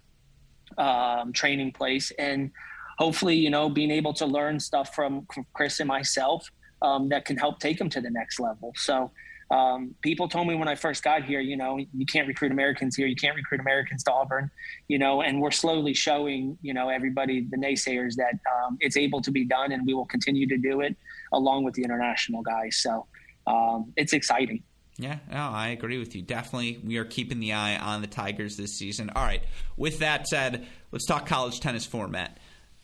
um, 0.77 1.31
training 1.41 1.71
place, 1.73 2.11
and 2.17 2.51
hopefully, 2.97 3.35
you 3.35 3.49
know, 3.49 3.69
being 3.69 3.91
able 3.91 4.13
to 4.21 4.25
learn 4.25 4.59
stuff 4.59 4.95
from 4.95 5.27
Chris 5.53 5.79
and 5.79 5.87
myself 5.87 6.39
um, 6.81 7.09
that 7.09 7.25
can 7.25 7.37
help 7.37 7.59
take 7.59 7.77
them 7.77 7.89
to 7.89 8.01
the 8.01 8.09
next 8.09 8.39
level. 8.39 8.73
So. 8.75 9.11
Um, 9.51 9.95
people 10.01 10.29
told 10.29 10.47
me 10.47 10.55
when 10.55 10.69
I 10.69 10.75
first 10.75 11.03
got 11.03 11.25
here, 11.25 11.41
you 11.41 11.57
know, 11.57 11.77
you 11.77 12.05
can't 12.05 12.27
recruit 12.27 12.53
Americans 12.53 12.95
here. 12.95 13.05
You 13.05 13.17
can't 13.17 13.35
recruit 13.35 13.59
Americans 13.59 14.01
to 14.05 14.11
Auburn, 14.13 14.49
you 14.87 14.97
know, 14.97 15.21
and 15.21 15.41
we're 15.41 15.51
slowly 15.51 15.93
showing, 15.93 16.57
you 16.61 16.73
know, 16.73 16.87
everybody, 16.87 17.45
the 17.49 17.57
naysayers, 17.57 18.15
that 18.15 18.39
um, 18.49 18.77
it's 18.79 18.95
able 18.95 19.21
to 19.21 19.29
be 19.29 19.43
done, 19.43 19.73
and 19.73 19.85
we 19.85 19.93
will 19.93 20.05
continue 20.05 20.47
to 20.47 20.57
do 20.57 20.79
it 20.79 20.95
along 21.33 21.65
with 21.65 21.73
the 21.73 21.83
international 21.83 22.41
guys. 22.41 22.77
So 22.77 23.07
um, 23.45 23.91
it's 23.97 24.13
exciting. 24.13 24.63
Yeah, 24.97 25.17
no, 25.29 25.37
I 25.39 25.69
agree 25.69 25.97
with 25.97 26.15
you. 26.15 26.21
Definitely, 26.21 26.79
we 26.85 26.97
are 26.97 27.05
keeping 27.05 27.39
the 27.39 27.53
eye 27.53 27.75
on 27.75 28.01
the 28.01 28.07
Tigers 28.07 28.55
this 28.55 28.77
season. 28.77 29.09
All 29.09 29.23
right. 29.23 29.43
With 29.75 29.99
that 29.99 30.27
said, 30.27 30.67
let's 30.91 31.05
talk 31.05 31.25
college 31.25 31.59
tennis 31.59 31.85
format. 31.85 32.37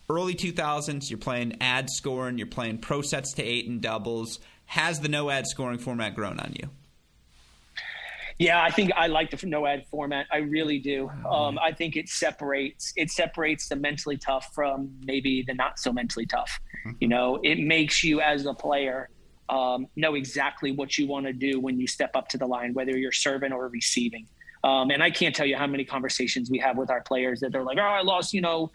Early 0.09 0.35
2000s, 0.35 1.09
you're 1.09 1.19
playing 1.19 1.57
ad 1.61 1.89
scoring, 1.89 2.37
you're 2.37 2.47
playing 2.47 2.79
pro 2.79 3.01
sets 3.01 3.33
to 3.33 3.43
eight 3.43 3.67
and 3.67 3.81
doubles. 3.81 4.39
Has 4.67 4.99
the 4.99 5.07
no 5.07 5.29
ad 5.29 5.47
scoring 5.47 5.79
format 5.79 6.13
grown 6.13 6.39
on 6.39 6.53
you? 6.59 6.69
Yeah, 8.39 8.61
I 8.61 8.69
think 8.69 8.91
I 8.95 9.07
like 9.07 9.31
the 9.31 9.47
no 9.47 9.65
ad 9.65 9.85
format. 9.89 10.27
I 10.31 10.37
really 10.37 10.77
do. 10.77 11.09
Um, 11.27 11.57
I 11.57 11.71
think 11.71 11.95
it 11.95 12.07
separates 12.07 12.93
it 12.95 13.09
separates 13.09 13.67
the 13.69 13.75
mentally 13.75 14.17
tough 14.17 14.53
from 14.53 14.91
maybe 15.03 15.43
the 15.47 15.55
not 15.55 15.79
so 15.79 15.91
mentally 15.91 16.27
tough. 16.27 16.59
You 16.99 17.07
know, 17.07 17.39
it 17.43 17.59
makes 17.59 18.03
you 18.03 18.21
as 18.21 18.45
a 18.45 18.53
player 18.53 19.09
um, 19.49 19.87
know 19.95 20.15
exactly 20.15 20.71
what 20.71 20.97
you 20.97 21.07
want 21.07 21.25
to 21.25 21.33
do 21.33 21.59
when 21.59 21.79
you 21.79 21.87
step 21.87 22.15
up 22.15 22.27
to 22.29 22.37
the 22.37 22.45
line, 22.45 22.73
whether 22.73 22.95
you're 22.95 23.11
serving 23.11 23.51
or 23.51 23.67
receiving. 23.69 24.27
Um, 24.63 24.91
and 24.91 25.01
I 25.01 25.09
can't 25.09 25.35
tell 25.35 25.45
you 25.45 25.55
how 25.55 25.67
many 25.67 25.85
conversations 25.85 26.51
we 26.51 26.59
have 26.59 26.77
with 26.77 26.89
our 26.89 27.01
players 27.01 27.39
that 27.39 27.51
they're 27.51 27.63
like, 27.63 27.77
"Oh, 27.77 27.81
I 27.81 28.01
lost," 28.01 28.33
you 28.33 28.41
know, 28.41 28.71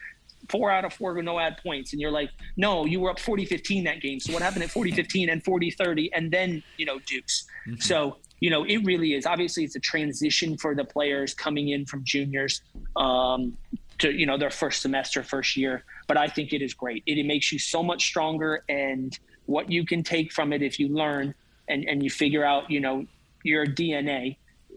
four 0.49 0.71
out 0.71 0.85
of 0.85 0.93
four 0.93 1.21
no 1.23 1.39
ad 1.39 1.59
points 1.63 1.93
and 1.93 2.01
you're 2.01 2.11
like 2.11 2.31
no 2.57 2.85
you 2.85 3.01
were 3.01 3.11
up 3.11 3.19
40-15 3.19 3.85
that 3.85 4.01
game. 4.01 4.21
So 4.21 4.33
what 4.33 4.43
happened 4.43 4.65
at 4.65 4.71
40-15 4.71 5.31
and 5.31 5.43
40-30 5.45 6.11
and 6.13 6.31
then 6.31 6.63
you 6.77 6.87
know 6.87 6.99
deuce. 7.01 7.47
So 7.79 8.17
you 8.41 8.51
know 8.51 8.65
it 8.65 8.79
really 8.85 9.15
is. 9.15 9.27
Obviously 9.27 9.65
it's 9.65 9.77
a 9.77 9.81
transition 9.81 10.57
for 10.57 10.75
the 10.75 10.85
players 10.85 11.35
coming 11.35 11.69
in 11.69 11.87
from 11.87 12.05
juniors 12.05 12.63
um, 12.97 13.57
to 13.99 14.13
you 14.13 14.27
know 14.27 14.37
their 14.37 14.51
first 14.51 14.83
semester 14.83 15.23
first 15.23 15.57
year. 15.57 15.85
But 16.09 16.17
i 16.17 16.27
think 16.29 16.53
it 16.53 16.63
is 16.63 16.75
great. 16.75 17.03
It, 17.07 17.19
it 17.19 17.27
makes 17.27 17.53
you 17.53 17.59
so 17.59 17.83
much 17.83 18.05
stronger 18.07 18.65
and 18.69 19.17
what 19.47 19.71
you 19.71 19.85
can 19.85 20.03
take 20.03 20.33
from 20.33 20.53
it 20.53 20.63
if 20.63 20.79
you 20.79 20.89
learn 20.89 21.35
and, 21.69 21.85
and 21.85 22.03
you 22.03 22.11
figure 22.11 22.45
out 22.45 22.71
you 22.71 22.81
know 22.81 23.07
your 23.43 23.67
dna 23.67 24.37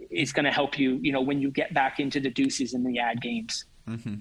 is 0.09 0.34
going 0.34 0.45
to 0.45 0.51
help 0.51 0.80
you 0.80 0.99
you 1.01 1.11
know 1.11 1.22
when 1.22 1.39
you 1.41 1.51
get 1.51 1.74
back 1.74 1.99
into 1.99 2.20
the 2.20 2.30
deuces 2.30 2.74
in 2.74 2.84
the 2.84 2.99
ad 2.99 3.22
games. 3.22 3.66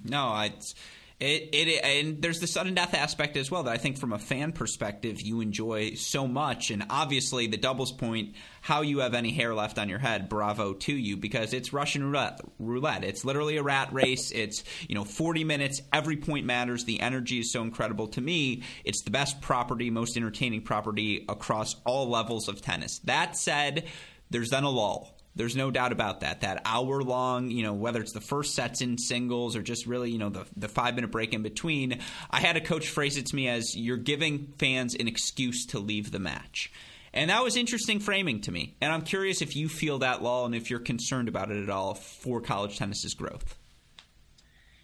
No, 0.05 0.39
it's 0.41 0.75
it, 1.19 1.49
it 1.53 1.83
and 1.83 2.21
there's 2.21 2.41
the 2.41 2.47
sudden 2.47 2.73
death 2.73 2.93
aspect 2.93 3.37
as 3.37 3.49
well 3.49 3.63
that 3.63 3.71
I 3.71 3.77
think 3.77 3.97
from 3.97 4.11
a 4.11 4.19
fan 4.19 4.51
perspective 4.51 5.21
you 5.21 5.39
enjoy 5.39 5.93
so 5.93 6.27
much. 6.27 6.71
And 6.71 6.85
obviously 6.89 7.47
the 7.47 7.57
doubles 7.57 7.93
point 7.93 8.35
how 8.61 8.81
you 8.81 8.99
have 8.99 9.13
any 9.13 9.31
hair 9.31 9.53
left 9.55 9.79
on 9.79 9.87
your 9.87 9.99
head 9.99 10.27
bravo 10.27 10.73
to 10.73 10.93
you 10.93 11.15
because 11.15 11.53
it's 11.53 11.71
Russian 11.71 12.03
roulette 12.03 12.41
roulette. 12.59 13.05
It's 13.05 13.23
literally 13.23 13.55
a 13.55 13.63
rat 13.63 13.93
race. 13.93 14.31
It's 14.31 14.65
you 14.89 14.95
know 14.95 15.05
40 15.05 15.45
minutes. 15.45 15.81
Every 15.93 16.17
point 16.17 16.45
matters. 16.45 16.83
The 16.83 16.99
energy 16.99 17.39
is 17.39 17.51
so 17.51 17.61
incredible. 17.61 18.07
To 18.09 18.21
me 18.21 18.63
it's 18.83 19.03
the 19.03 19.11
best 19.11 19.39
property 19.39 19.89
most 19.89 20.17
entertaining 20.17 20.63
property 20.63 21.23
across 21.29 21.77
all 21.85 22.09
levels 22.09 22.49
of 22.49 22.61
tennis. 22.61 22.99
That 23.05 23.37
said 23.37 23.85
there's 24.31 24.49
then 24.49 24.65
a 24.65 24.69
lull 24.69 25.14
there's 25.35 25.55
no 25.55 25.69
doubt 25.69 25.91
about 25.91 26.21
that. 26.21 26.41
That 26.41 26.61
hour 26.65 27.01
long, 27.01 27.51
you 27.51 27.63
know, 27.63 27.73
whether 27.73 28.01
it's 28.01 28.13
the 28.13 28.21
first 28.21 28.55
sets 28.55 28.81
in 28.81 28.97
singles 28.97 29.55
or 29.55 29.61
just 29.61 29.85
really, 29.85 30.11
you 30.11 30.17
know, 30.17 30.29
the, 30.29 30.45
the 30.55 30.67
five 30.67 30.95
minute 30.95 31.11
break 31.11 31.33
in 31.33 31.43
between. 31.43 31.99
I 32.31 32.39
had 32.39 32.57
a 32.57 32.61
coach 32.61 32.89
phrase 32.89 33.17
it 33.17 33.27
to 33.27 33.35
me 33.35 33.47
as 33.47 33.75
you're 33.75 33.97
giving 33.97 34.53
fans 34.57 34.95
an 34.95 35.07
excuse 35.07 35.65
to 35.67 35.79
leave 35.79 36.11
the 36.11 36.19
match. 36.19 36.71
And 37.13 37.29
that 37.29 37.43
was 37.43 37.55
interesting 37.55 37.99
framing 37.99 38.41
to 38.41 38.51
me. 38.51 38.75
And 38.81 38.91
I'm 38.91 39.01
curious 39.01 39.41
if 39.41 39.55
you 39.55 39.69
feel 39.69 39.99
that 39.99 40.21
law 40.21 40.45
and 40.45 40.53
if 40.53 40.69
you're 40.69 40.79
concerned 40.79 41.29
about 41.29 41.51
it 41.51 41.63
at 41.63 41.69
all 41.69 41.93
for 41.93 42.41
college 42.41 42.77
tennis's 42.77 43.13
growth. 43.13 43.57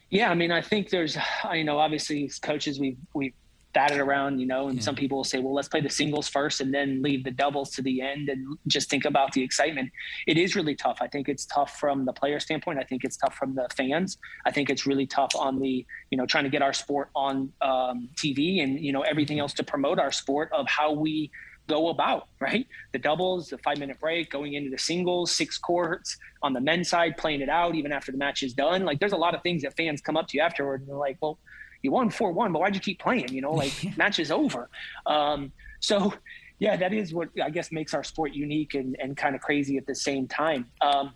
Yeah, 0.09 0.29
I 0.29 0.35
mean, 0.35 0.51
I 0.51 0.61
think 0.61 0.89
there's, 0.89 1.17
you 1.53 1.63
know, 1.63 1.79
obviously 1.79 2.25
as 2.25 2.39
coaches 2.39 2.79
we 2.79 2.97
we 3.13 3.33
batted 3.73 3.99
around, 3.99 4.39
you 4.39 4.45
know, 4.45 4.67
and 4.67 4.83
some 4.83 4.95
people 4.95 5.17
will 5.17 5.23
say, 5.23 5.39
well, 5.39 5.53
let's 5.53 5.67
play 5.67 5.81
the 5.81 5.89
singles 5.89 6.27
first 6.27 6.61
and 6.61 6.73
then 6.73 7.01
leave 7.01 7.23
the 7.23 7.31
doubles 7.31 7.71
to 7.71 7.81
the 7.81 8.01
end 8.01 8.29
and 8.29 8.57
just 8.67 8.89
think 8.89 9.05
about 9.05 9.31
the 9.33 9.43
excitement. 9.43 9.91
It 10.27 10.37
is 10.37 10.55
really 10.55 10.75
tough. 10.75 10.97
I 11.01 11.07
think 11.07 11.29
it's 11.29 11.45
tough 11.45 11.79
from 11.79 12.05
the 12.05 12.13
player 12.13 12.39
standpoint. 12.39 12.79
I 12.79 12.83
think 12.83 13.03
it's 13.03 13.17
tough 13.17 13.35
from 13.35 13.55
the 13.55 13.67
fans. 13.75 14.17
I 14.45 14.51
think 14.51 14.69
it's 14.69 14.85
really 14.85 15.07
tough 15.07 15.35
on 15.35 15.59
the, 15.59 15.85
you 16.09 16.17
know, 16.17 16.25
trying 16.25 16.43
to 16.45 16.49
get 16.49 16.61
our 16.61 16.73
sport 16.73 17.09
on 17.15 17.51
um, 17.61 18.09
TV 18.15 18.63
and, 18.63 18.79
you 18.79 18.91
know, 18.91 19.01
everything 19.01 19.39
else 19.39 19.53
to 19.53 19.63
promote 19.63 19.99
our 19.99 20.11
sport 20.11 20.49
of 20.53 20.67
how 20.67 20.91
we 20.91 21.31
go 21.67 21.89
about, 21.89 22.27
right? 22.39 22.67
The 22.91 22.99
doubles, 22.99 23.49
the 23.49 23.57
five 23.59 23.77
minute 23.77 23.99
break, 23.99 24.29
going 24.29 24.53
into 24.53 24.69
the 24.69 24.77
singles, 24.77 25.31
six 25.31 25.57
courts 25.57 26.17
on 26.43 26.53
the 26.53 26.61
men's 26.61 26.89
side, 26.89 27.17
playing 27.17 27.41
it 27.41 27.49
out 27.49 27.75
even 27.75 27.91
after 27.91 28.11
the 28.11 28.17
match 28.17 28.43
is 28.43 28.53
done. 28.53 28.83
Like 28.83 28.99
there's 28.99 29.13
a 29.13 29.17
lot 29.17 29.35
of 29.35 29.41
things 29.41 29.61
that 29.61 29.77
fans 29.77 30.01
come 30.01 30.17
up 30.17 30.27
to 30.29 30.37
you 30.37 30.43
afterward 30.43 30.81
and 30.81 30.89
they're 30.89 30.97
like, 30.97 31.17
well, 31.21 31.37
you 31.81 31.91
won 31.91 32.09
4 32.09 32.31
1, 32.31 32.51
but 32.51 32.59
why'd 32.59 32.75
you 32.75 32.81
keep 32.81 32.99
playing? 32.99 33.33
You 33.33 33.41
know, 33.41 33.53
like 33.53 33.73
match 33.97 34.19
is 34.19 34.31
over. 34.31 34.69
Um, 35.05 35.51
so, 35.79 36.13
yeah, 36.59 36.77
that 36.77 36.93
is 36.93 37.13
what 37.13 37.29
I 37.43 37.49
guess 37.49 37.71
makes 37.71 37.93
our 37.93 38.03
sport 38.03 38.33
unique 38.33 38.73
and, 38.75 38.95
and 38.99 39.17
kind 39.17 39.35
of 39.35 39.41
crazy 39.41 39.77
at 39.77 39.85
the 39.87 39.95
same 39.95 40.27
time. 40.27 40.69
Um, 40.81 41.13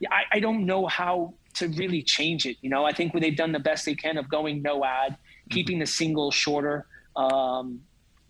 yeah, 0.00 0.08
I, 0.12 0.36
I 0.36 0.40
don't 0.40 0.66
know 0.66 0.86
how 0.86 1.34
to 1.54 1.68
really 1.68 2.02
change 2.02 2.46
it. 2.46 2.56
You 2.60 2.70
know, 2.70 2.84
I 2.84 2.92
think 2.92 3.12
they've 3.12 3.36
done 3.36 3.52
the 3.52 3.60
best 3.60 3.84
they 3.84 3.94
can 3.94 4.16
of 4.18 4.28
going 4.28 4.62
no 4.62 4.84
ad, 4.84 5.16
keeping 5.50 5.78
the 5.78 5.86
singles 5.86 6.34
shorter. 6.34 6.86
Um, 7.16 7.80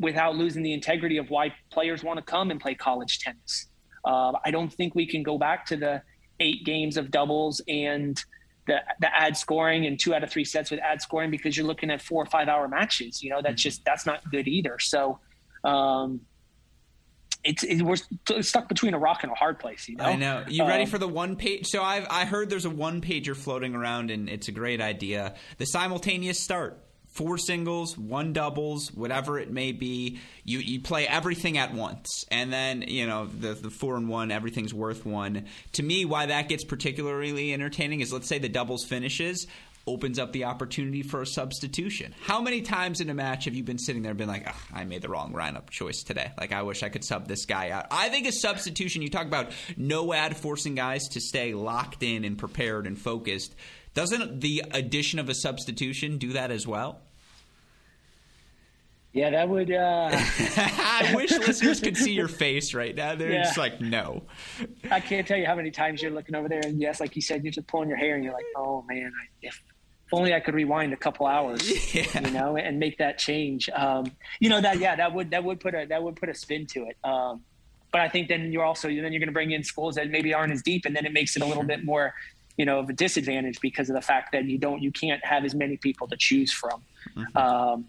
without 0.01 0.35
losing 0.35 0.63
the 0.63 0.73
integrity 0.73 1.19
of 1.19 1.29
why 1.31 1.55
players 1.71 2.03
want 2.03 2.19
to 2.19 2.25
come 2.25 2.51
and 2.51 2.59
play 2.59 2.75
college 2.75 3.21
tennis. 3.21 3.67
Uh, 4.05 4.33
I 4.45 4.51
don't 4.51 4.73
think 4.73 4.95
we 4.95 5.07
can 5.07 5.23
go 5.23 5.39
back 5.39 5.67
to 5.67 5.77
the 5.77 6.03
eight 6.41 6.65
games 6.65 6.97
of 6.97 7.11
doubles 7.11 7.61
and 7.69 8.23
the 8.71 8.79
the 9.01 9.09
ad 9.15 9.37
scoring 9.37 9.87
and 9.87 9.99
two 9.99 10.15
out 10.15 10.23
of 10.23 10.31
three 10.31 10.45
sets 10.45 10.71
with 10.71 10.81
ad 10.81 11.03
scoring 11.03 11.31
because 11.31 11.57
you're 11.57 11.67
looking 11.67 11.91
at 11.91 12.01
four 12.01 12.23
or 12.23 12.27
five 12.27 12.49
hour 12.49 12.69
matches. 12.69 13.23
You 13.23 13.31
know, 13.31 13.43
that's 13.43 13.61
just 13.63 13.85
that's 13.85 14.07
not 14.07 14.19
good 14.31 14.47
either. 14.49 14.79
So. 14.79 15.19
Um, 15.65 16.23
it's 17.43 17.63
it, 17.65 17.81
we're 17.81 17.97
stuck 18.43 18.69
between 18.69 18.93
a 18.93 18.99
rock 18.99 19.23
and 19.23 19.33
a 19.33 19.35
hard 19.35 19.59
place. 19.59 19.89
You 19.89 19.97
know. 19.97 20.05
I 20.05 20.17
know. 20.17 20.45
You 20.47 20.67
ready 20.67 20.85
Um, 20.85 20.91
for 20.91 20.99
the 20.99 21.09
one 21.09 21.37
page? 21.37 21.67
So 21.69 21.83
I've 21.83 22.07
I 22.11 22.27
heard 22.27 22.51
there's 22.51 22.67
a 22.67 22.71
one 22.71 23.01
pager 23.01 23.35
floating 23.35 23.75
around, 23.75 24.11
and 24.11 24.29
it's 24.29 24.49
a 24.49 24.53
great 24.53 24.81
idea. 24.83 25.35
The 25.57 25.65
simultaneous 25.65 26.39
start. 26.39 26.85
Four 27.11 27.39
singles, 27.39 27.99
one 27.99 28.33
doubles, 28.33 28.93
whatever 28.93 29.39
it 29.39 29.51
may 29.51 29.73
be. 29.73 30.21
You 30.45 30.61
you 30.61 30.81
play 30.81 31.09
everything 31.09 31.59
at 31.59 31.75
once, 31.75 32.25
and 32.31 32.53
then 32.53 32.83
you 32.83 33.07
know 33.07 33.27
the 33.27 33.55
the 33.55 33.71
four 33.71 33.97
and 33.97 34.09
one, 34.09 34.31
everything's 34.31 34.73
worth 34.73 35.05
one. 35.05 35.47
To 35.73 35.83
me, 35.83 36.05
why 36.05 36.27
that 36.27 36.49
gets 36.49 36.65
particularly 36.65 37.53
entertaining 37.53 38.01
is 38.01 38.13
let's 38.13 38.29
say 38.29 38.39
the 38.39 38.49
doubles 38.49 38.85
finishes 38.85 39.47
opens 39.91 40.19
up 40.19 40.33
the 40.33 40.45
opportunity 40.45 41.03
for 41.03 41.21
a 41.23 41.27
substitution. 41.27 42.15
How 42.23 42.41
many 42.41 42.63
times 42.63 43.01
in 43.01 43.11
a 43.11 43.15
match 43.15 43.45
have 43.47 43.55
you 43.55 43.63
been 43.63 43.79
sitting 43.79 44.03
there 44.03 44.11
and 44.11 44.19
been 44.19 44.29
like, 44.29 44.47
"Ugh, 44.49 44.55
I 44.73 44.85
made 44.85 45.03
the 45.03 45.09
wrong 45.09 45.33
lineup 45.33 45.71
choice 45.71 46.03
today. 46.03 46.31
Like, 46.39 46.53
I 46.53 46.63
wish 46.63 46.83
I 46.83 46.89
could 46.89 47.05
sub 47.05 47.27
this 47.29 47.45
guy 47.47 47.71
out. 47.71 47.87
I 47.91 48.09
think 48.09 48.27
a 48.27 48.33
substitution, 48.33 49.03
you 49.03 49.11
talk 49.11 49.27
about 49.27 49.53
no 49.77 50.13
ad 50.13 50.37
forcing 50.37 50.75
guys 50.75 51.09
to 51.09 51.21
stay 51.21 51.55
locked 51.55 52.03
in 52.03 52.25
and 52.25 52.39
prepared 52.39 52.87
and 52.87 52.99
focused. 52.99 53.55
Doesn't 53.95 54.41
the 54.41 54.63
addition 54.71 55.19
of 55.19 55.29
a 55.29 55.35
substitution 55.35 56.19
do 56.19 56.33
that 56.35 56.51
as 56.51 56.67
well? 56.67 57.01
Yeah, 59.13 59.31
that 59.31 59.49
would. 59.49 59.73
Uh, 59.73 60.09
I 60.13 61.13
wish 61.17 61.33
listeners 61.33 61.81
could 61.81 61.97
see 61.97 62.13
your 62.13 62.29
face 62.29 62.75
right 62.75 62.95
now. 62.95 63.17
They're 63.17 63.33
Yeah. 63.33 63.43
just 63.43 63.59
like, 63.59 63.81
no. 63.81 64.23
I 64.89 65.01
can't 65.01 65.27
tell 65.27 65.37
you 65.37 65.47
how 65.47 65.57
many 65.57 65.73
times 65.73 66.01
you're 66.01 66.13
looking 66.13 66.37
over 66.37 66.49
there, 66.49 66.61
and 66.65 66.81
yes, 66.81 67.01
like 67.01 67.17
you 67.17 67.23
said, 67.23 67.43
you're 67.43 67.51
just 67.53 67.67
pulling 67.67 67.89
your 67.89 67.99
hair, 67.99 68.15
and 68.15 68.23
you're 68.23 68.33
like, 68.33 68.45
"Oh 68.57 68.85
man, 68.89 69.07
I, 69.21 69.27
if, 69.43 69.61
if 70.11 70.15
only 70.19 70.35
I 70.35 70.41
could 70.41 70.55
rewind 70.55 70.93
a 70.93 70.97
couple 70.97 71.27
hours, 71.27 71.63
Yeah. 71.95 72.21
you 72.27 72.31
know, 72.33 72.57
and 72.57 72.79
make 72.81 72.99
that 72.99 73.19
change." 73.19 73.69
Um, 73.71 74.11
you 74.41 74.49
know 74.49 74.61
that, 74.61 74.79
yeah, 74.79 74.97
that 74.97 75.15
would 75.15 75.31
that 75.31 75.45
would 75.45 75.61
put 75.61 75.75
a 75.75 75.87
that 75.87 76.03
would 76.03 76.17
put 76.17 76.29
a 76.29 76.35
spin 76.35 76.67
to 76.69 76.87
it. 76.87 76.97
Um, 77.05 77.43
but 77.93 78.01
I 78.01 78.09
think 78.09 78.29
then 78.29 78.53
you're 78.53 78.65
also 78.65 78.89
then 78.89 78.97
you're 79.13 79.21
going 79.21 79.27
to 79.27 79.33
bring 79.33 79.53
in 79.53 79.63
schools 79.65 79.95
that 79.97 80.11
maybe 80.11 80.35
aren't 80.35 80.53
as 80.53 80.63
deep, 80.63 80.85
and 80.85 80.95
then 80.97 81.07
it 81.07 81.13
makes 81.13 81.37
it 81.37 81.43
a 81.43 81.47
little 81.47 81.63
bit 81.65 81.85
more, 81.85 82.13
you 82.57 82.65
know, 82.65 82.79
of 82.81 82.89
a 82.89 82.93
disadvantage 82.93 83.61
because 83.61 83.89
of 83.89 83.95
the 83.95 84.03
fact 84.03 84.33
that 84.33 84.45
you 84.47 84.59
don't 84.59 84.83
you 84.83 84.91
can't 84.91 85.25
have 85.25 85.45
as 85.45 85.55
many 85.55 85.77
people 85.77 86.09
to 86.09 86.17
choose 86.17 86.53
from. 86.53 86.83
Um, 87.37 87.87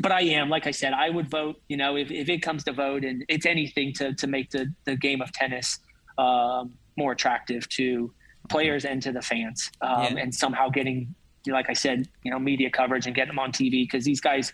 but 0.00 0.10
I 0.12 0.22
am, 0.22 0.48
like 0.50 0.66
I 0.66 0.72
said, 0.72 0.92
I 0.92 1.08
would 1.10 1.28
vote. 1.30 1.60
You 1.68 1.76
know, 1.76 1.96
if, 1.96 2.10
if 2.10 2.28
it 2.28 2.38
comes 2.42 2.64
to 2.64 2.72
vote, 2.72 3.04
and 3.04 3.24
it's 3.28 3.46
anything 3.46 3.92
to 3.94 4.14
to 4.14 4.26
make 4.26 4.50
the 4.50 4.72
the 4.84 4.96
game 4.96 5.20
of 5.20 5.30
tennis 5.32 5.78
um, 6.18 6.74
more 6.96 7.12
attractive 7.12 7.68
to 7.70 8.12
players 8.48 8.84
and 8.84 9.00
to 9.02 9.12
the 9.12 9.22
fans, 9.22 9.70
um, 9.80 10.02
Yeah. 10.16 10.22
and 10.22 10.34
somehow 10.34 10.68
getting, 10.68 11.14
like 11.46 11.68
I 11.68 11.72
said, 11.72 12.08
you 12.22 12.30
know, 12.30 12.38
media 12.38 12.70
coverage 12.70 13.06
and 13.06 13.14
getting 13.14 13.30
them 13.30 13.38
on 13.38 13.52
TV 13.52 13.82
because 13.84 14.04
these 14.04 14.20
guys, 14.20 14.52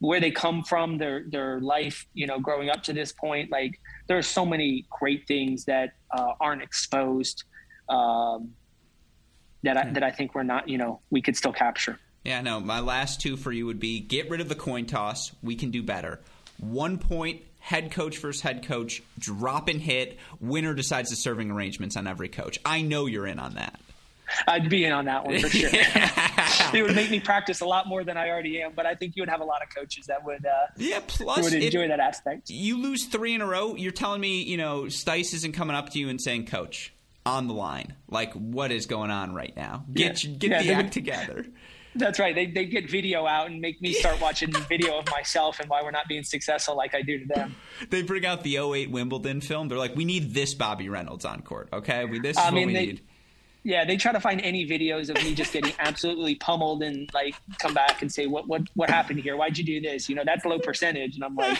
where 0.00 0.20
they 0.20 0.30
come 0.30 0.62
from, 0.62 0.98
their 0.98 1.24
their 1.28 1.60
life, 1.60 2.06
you 2.14 2.26
know, 2.26 2.38
growing 2.38 2.70
up 2.70 2.82
to 2.84 2.92
this 2.92 3.12
point, 3.12 3.50
like 3.50 3.78
there 4.08 4.18
are 4.18 4.22
so 4.22 4.44
many 4.44 4.86
great 4.90 5.26
things 5.26 5.64
that 5.66 5.94
uh, 6.10 6.32
aren't 6.40 6.62
exposed. 6.62 7.44
Um, 7.88 8.54
that 9.62 9.76
I, 9.76 9.90
that 9.90 10.02
I 10.02 10.10
think 10.10 10.34
we're 10.34 10.44
not, 10.44 10.68
you 10.68 10.78
know, 10.78 11.00
we 11.10 11.20
could 11.20 11.36
still 11.36 11.52
capture. 11.52 11.98
Yeah, 12.24 12.40
no. 12.42 12.60
My 12.60 12.80
last 12.80 13.20
two 13.20 13.36
for 13.36 13.52
you 13.52 13.66
would 13.66 13.80
be 13.80 14.00
get 14.00 14.30
rid 14.30 14.40
of 14.40 14.48
the 14.48 14.54
coin 14.54 14.86
toss. 14.86 15.32
We 15.42 15.56
can 15.56 15.70
do 15.70 15.82
better. 15.82 16.20
One 16.58 16.98
point, 16.98 17.42
head 17.58 17.90
coach 17.90 18.18
versus 18.18 18.42
head 18.42 18.66
coach, 18.66 19.02
drop 19.18 19.68
and 19.68 19.80
hit. 19.80 20.18
Winner 20.40 20.74
decides 20.74 21.10
the 21.10 21.16
serving 21.16 21.50
arrangements 21.50 21.96
on 21.96 22.06
every 22.06 22.28
coach. 22.28 22.58
I 22.64 22.82
know 22.82 23.06
you're 23.06 23.26
in 23.26 23.38
on 23.38 23.54
that. 23.54 23.80
I'd 24.46 24.68
be 24.68 24.84
in 24.84 24.92
on 24.92 25.04
that 25.06 25.24
one 25.26 25.38
for 25.40 25.48
sure. 25.48 25.70
it 25.72 26.82
would 26.82 26.94
make 26.94 27.10
me 27.10 27.20
practice 27.20 27.60
a 27.60 27.66
lot 27.66 27.86
more 27.86 28.04
than 28.04 28.16
I 28.16 28.28
already 28.28 28.60
am, 28.62 28.72
but 28.74 28.86
I 28.86 28.94
think 28.94 29.16
you 29.16 29.22
would 29.22 29.28
have 29.28 29.40
a 29.40 29.44
lot 29.44 29.62
of 29.62 29.68
coaches 29.74 30.06
that 30.06 30.24
would 30.24 30.44
uh, 30.44 30.50
Yeah, 30.76 31.00
plus 31.06 31.42
would 31.44 31.54
it- 31.54 31.62
enjoy 31.64 31.88
that 31.88 32.00
aspect. 32.00 32.50
you 32.50 32.80
lose 32.80 33.04
three 33.06 33.34
in 33.34 33.40
a 33.40 33.46
row. 33.46 33.74
You're 33.74 33.92
telling 33.92 34.20
me, 34.20 34.42
you 34.42 34.56
know, 34.56 34.82
Stice 34.84 35.34
isn't 35.34 35.52
coming 35.52 35.76
up 35.76 35.90
to 35.90 35.98
you 35.98 36.08
and 36.08 36.20
saying, 36.20 36.46
"Coach, 36.46 36.92
on 37.26 37.46
the 37.48 37.54
line, 37.54 37.94
like 38.08 38.32
what 38.34 38.70
is 38.70 38.86
going 38.86 39.10
on 39.10 39.34
right 39.34 39.54
now? 39.56 39.84
Get 39.92 40.22
Yeah. 40.24 40.30
get 40.36 40.50
Yeah, 40.50 40.62
the 40.62 40.72
act 40.72 40.92
together." 40.92 41.46
That's 41.94 42.18
right. 42.20 42.34
They 42.34 42.46
they 42.46 42.66
get 42.66 42.88
video 42.88 43.26
out 43.26 43.50
and 43.50 43.60
make 43.60 43.80
me 43.82 43.92
start 43.92 44.20
watching 44.20 44.52
video 44.68 44.98
of 44.98 45.10
myself 45.10 45.58
and 45.58 45.68
why 45.68 45.82
we're 45.82 45.90
not 45.90 46.06
being 46.06 46.22
successful 46.22 46.76
like 46.76 46.94
I 46.94 47.02
do 47.02 47.18
to 47.18 47.24
them. 47.26 47.56
They 47.90 48.02
bring 48.02 48.24
out 48.24 48.42
the 48.44 48.58
08 48.58 48.90
Wimbledon 48.90 49.40
film. 49.40 49.68
They're 49.68 49.78
like, 49.78 49.96
"We 49.96 50.04
need 50.04 50.32
this 50.34 50.54
Bobby 50.54 50.88
Reynolds 50.88 51.24
on 51.24 51.42
court, 51.42 51.70
okay? 51.72 52.04
We 52.04 52.20
this 52.20 52.36
is 52.36 52.42
I 52.42 52.46
what 52.46 52.54
mean, 52.54 52.66
we 52.68 52.72
they- 52.74 52.86
need." 52.86 53.00
Yeah, 53.68 53.84
they 53.84 53.98
try 53.98 54.12
to 54.12 54.20
find 54.20 54.40
any 54.40 54.66
videos 54.66 55.10
of 55.10 55.22
me 55.22 55.34
just 55.34 55.52
getting 55.52 55.74
absolutely 55.78 56.36
pummeled 56.36 56.82
and 56.82 57.10
like 57.12 57.34
come 57.58 57.74
back 57.74 58.00
and 58.00 58.10
say 58.10 58.26
what 58.26 58.48
what 58.48 58.62
what 58.72 58.88
happened 58.88 59.20
here? 59.20 59.36
Why'd 59.36 59.58
you 59.58 59.64
do 59.64 59.78
this? 59.78 60.08
You 60.08 60.14
know, 60.14 60.22
that's 60.24 60.46
low 60.46 60.58
percentage, 60.58 61.16
and 61.16 61.22
I'm 61.22 61.34
like, 61.34 61.58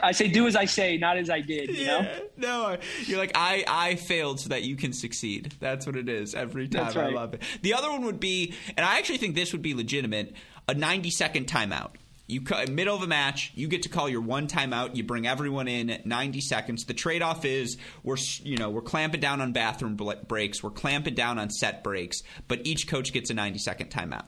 I 0.00 0.12
say 0.12 0.28
do 0.28 0.46
as 0.46 0.54
I 0.54 0.64
say, 0.64 0.96
not 0.98 1.16
as 1.16 1.28
I 1.28 1.40
did. 1.40 1.76
You 1.76 1.86
know. 1.86 2.00
Yeah, 2.02 2.18
no, 2.36 2.76
you're 3.00 3.18
like 3.18 3.32
I 3.34 3.64
I 3.66 3.96
failed 3.96 4.38
so 4.38 4.50
that 4.50 4.62
you 4.62 4.76
can 4.76 4.92
succeed. 4.92 5.54
That's 5.58 5.86
what 5.86 5.96
it 5.96 6.08
is 6.08 6.36
every 6.36 6.68
time. 6.68 6.84
That's 6.84 6.96
I 6.96 7.06
right. 7.06 7.12
love 7.12 7.34
it. 7.34 7.42
The 7.62 7.74
other 7.74 7.90
one 7.90 8.04
would 8.04 8.20
be, 8.20 8.54
and 8.76 8.86
I 8.86 8.98
actually 8.98 9.18
think 9.18 9.34
this 9.34 9.50
would 9.50 9.62
be 9.62 9.74
legitimate, 9.74 10.36
a 10.68 10.74
90 10.74 11.10
second 11.10 11.48
timeout. 11.48 11.96
You 12.28 12.40
ca- 12.42 12.66
middle 12.70 12.96
of 12.96 13.02
a 13.02 13.06
match, 13.06 13.52
you 13.54 13.68
get 13.68 13.82
to 13.82 13.88
call 13.88 14.08
your 14.08 14.20
one 14.20 14.46
timeout. 14.46 14.96
You 14.96 15.02
bring 15.04 15.26
everyone 15.26 15.68
in 15.68 16.00
90 16.04 16.40
seconds. 16.40 16.84
The 16.84 16.94
trade 16.94 17.20
off 17.20 17.44
is 17.44 17.76
we're 18.02 18.16
you 18.42 18.56
know 18.56 18.70
we're 18.70 18.80
clamping 18.80 19.20
down 19.20 19.40
on 19.40 19.52
bathroom 19.52 19.96
breaks, 20.28 20.62
we're 20.62 20.70
clamping 20.70 21.14
down 21.14 21.38
on 21.38 21.50
set 21.50 21.82
breaks, 21.84 22.22
but 22.48 22.60
each 22.66 22.86
coach 22.88 23.12
gets 23.12 23.28
a 23.30 23.34
90 23.34 23.58
second 23.58 23.90
timeout. 23.90 24.26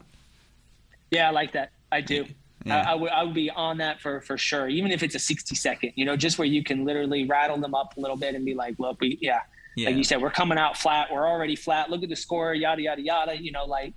Yeah, 1.10 1.28
I 1.28 1.30
like 1.30 1.52
that. 1.52 1.70
I 1.92 2.00
do. 2.00 2.26
Yeah. 2.64 2.80
I, 2.80 2.92
I 2.92 2.94
would 2.94 3.10
I 3.10 3.22
would 3.22 3.34
be 3.34 3.50
on 3.50 3.78
that 3.78 4.00
for 4.00 4.20
for 4.22 4.36
sure. 4.38 4.68
Even 4.68 4.90
if 4.90 5.02
it's 5.02 5.14
a 5.14 5.18
sixty 5.18 5.54
second, 5.54 5.92
you 5.96 6.04
know, 6.04 6.16
just 6.16 6.38
where 6.38 6.48
you 6.48 6.64
can 6.64 6.84
literally 6.84 7.26
rattle 7.26 7.58
them 7.58 7.74
up 7.74 7.96
a 7.96 8.00
little 8.00 8.16
bit 8.16 8.34
and 8.34 8.44
be 8.44 8.54
like, 8.54 8.74
look, 8.78 9.00
we 9.00 9.18
yeah, 9.20 9.40
Yeah. 9.76 9.88
like 9.88 9.96
you 9.96 10.04
said, 10.04 10.20
we're 10.22 10.30
coming 10.30 10.58
out 10.58 10.76
flat. 10.76 11.08
We're 11.12 11.28
already 11.28 11.56
flat. 11.56 11.90
Look 11.90 12.02
at 12.02 12.08
the 12.08 12.16
score. 12.16 12.54
Yada 12.54 12.82
yada 12.82 13.02
yada. 13.02 13.40
You 13.40 13.52
know, 13.52 13.64
like 13.66 13.94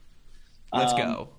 Let's 0.73 0.91
Um, 0.93 0.97
go. 0.99 1.29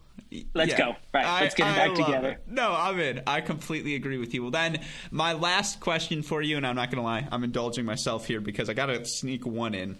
Let's 0.54 0.74
go. 0.74 0.96
Right, 1.12 1.40
let's 1.42 1.54
get 1.54 1.70
it 1.70 1.76
back 1.76 1.94
together. 1.94 2.30
it. 2.30 2.42
No, 2.46 2.72
I'm 2.72 2.98
in. 3.00 3.22
I 3.26 3.40
completely 3.40 3.94
agree 3.94 4.18
with 4.18 4.34
you. 4.34 4.42
Well, 4.42 4.50
then, 4.50 4.80
my 5.10 5.32
last 5.32 5.80
question 5.80 6.22
for 6.22 6.42
you, 6.42 6.56
and 6.56 6.66
I'm 6.66 6.76
not 6.76 6.90
going 6.90 6.98
to 6.98 7.04
lie, 7.04 7.26
I'm 7.30 7.44
indulging 7.44 7.84
myself 7.84 8.26
here 8.26 8.40
because 8.40 8.68
I 8.68 8.74
got 8.74 8.86
to 8.86 9.04
sneak 9.04 9.46
one 9.46 9.74
in. 9.74 9.96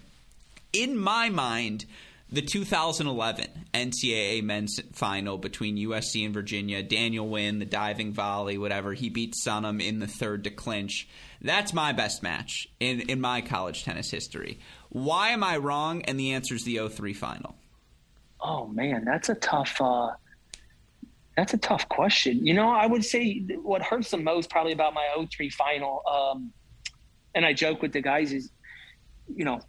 In 0.71 0.97
my 0.97 1.29
mind, 1.29 1.85
the 2.31 2.41
2011 2.43 3.47
NCAA 3.73 4.43
men's 4.43 4.79
final 4.93 5.37
between 5.37 5.77
USC 5.77 6.25
and 6.25 6.33
Virginia, 6.33 6.83
Daniel 6.83 7.27
Nguyen, 7.27 7.57
the 7.57 7.65
diving 7.65 8.13
volley, 8.13 8.57
whatever, 8.57 8.93
he 8.93 9.09
beat 9.09 9.33
Sunham 9.43 9.83
in 9.83 9.99
the 9.99 10.07
third 10.07 10.43
to 10.43 10.51
clinch. 10.51 11.07
That's 11.41 11.73
my 11.73 11.91
best 11.91 12.21
match 12.21 12.67
in, 12.79 13.01
in 13.01 13.19
my 13.19 13.41
college 13.41 13.83
tennis 13.83 14.11
history. 14.11 14.59
Why 14.89 15.29
am 15.29 15.43
I 15.43 15.57
wrong? 15.57 16.03
And 16.03 16.19
the 16.19 16.33
answer 16.33 16.53
is 16.53 16.63
the 16.63 16.87
03 16.87 17.13
final. 17.13 17.55
Oh 18.41 18.67
man, 18.67 19.05
that's 19.05 19.29
a 19.29 19.35
tough. 19.35 19.79
uh 19.81 20.11
that's 21.39 21.53
a 21.53 21.57
tough 21.57 21.87
question. 21.87 22.45
You 22.45 22.53
know, 22.53 22.69
I 22.69 22.85
would 22.85 23.05
say 23.05 23.39
what 23.61 23.81
hurts 23.81 24.11
the 24.11 24.17
most 24.17 24.49
probably 24.49 24.73
about 24.73 24.93
my 24.93 25.07
03 25.31 25.49
final, 25.49 26.03
um, 26.05 26.51
and 27.33 27.45
I 27.45 27.53
joke 27.53 27.81
with 27.81 27.93
the 27.93 28.01
guys 28.01 28.33
is, 28.33 28.51
you 29.33 29.45
know, 29.45 29.61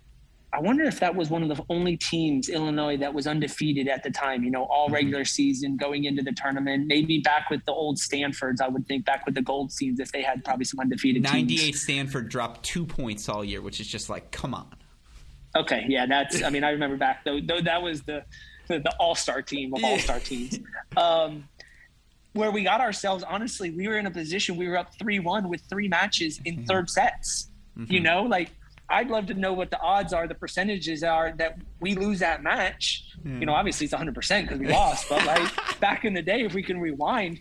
I 0.53 0.61
wonder 0.61 0.83
if 0.83 0.99
that 0.99 1.15
was 1.15 1.31
one 1.31 1.49
of 1.49 1.57
the 1.57 1.63
only 1.69 1.97
teams, 1.97 2.49
Illinois, 2.49 2.97
that 2.97 3.15
was 3.15 3.29
undefeated 3.29 3.87
at 3.87 4.03
the 4.03 4.11
time, 4.11 4.43
you 4.43 4.51
know, 4.51 4.65
all 4.65 4.89
regular 4.89 5.25
season 5.25 5.77
going 5.77 6.05
into 6.05 6.23
the 6.23 6.33
tournament. 6.33 6.89
Maybe 6.89 7.21
back 7.21 7.51
with 7.51 7.65
the 7.67 7.73
old 7.73 8.01
Stanfords, 8.01 8.61
I 8.61 8.67
would 8.67 8.89
think 8.89 9.05
back 9.05 9.25
with 9.25 9.37
the 9.37 9.43
Goldsteins 9.43 10.01
if 10.01 10.11
they 10.11 10.23
had 10.23 10.45
probably 10.45 10.65
some 10.65 10.81
undefeated 10.81 11.23
98 11.23 11.57
teams. 11.57 11.81
Stanford 11.81 12.29
dropped 12.29 12.65
two 12.65 12.85
points 12.85 13.29
all 13.29 13.45
year, 13.45 13.63
which 13.63 13.79
is 13.79 13.87
just 13.87 14.11
like, 14.11 14.33
come 14.33 14.55
on. 14.55 14.75
Okay, 15.55 15.85
yeah, 15.89 16.07
that's. 16.07 16.43
I 16.43 16.51
mean, 16.51 16.65
I 16.65 16.71
remember 16.71 16.97
back 16.97 17.25
though. 17.25 17.41
Though 17.41 17.61
that 17.61 17.83
was 17.83 18.03
the 18.03 18.25
the, 18.71 18.79
the 18.81 18.95
all 18.99 19.15
star 19.15 19.43
team 19.43 19.75
of 19.75 19.85
all 19.85 19.99
star 19.99 20.19
teams. 20.19 20.59
Um, 20.97 21.49
where 22.33 22.51
we 22.51 22.63
got 22.63 22.81
ourselves, 22.81 23.25
honestly, 23.29 23.71
we 23.71 23.89
were 23.89 23.99
in 23.99 24.07
a 24.07 24.11
position. 24.11 24.57
We 24.57 24.69
were 24.69 24.79
up 24.79 24.95
three 24.99 25.19
one 25.19 25.49
with 25.49 25.63
three 25.69 25.89
matches 25.89 26.41
in 26.45 26.65
third 26.65 26.89
sets. 26.89 27.51
You 27.87 28.01
know, 28.01 28.23
like 28.23 28.51
I'd 28.89 29.09
love 29.09 29.27
to 29.27 29.35
know 29.35 29.53
what 29.53 29.71
the 29.71 29.81
odds 29.81 30.13
are, 30.13 30.29
the 30.29 30.35
percentages 30.35 31.03
are 31.03 31.33
that 31.39 31.59
we 31.81 31.95
lose 31.95 32.19
that 32.19 32.43
match. 32.43 33.05
You 33.25 33.47
know, 33.47 33.53
obviously 33.53 33.85
it's 33.85 33.93
100 33.93 34.15
percent 34.15 34.49
because 34.49 34.61
we 34.61 34.69
lost, 34.69 35.09
but 35.09 35.25
like 35.27 35.81
back 35.81 36.05
in 36.05 36.13
the 36.13 36.23
day, 36.23 36.43
if 36.43 36.55
we 36.55 36.63
can 36.63 36.81
rewind, 36.81 37.41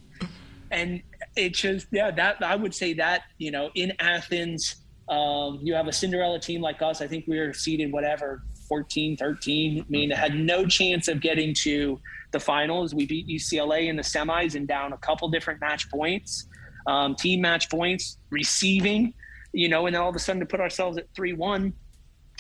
and 0.72 1.02
it 1.36 1.54
just 1.54 1.88
yeah 1.92 2.12
that 2.12 2.42
i 2.44 2.56
would 2.56 2.74
say 2.74 2.94
that 2.94 3.24
you 3.38 3.52
know 3.52 3.70
in 3.76 3.92
athens 4.00 4.78
um, 5.10 5.60
you 5.64 5.74
have 5.74 5.88
a 5.88 5.92
cinderella 5.92 6.40
team 6.40 6.62
like 6.62 6.82
us 6.82 7.02
i 7.02 7.08
think 7.08 7.26
we 7.28 7.40
were 7.40 7.54
seeded 7.54 7.92
whatever 7.92 8.44
14 8.70 9.18
13 9.18 9.82
i 9.82 9.86
mean 9.90 10.10
had 10.10 10.36
no 10.36 10.66
chance 10.66 11.10
of 11.10 11.20
getting 11.20 11.54
to 11.54 12.00
the 12.32 12.40
finals 12.40 12.96
we 12.96 13.06
beat 13.06 13.28
ucla 13.28 13.88
in 13.88 13.98
the 13.98 14.04
semis 14.04 14.56
and 14.56 14.68
down 14.68 14.94
a 14.94 14.98
couple 15.00 15.28
different 15.30 15.60
match 15.60 15.90
points 15.90 16.48
um, 16.88 17.16
team 17.16 17.42
match 17.42 17.70
points 17.70 18.18
receiving 18.30 19.14
you 19.52 19.68
know 19.68 19.86
and 19.88 19.96
then 19.96 20.02
all 20.02 20.10
of 20.10 20.16
a 20.16 20.20
sudden 20.20 20.40
to 20.40 20.46
put 20.46 20.62
ourselves 20.62 20.98
at 20.98 21.12
3-1 21.14 21.74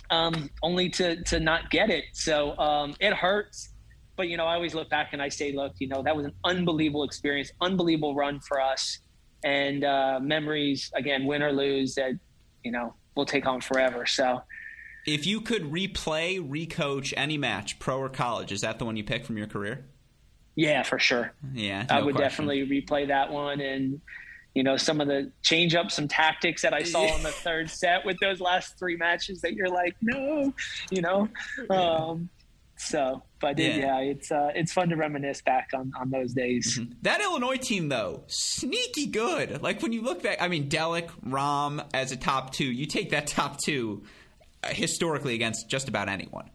um, 0.10 0.50
only 0.64 0.90
to 0.90 1.22
to 1.24 1.40
not 1.40 1.70
get 1.70 1.90
it. 1.90 2.06
So 2.14 2.58
um, 2.58 2.96
it 3.00 3.14
hurts. 3.14 3.70
But 4.16 4.28
you 4.28 4.38
know, 4.38 4.46
I 4.46 4.56
always 4.56 4.76
look 4.76 4.90
back 4.90 5.14
and 5.14 5.22
I 5.22 5.30
say, 5.30 5.54
look, 5.54 5.74
you 5.80 5.88
know, 5.88 6.04
that 6.04 6.16
was 6.16 6.26
an 6.26 6.34
unbelievable 6.44 7.04
experience, 7.04 7.52
unbelievable 7.62 8.16
run 8.16 8.42
for 8.42 8.60
us, 8.60 9.00
and 9.46 9.86
uh, 9.86 10.20
memories 10.22 10.92
again, 10.94 11.26
win 11.26 11.42
or 11.42 11.54
lose, 11.54 11.96
that 11.96 12.12
you 12.64 12.72
know 12.72 12.94
we'll 13.16 13.26
take 13.26 13.46
on 13.46 13.62
forever. 13.62 14.06
So. 14.06 14.42
If 15.14 15.26
you 15.28 15.41
could 15.41 15.64
replay, 15.72 16.39
recoach 16.45 17.14
any 17.18 17.38
match, 17.38 17.80
pro 17.80 17.97
or 17.97 18.10
college, 18.10 18.51
is 18.51 18.62
that 18.62 18.80
the 18.80 18.86
one 18.86 18.95
you 18.97 19.03
pick 19.03 19.26
from 19.26 19.38
your 19.38 19.47
career? 19.47 19.86
Yeah, 20.55 20.84
for 20.84 20.99
sure. 20.99 21.34
Yeah, 21.53 21.86
I 21.89 22.01
would 22.01 22.16
question. 22.16 22.45
definitely 22.47 22.82
replay 22.82 23.07
that 23.07 23.32
one 23.32 23.62
and 23.62 24.01
you 24.55 24.64
know 24.64 24.78
some 24.78 24.99
of 24.99 25.07
the 25.07 25.32
change 25.43 25.76
up 25.76 25.91
some 25.91 26.07
tactics 26.07 26.64
that 26.64 26.74
I 26.74 26.84
saw 26.84 27.03
in 27.16 27.22
the 27.24 27.30
third 27.32 27.70
set 27.70 28.03
with 28.03 28.18
those 28.20 28.41
last 28.41 28.78
three 28.80 28.97
matches 28.97 29.41
that 29.41 29.53
you're 29.53 29.70
like 29.70 29.95
no 30.01 30.51
you 30.89 31.01
know 31.03 31.30
um, 31.70 32.30
so 32.76 33.22
but 33.39 33.60
it- 33.60 33.76
Yeah. 33.78 34.01
yeah. 34.01 34.12
it's 34.12 34.32
uh, 34.32 34.51
it's 34.55 34.74
fun 34.74 34.89
to 34.89 34.95
reminisce 34.97 35.41
back 35.43 35.70
on 35.74 35.93
on 35.97 36.10
those 36.10 36.34
days 36.34 36.80
That 37.03 37.22
Illinois 37.22 37.57
team, 37.57 37.88
though, 37.89 38.24
sneaky 38.28 39.05
good. 39.05 39.62
Like 39.62 39.82
when 39.82 39.93
you 39.93 40.01
look 40.01 40.24
back, 40.24 40.41
I 40.41 40.47
mean, 40.49 40.68
Delic, 40.68 41.10
Ram 41.24 41.82
as 41.93 42.12
a 42.12 42.18
top 42.18 42.51
two, 42.51 42.66
you 42.66 42.86
take 42.86 43.12
that 43.12 43.28
top 43.28 43.60
two 43.64 44.03
historically 44.68 45.36
against 45.36 45.70
just 45.70 45.88
about 45.88 46.10
anyone. 46.10 46.49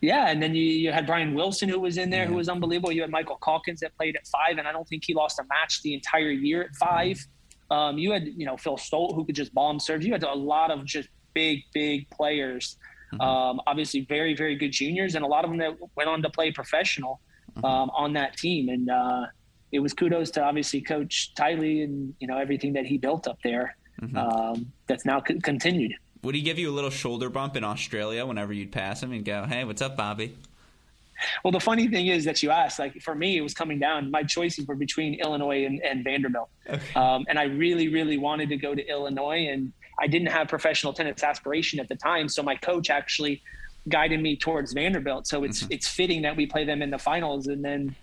yeah 0.00 0.28
and 0.28 0.42
then 0.42 0.54
you, 0.54 0.62
you 0.62 0.92
had 0.92 1.06
Brian 1.06 1.34
Wilson 1.34 1.68
who 1.68 1.80
was 1.80 1.96
in 1.96 2.10
there 2.10 2.26
who 2.26 2.34
was 2.34 2.48
unbelievable. 2.48 2.92
You 2.92 3.02
had 3.02 3.10
Michael 3.10 3.38
Calkins 3.42 3.80
that 3.80 3.96
played 3.96 4.16
at 4.16 4.26
five 4.26 4.58
and 4.58 4.68
I 4.68 4.72
don't 4.72 4.88
think 4.88 5.04
he 5.06 5.14
lost 5.14 5.38
a 5.38 5.44
match 5.44 5.82
the 5.82 5.94
entire 5.94 6.30
year 6.30 6.62
at 6.62 6.74
five. 6.76 7.18
Um, 7.70 7.98
you 7.98 8.12
had 8.12 8.26
you 8.26 8.46
know 8.46 8.56
Phil 8.56 8.76
Stolt 8.76 9.14
who 9.14 9.24
could 9.24 9.34
just 9.34 9.52
bomb 9.54 9.80
serve 9.80 10.02
you 10.04 10.12
had 10.12 10.22
a 10.22 10.34
lot 10.34 10.70
of 10.70 10.84
just 10.84 11.08
big 11.34 11.60
big 11.72 12.08
players. 12.10 12.76
Um, 13.20 13.60
obviously 13.66 14.00
very 14.02 14.34
very 14.34 14.56
good 14.56 14.72
juniors 14.72 15.14
and 15.14 15.24
a 15.24 15.28
lot 15.28 15.44
of 15.44 15.50
them 15.50 15.58
that 15.58 15.72
went 15.96 16.10
on 16.10 16.20
to 16.22 16.30
play 16.30 16.52
professional 16.52 17.20
um, 17.64 17.90
on 17.94 18.12
that 18.14 18.36
team. 18.36 18.68
And 18.68 18.90
uh, 18.90 19.26
it 19.72 19.78
was 19.78 19.94
kudos 19.94 20.30
to 20.32 20.42
obviously 20.42 20.80
coach 20.80 21.32
Tiley 21.34 21.84
and 21.84 22.14
you 22.20 22.26
know 22.28 22.36
everything 22.38 22.72
that 22.74 22.84
he 22.84 22.98
built 22.98 23.26
up 23.26 23.38
there 23.42 23.76
um, 24.16 24.70
that's 24.86 25.06
now 25.06 25.22
c- 25.26 25.40
continued 25.40 25.94
Would 26.26 26.34
he 26.34 26.42
give 26.42 26.58
you 26.58 26.70
a 26.70 26.74
little 26.74 26.90
shoulder 26.90 27.30
bump 27.30 27.56
in 27.56 27.62
Australia 27.62 28.26
whenever 28.26 28.52
you'd 28.52 28.72
pass 28.72 29.00
him 29.00 29.12
and 29.12 29.24
go, 29.24 29.44
"Hey, 29.44 29.62
what's 29.62 29.80
up, 29.80 29.96
Bobby?" 29.96 30.36
Well, 31.44 31.52
the 31.52 31.60
funny 31.60 31.86
thing 31.86 32.08
is 32.08 32.24
that 32.24 32.42
you 32.42 32.50
asked, 32.50 32.80
like 32.80 33.00
for 33.00 33.14
me, 33.14 33.36
it 33.36 33.42
was 33.42 33.54
coming 33.54 33.78
down. 33.78 34.10
My 34.10 34.24
choices 34.24 34.66
were 34.66 34.74
between 34.74 35.14
Illinois 35.14 35.64
and, 35.64 35.80
and 35.82 36.02
Vanderbilt. 36.02 36.50
Um, 36.96 37.24
and 37.28 37.38
I 37.38 37.44
really, 37.44 37.88
really 37.88 38.18
wanted 38.18 38.48
to 38.48 38.56
go 38.56 38.74
to 38.74 38.86
Illinois 38.86 39.46
and 39.50 39.72
I 40.00 40.08
didn't 40.08 40.28
have 40.28 40.48
professional 40.48 40.92
tennis 40.92 41.22
aspiration 41.22 41.78
at 41.78 41.88
the 41.88 41.94
time. 41.94 42.28
So 42.28 42.42
my 42.42 42.56
coach 42.56 42.90
actually 42.90 43.40
guided 43.88 44.20
me 44.20 44.36
towards 44.36 44.72
Vanderbilt. 44.72 45.28
So 45.28 45.44
it's, 45.44 45.64
it's 45.70 45.86
fitting 45.88 46.22
that 46.22 46.36
we 46.36 46.44
play 46.44 46.64
them 46.64 46.82
in 46.82 46.90
the 46.90 46.98
finals 46.98 47.46
and 47.46 47.64
then, 47.64 47.94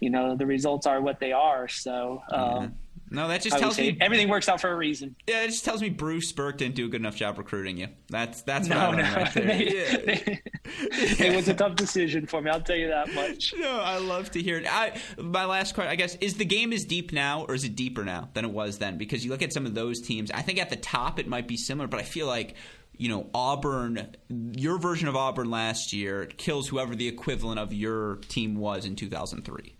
you 0.00 0.10
know, 0.10 0.34
the 0.34 0.46
results 0.46 0.86
are 0.86 1.00
what 1.00 1.20
they 1.20 1.32
are. 1.32 1.68
So, 1.68 2.22
um, 2.32 2.74
No, 3.08 3.28
that 3.28 3.40
just 3.42 3.56
tells 3.58 3.78
me. 3.78 3.96
everything 4.00 4.28
works 4.28 4.48
out 4.48 4.60
for 4.60 4.68
a 4.70 4.76
reason. 4.76 5.14
Yeah, 5.28 5.44
it 5.44 5.48
just 5.48 5.64
tells 5.64 5.80
me 5.80 5.90
Bruce 5.90 6.32
Burke 6.32 6.58
didn't 6.58 6.74
do 6.74 6.86
a 6.86 6.88
good 6.88 7.00
enough 7.00 7.14
job 7.16 7.38
recruiting 7.38 7.76
you. 7.76 7.88
That's 8.08 8.42
that's 8.42 8.66
No, 8.68 8.90
no, 8.90 9.02
right 9.02 9.32
there. 9.34 9.44
they- 9.44 10.40
Yeah. 10.66 11.26
it 11.26 11.36
was 11.36 11.48
a 11.48 11.54
tough 11.54 11.76
decision 11.76 12.26
for 12.26 12.40
me. 12.42 12.50
I'll 12.50 12.60
tell 12.60 12.76
you 12.76 12.88
that 12.88 13.12
much. 13.14 13.54
No, 13.56 13.78
I 13.80 13.98
love 13.98 14.32
to 14.32 14.42
hear 14.42 14.58
it. 14.58 14.66
I, 14.68 14.98
my 15.18 15.44
last 15.44 15.74
question, 15.74 15.92
I 15.92 15.96
guess, 15.96 16.16
is 16.16 16.34
the 16.34 16.44
game 16.44 16.72
as 16.72 16.84
deep 16.84 17.12
now, 17.12 17.44
or 17.48 17.54
is 17.54 17.62
it 17.64 17.76
deeper 17.76 18.04
now 18.04 18.28
than 18.34 18.44
it 18.44 18.50
was 18.50 18.78
then? 18.78 18.98
Because 18.98 19.24
you 19.24 19.30
look 19.30 19.42
at 19.42 19.52
some 19.52 19.66
of 19.66 19.74
those 19.74 20.00
teams. 20.00 20.30
I 20.32 20.42
think 20.42 20.58
at 20.60 20.70
the 20.70 20.76
top 20.76 21.18
it 21.20 21.28
might 21.28 21.46
be 21.46 21.56
similar, 21.56 21.86
but 21.86 22.00
I 22.00 22.02
feel 22.02 22.26
like 22.26 22.54
you 22.98 23.08
know 23.08 23.28
Auburn, 23.34 24.16
your 24.28 24.78
version 24.78 25.06
of 25.06 25.14
Auburn 25.14 25.50
last 25.50 25.92
year 25.92 26.26
kills 26.26 26.66
whoever 26.68 26.96
the 26.96 27.06
equivalent 27.06 27.60
of 27.60 27.72
your 27.72 28.16
team 28.28 28.56
was 28.56 28.84
in 28.84 28.96
2003. 28.96 29.75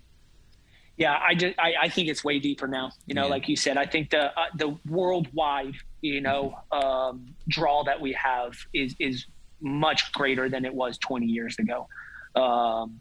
Yeah, 0.96 1.18
I 1.22 1.34
just 1.34 1.58
I, 1.58 1.74
I 1.82 1.88
think 1.88 2.08
it's 2.08 2.24
way 2.24 2.38
deeper 2.38 2.66
now. 2.66 2.92
You 3.06 3.14
know, 3.14 3.24
Yeah. 3.24 3.30
like 3.30 3.48
you 3.48 3.56
said, 3.56 3.76
I 3.76 3.84
think 3.86 4.10
the 4.10 4.26
uh, 4.38 4.46
the 4.56 4.78
worldwide 4.88 5.74
you 6.00 6.20
know 6.20 6.54
um, 6.72 7.34
draw 7.48 7.84
that 7.84 8.00
we 8.00 8.12
have 8.14 8.54
is 8.72 8.94
is 8.98 9.26
much 9.60 10.12
greater 10.12 10.48
than 10.48 10.64
it 10.64 10.74
was 10.74 10.98
20 10.98 11.26
years 11.26 11.56
ago. 11.58 11.88
Um, 12.34 13.00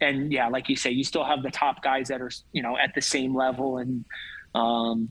and 0.00 0.32
yeah, 0.32 0.48
like 0.48 0.68
you 0.68 0.76
say, 0.76 0.90
you 0.90 1.04
still 1.04 1.24
have 1.24 1.42
the 1.42 1.50
top 1.50 1.82
guys 1.82 2.08
that 2.08 2.20
are 2.20 2.30
you 2.52 2.62
know 2.62 2.76
at 2.76 2.94
the 2.94 3.00
same 3.00 3.34
level, 3.34 3.78
and 3.78 4.04
um, 4.56 5.08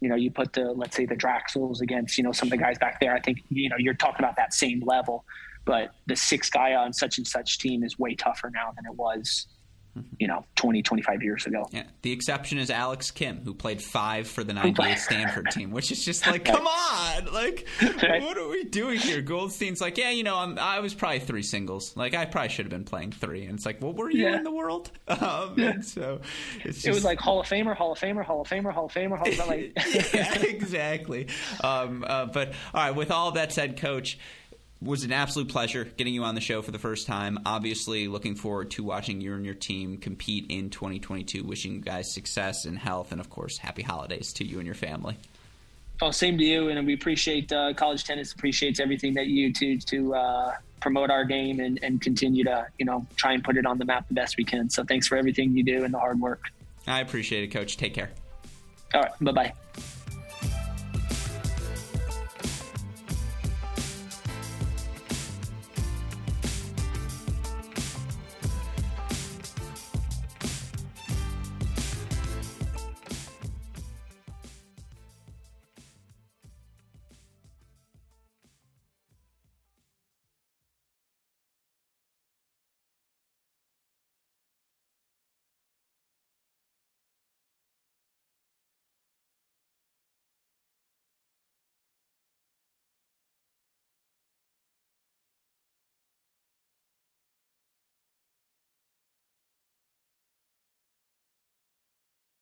you 0.00 0.08
know 0.08 0.16
you 0.16 0.32
put 0.32 0.52
the 0.52 0.72
let's 0.72 0.96
say 0.96 1.06
the 1.06 1.14
Draxels 1.16 1.80
against 1.80 2.18
you 2.18 2.24
know 2.24 2.32
some 2.32 2.46
of 2.48 2.50
the 2.50 2.56
guys 2.56 2.76
back 2.78 2.98
there. 3.00 3.14
I 3.14 3.20
think 3.20 3.38
you 3.50 3.68
know 3.68 3.76
you're 3.78 3.94
talking 3.94 4.18
about 4.24 4.34
that 4.36 4.52
same 4.52 4.82
level, 4.84 5.24
but 5.64 5.94
the 6.06 6.16
sixth 6.16 6.52
guy 6.52 6.74
on 6.74 6.92
such 6.92 7.18
and 7.18 7.26
such 7.26 7.58
team 7.58 7.84
is 7.84 7.98
way 8.00 8.16
tougher 8.16 8.50
now 8.52 8.72
than 8.74 8.84
it 8.84 8.96
was 8.96 9.46
you 10.18 10.28
know 10.28 10.44
20 10.56 10.82
25 10.82 11.22
years 11.22 11.46
ago 11.46 11.68
Yeah, 11.72 11.82
the 12.02 12.12
exception 12.12 12.58
is 12.58 12.70
Alex 12.70 13.10
Kim, 13.10 13.40
who 13.44 13.54
played 13.54 13.82
five 13.82 14.28
for 14.28 14.44
the 14.44 14.52
'98 14.54 14.98
Stanford 14.98 15.50
team, 15.50 15.70
which 15.72 15.90
is 15.90 16.04
just 16.04 16.26
like, 16.26 16.44
come 16.44 16.66
on, 16.66 17.32
like, 17.32 17.66
what 17.80 18.38
are 18.38 18.48
we 18.48 18.64
doing 18.64 18.98
here? 18.98 19.20
Goldstein's 19.20 19.80
like, 19.80 19.98
yeah, 19.98 20.10
you 20.10 20.22
know, 20.22 20.36
I'm, 20.36 20.58
I 20.58 20.78
was 20.80 20.94
probably 20.94 21.18
three 21.20 21.42
singles. 21.42 21.96
Like, 21.96 22.14
I 22.14 22.24
probably 22.24 22.50
should 22.50 22.66
have 22.66 22.70
been 22.70 22.84
playing 22.84 23.12
three, 23.12 23.44
and 23.46 23.54
it's 23.56 23.66
like, 23.66 23.82
well, 23.82 23.92
were 23.92 24.10
you 24.10 24.24
Yeah. 24.24 24.36
in 24.36 24.44
the 24.44 24.50
world? 24.52 24.90
Um, 25.08 25.58
and 25.58 25.84
so 25.84 26.20
it's 26.64 26.76
just, 26.76 26.86
it 26.86 26.94
was 26.94 27.04
like 27.04 27.18
Hall 27.18 27.40
of 27.40 27.46
Famer, 27.46 27.74
Hall 27.74 27.92
of 27.92 27.98
Famer, 27.98 28.24
Hall 28.24 28.40
of 28.42 28.48
Famer, 28.48 28.72
Hall 28.72 28.86
of 28.86 28.92
Famer, 28.92 29.18
Hall 29.18 29.28
of 29.28 29.34
Famer. 29.34 29.46
Like, 29.48 29.72
yeah, 30.14 30.42
exactly. 30.42 31.28
Um, 31.62 32.04
uh, 32.06 32.26
but 32.26 32.48
all 32.72 32.80
right, 32.82 32.94
with 32.94 33.10
all 33.10 33.32
that 33.32 33.52
said, 33.52 33.76
Coach, 33.76 34.18
was 34.82 35.04
an 35.04 35.12
absolute 35.12 35.48
pleasure 35.48 35.84
getting 35.84 36.14
you 36.14 36.24
on 36.24 36.34
the 36.34 36.40
show 36.40 36.62
for 36.62 36.70
the 36.70 36.78
first 36.78 37.06
time. 37.06 37.38
Obviously, 37.44 38.08
looking 38.08 38.34
forward 38.34 38.70
to 38.72 38.84
watching 38.84 39.20
you 39.20 39.34
and 39.34 39.44
your 39.44 39.54
team 39.54 39.98
compete 39.98 40.46
in 40.48 40.70
2022. 40.70 41.44
Wishing 41.44 41.74
you 41.74 41.80
guys 41.80 42.12
success 42.12 42.64
and 42.64 42.78
health, 42.78 43.12
and 43.12 43.20
of 43.20 43.28
course, 43.28 43.58
happy 43.58 43.82
holidays 43.82 44.32
to 44.34 44.44
you 44.44 44.58
and 44.58 44.66
your 44.66 44.74
family. 44.74 45.16
oh, 46.00 46.10
same 46.10 46.38
to 46.38 46.44
you, 46.44 46.68
and 46.68 46.86
we 46.86 46.94
appreciate 46.94 47.52
uh, 47.52 47.74
college 47.74 48.04
tennis. 48.04 48.32
Appreciates 48.32 48.80
everything 48.80 49.14
that 49.14 49.26
you 49.26 49.52
do 49.52 49.78
to 49.78 50.14
uh, 50.14 50.54
promote 50.80 51.10
our 51.10 51.24
game 51.24 51.60
and, 51.60 51.78
and 51.82 52.00
continue 52.00 52.44
to 52.44 52.66
you 52.78 52.86
know 52.86 53.06
try 53.16 53.32
and 53.32 53.44
put 53.44 53.56
it 53.56 53.66
on 53.66 53.78
the 53.78 53.84
map 53.84 54.08
the 54.08 54.14
best 54.14 54.36
we 54.38 54.44
can. 54.44 54.70
So 54.70 54.84
thanks 54.84 55.06
for 55.06 55.16
everything 55.16 55.56
you 55.56 55.62
do 55.62 55.84
and 55.84 55.92
the 55.92 55.98
hard 55.98 56.20
work. 56.20 56.44
I 56.86 57.00
appreciate 57.00 57.44
it, 57.44 57.48
Coach. 57.48 57.76
Take 57.76 57.92
care. 57.92 58.10
All 58.94 59.02
right, 59.02 59.12
bye 59.20 59.32
bye. 59.32 59.52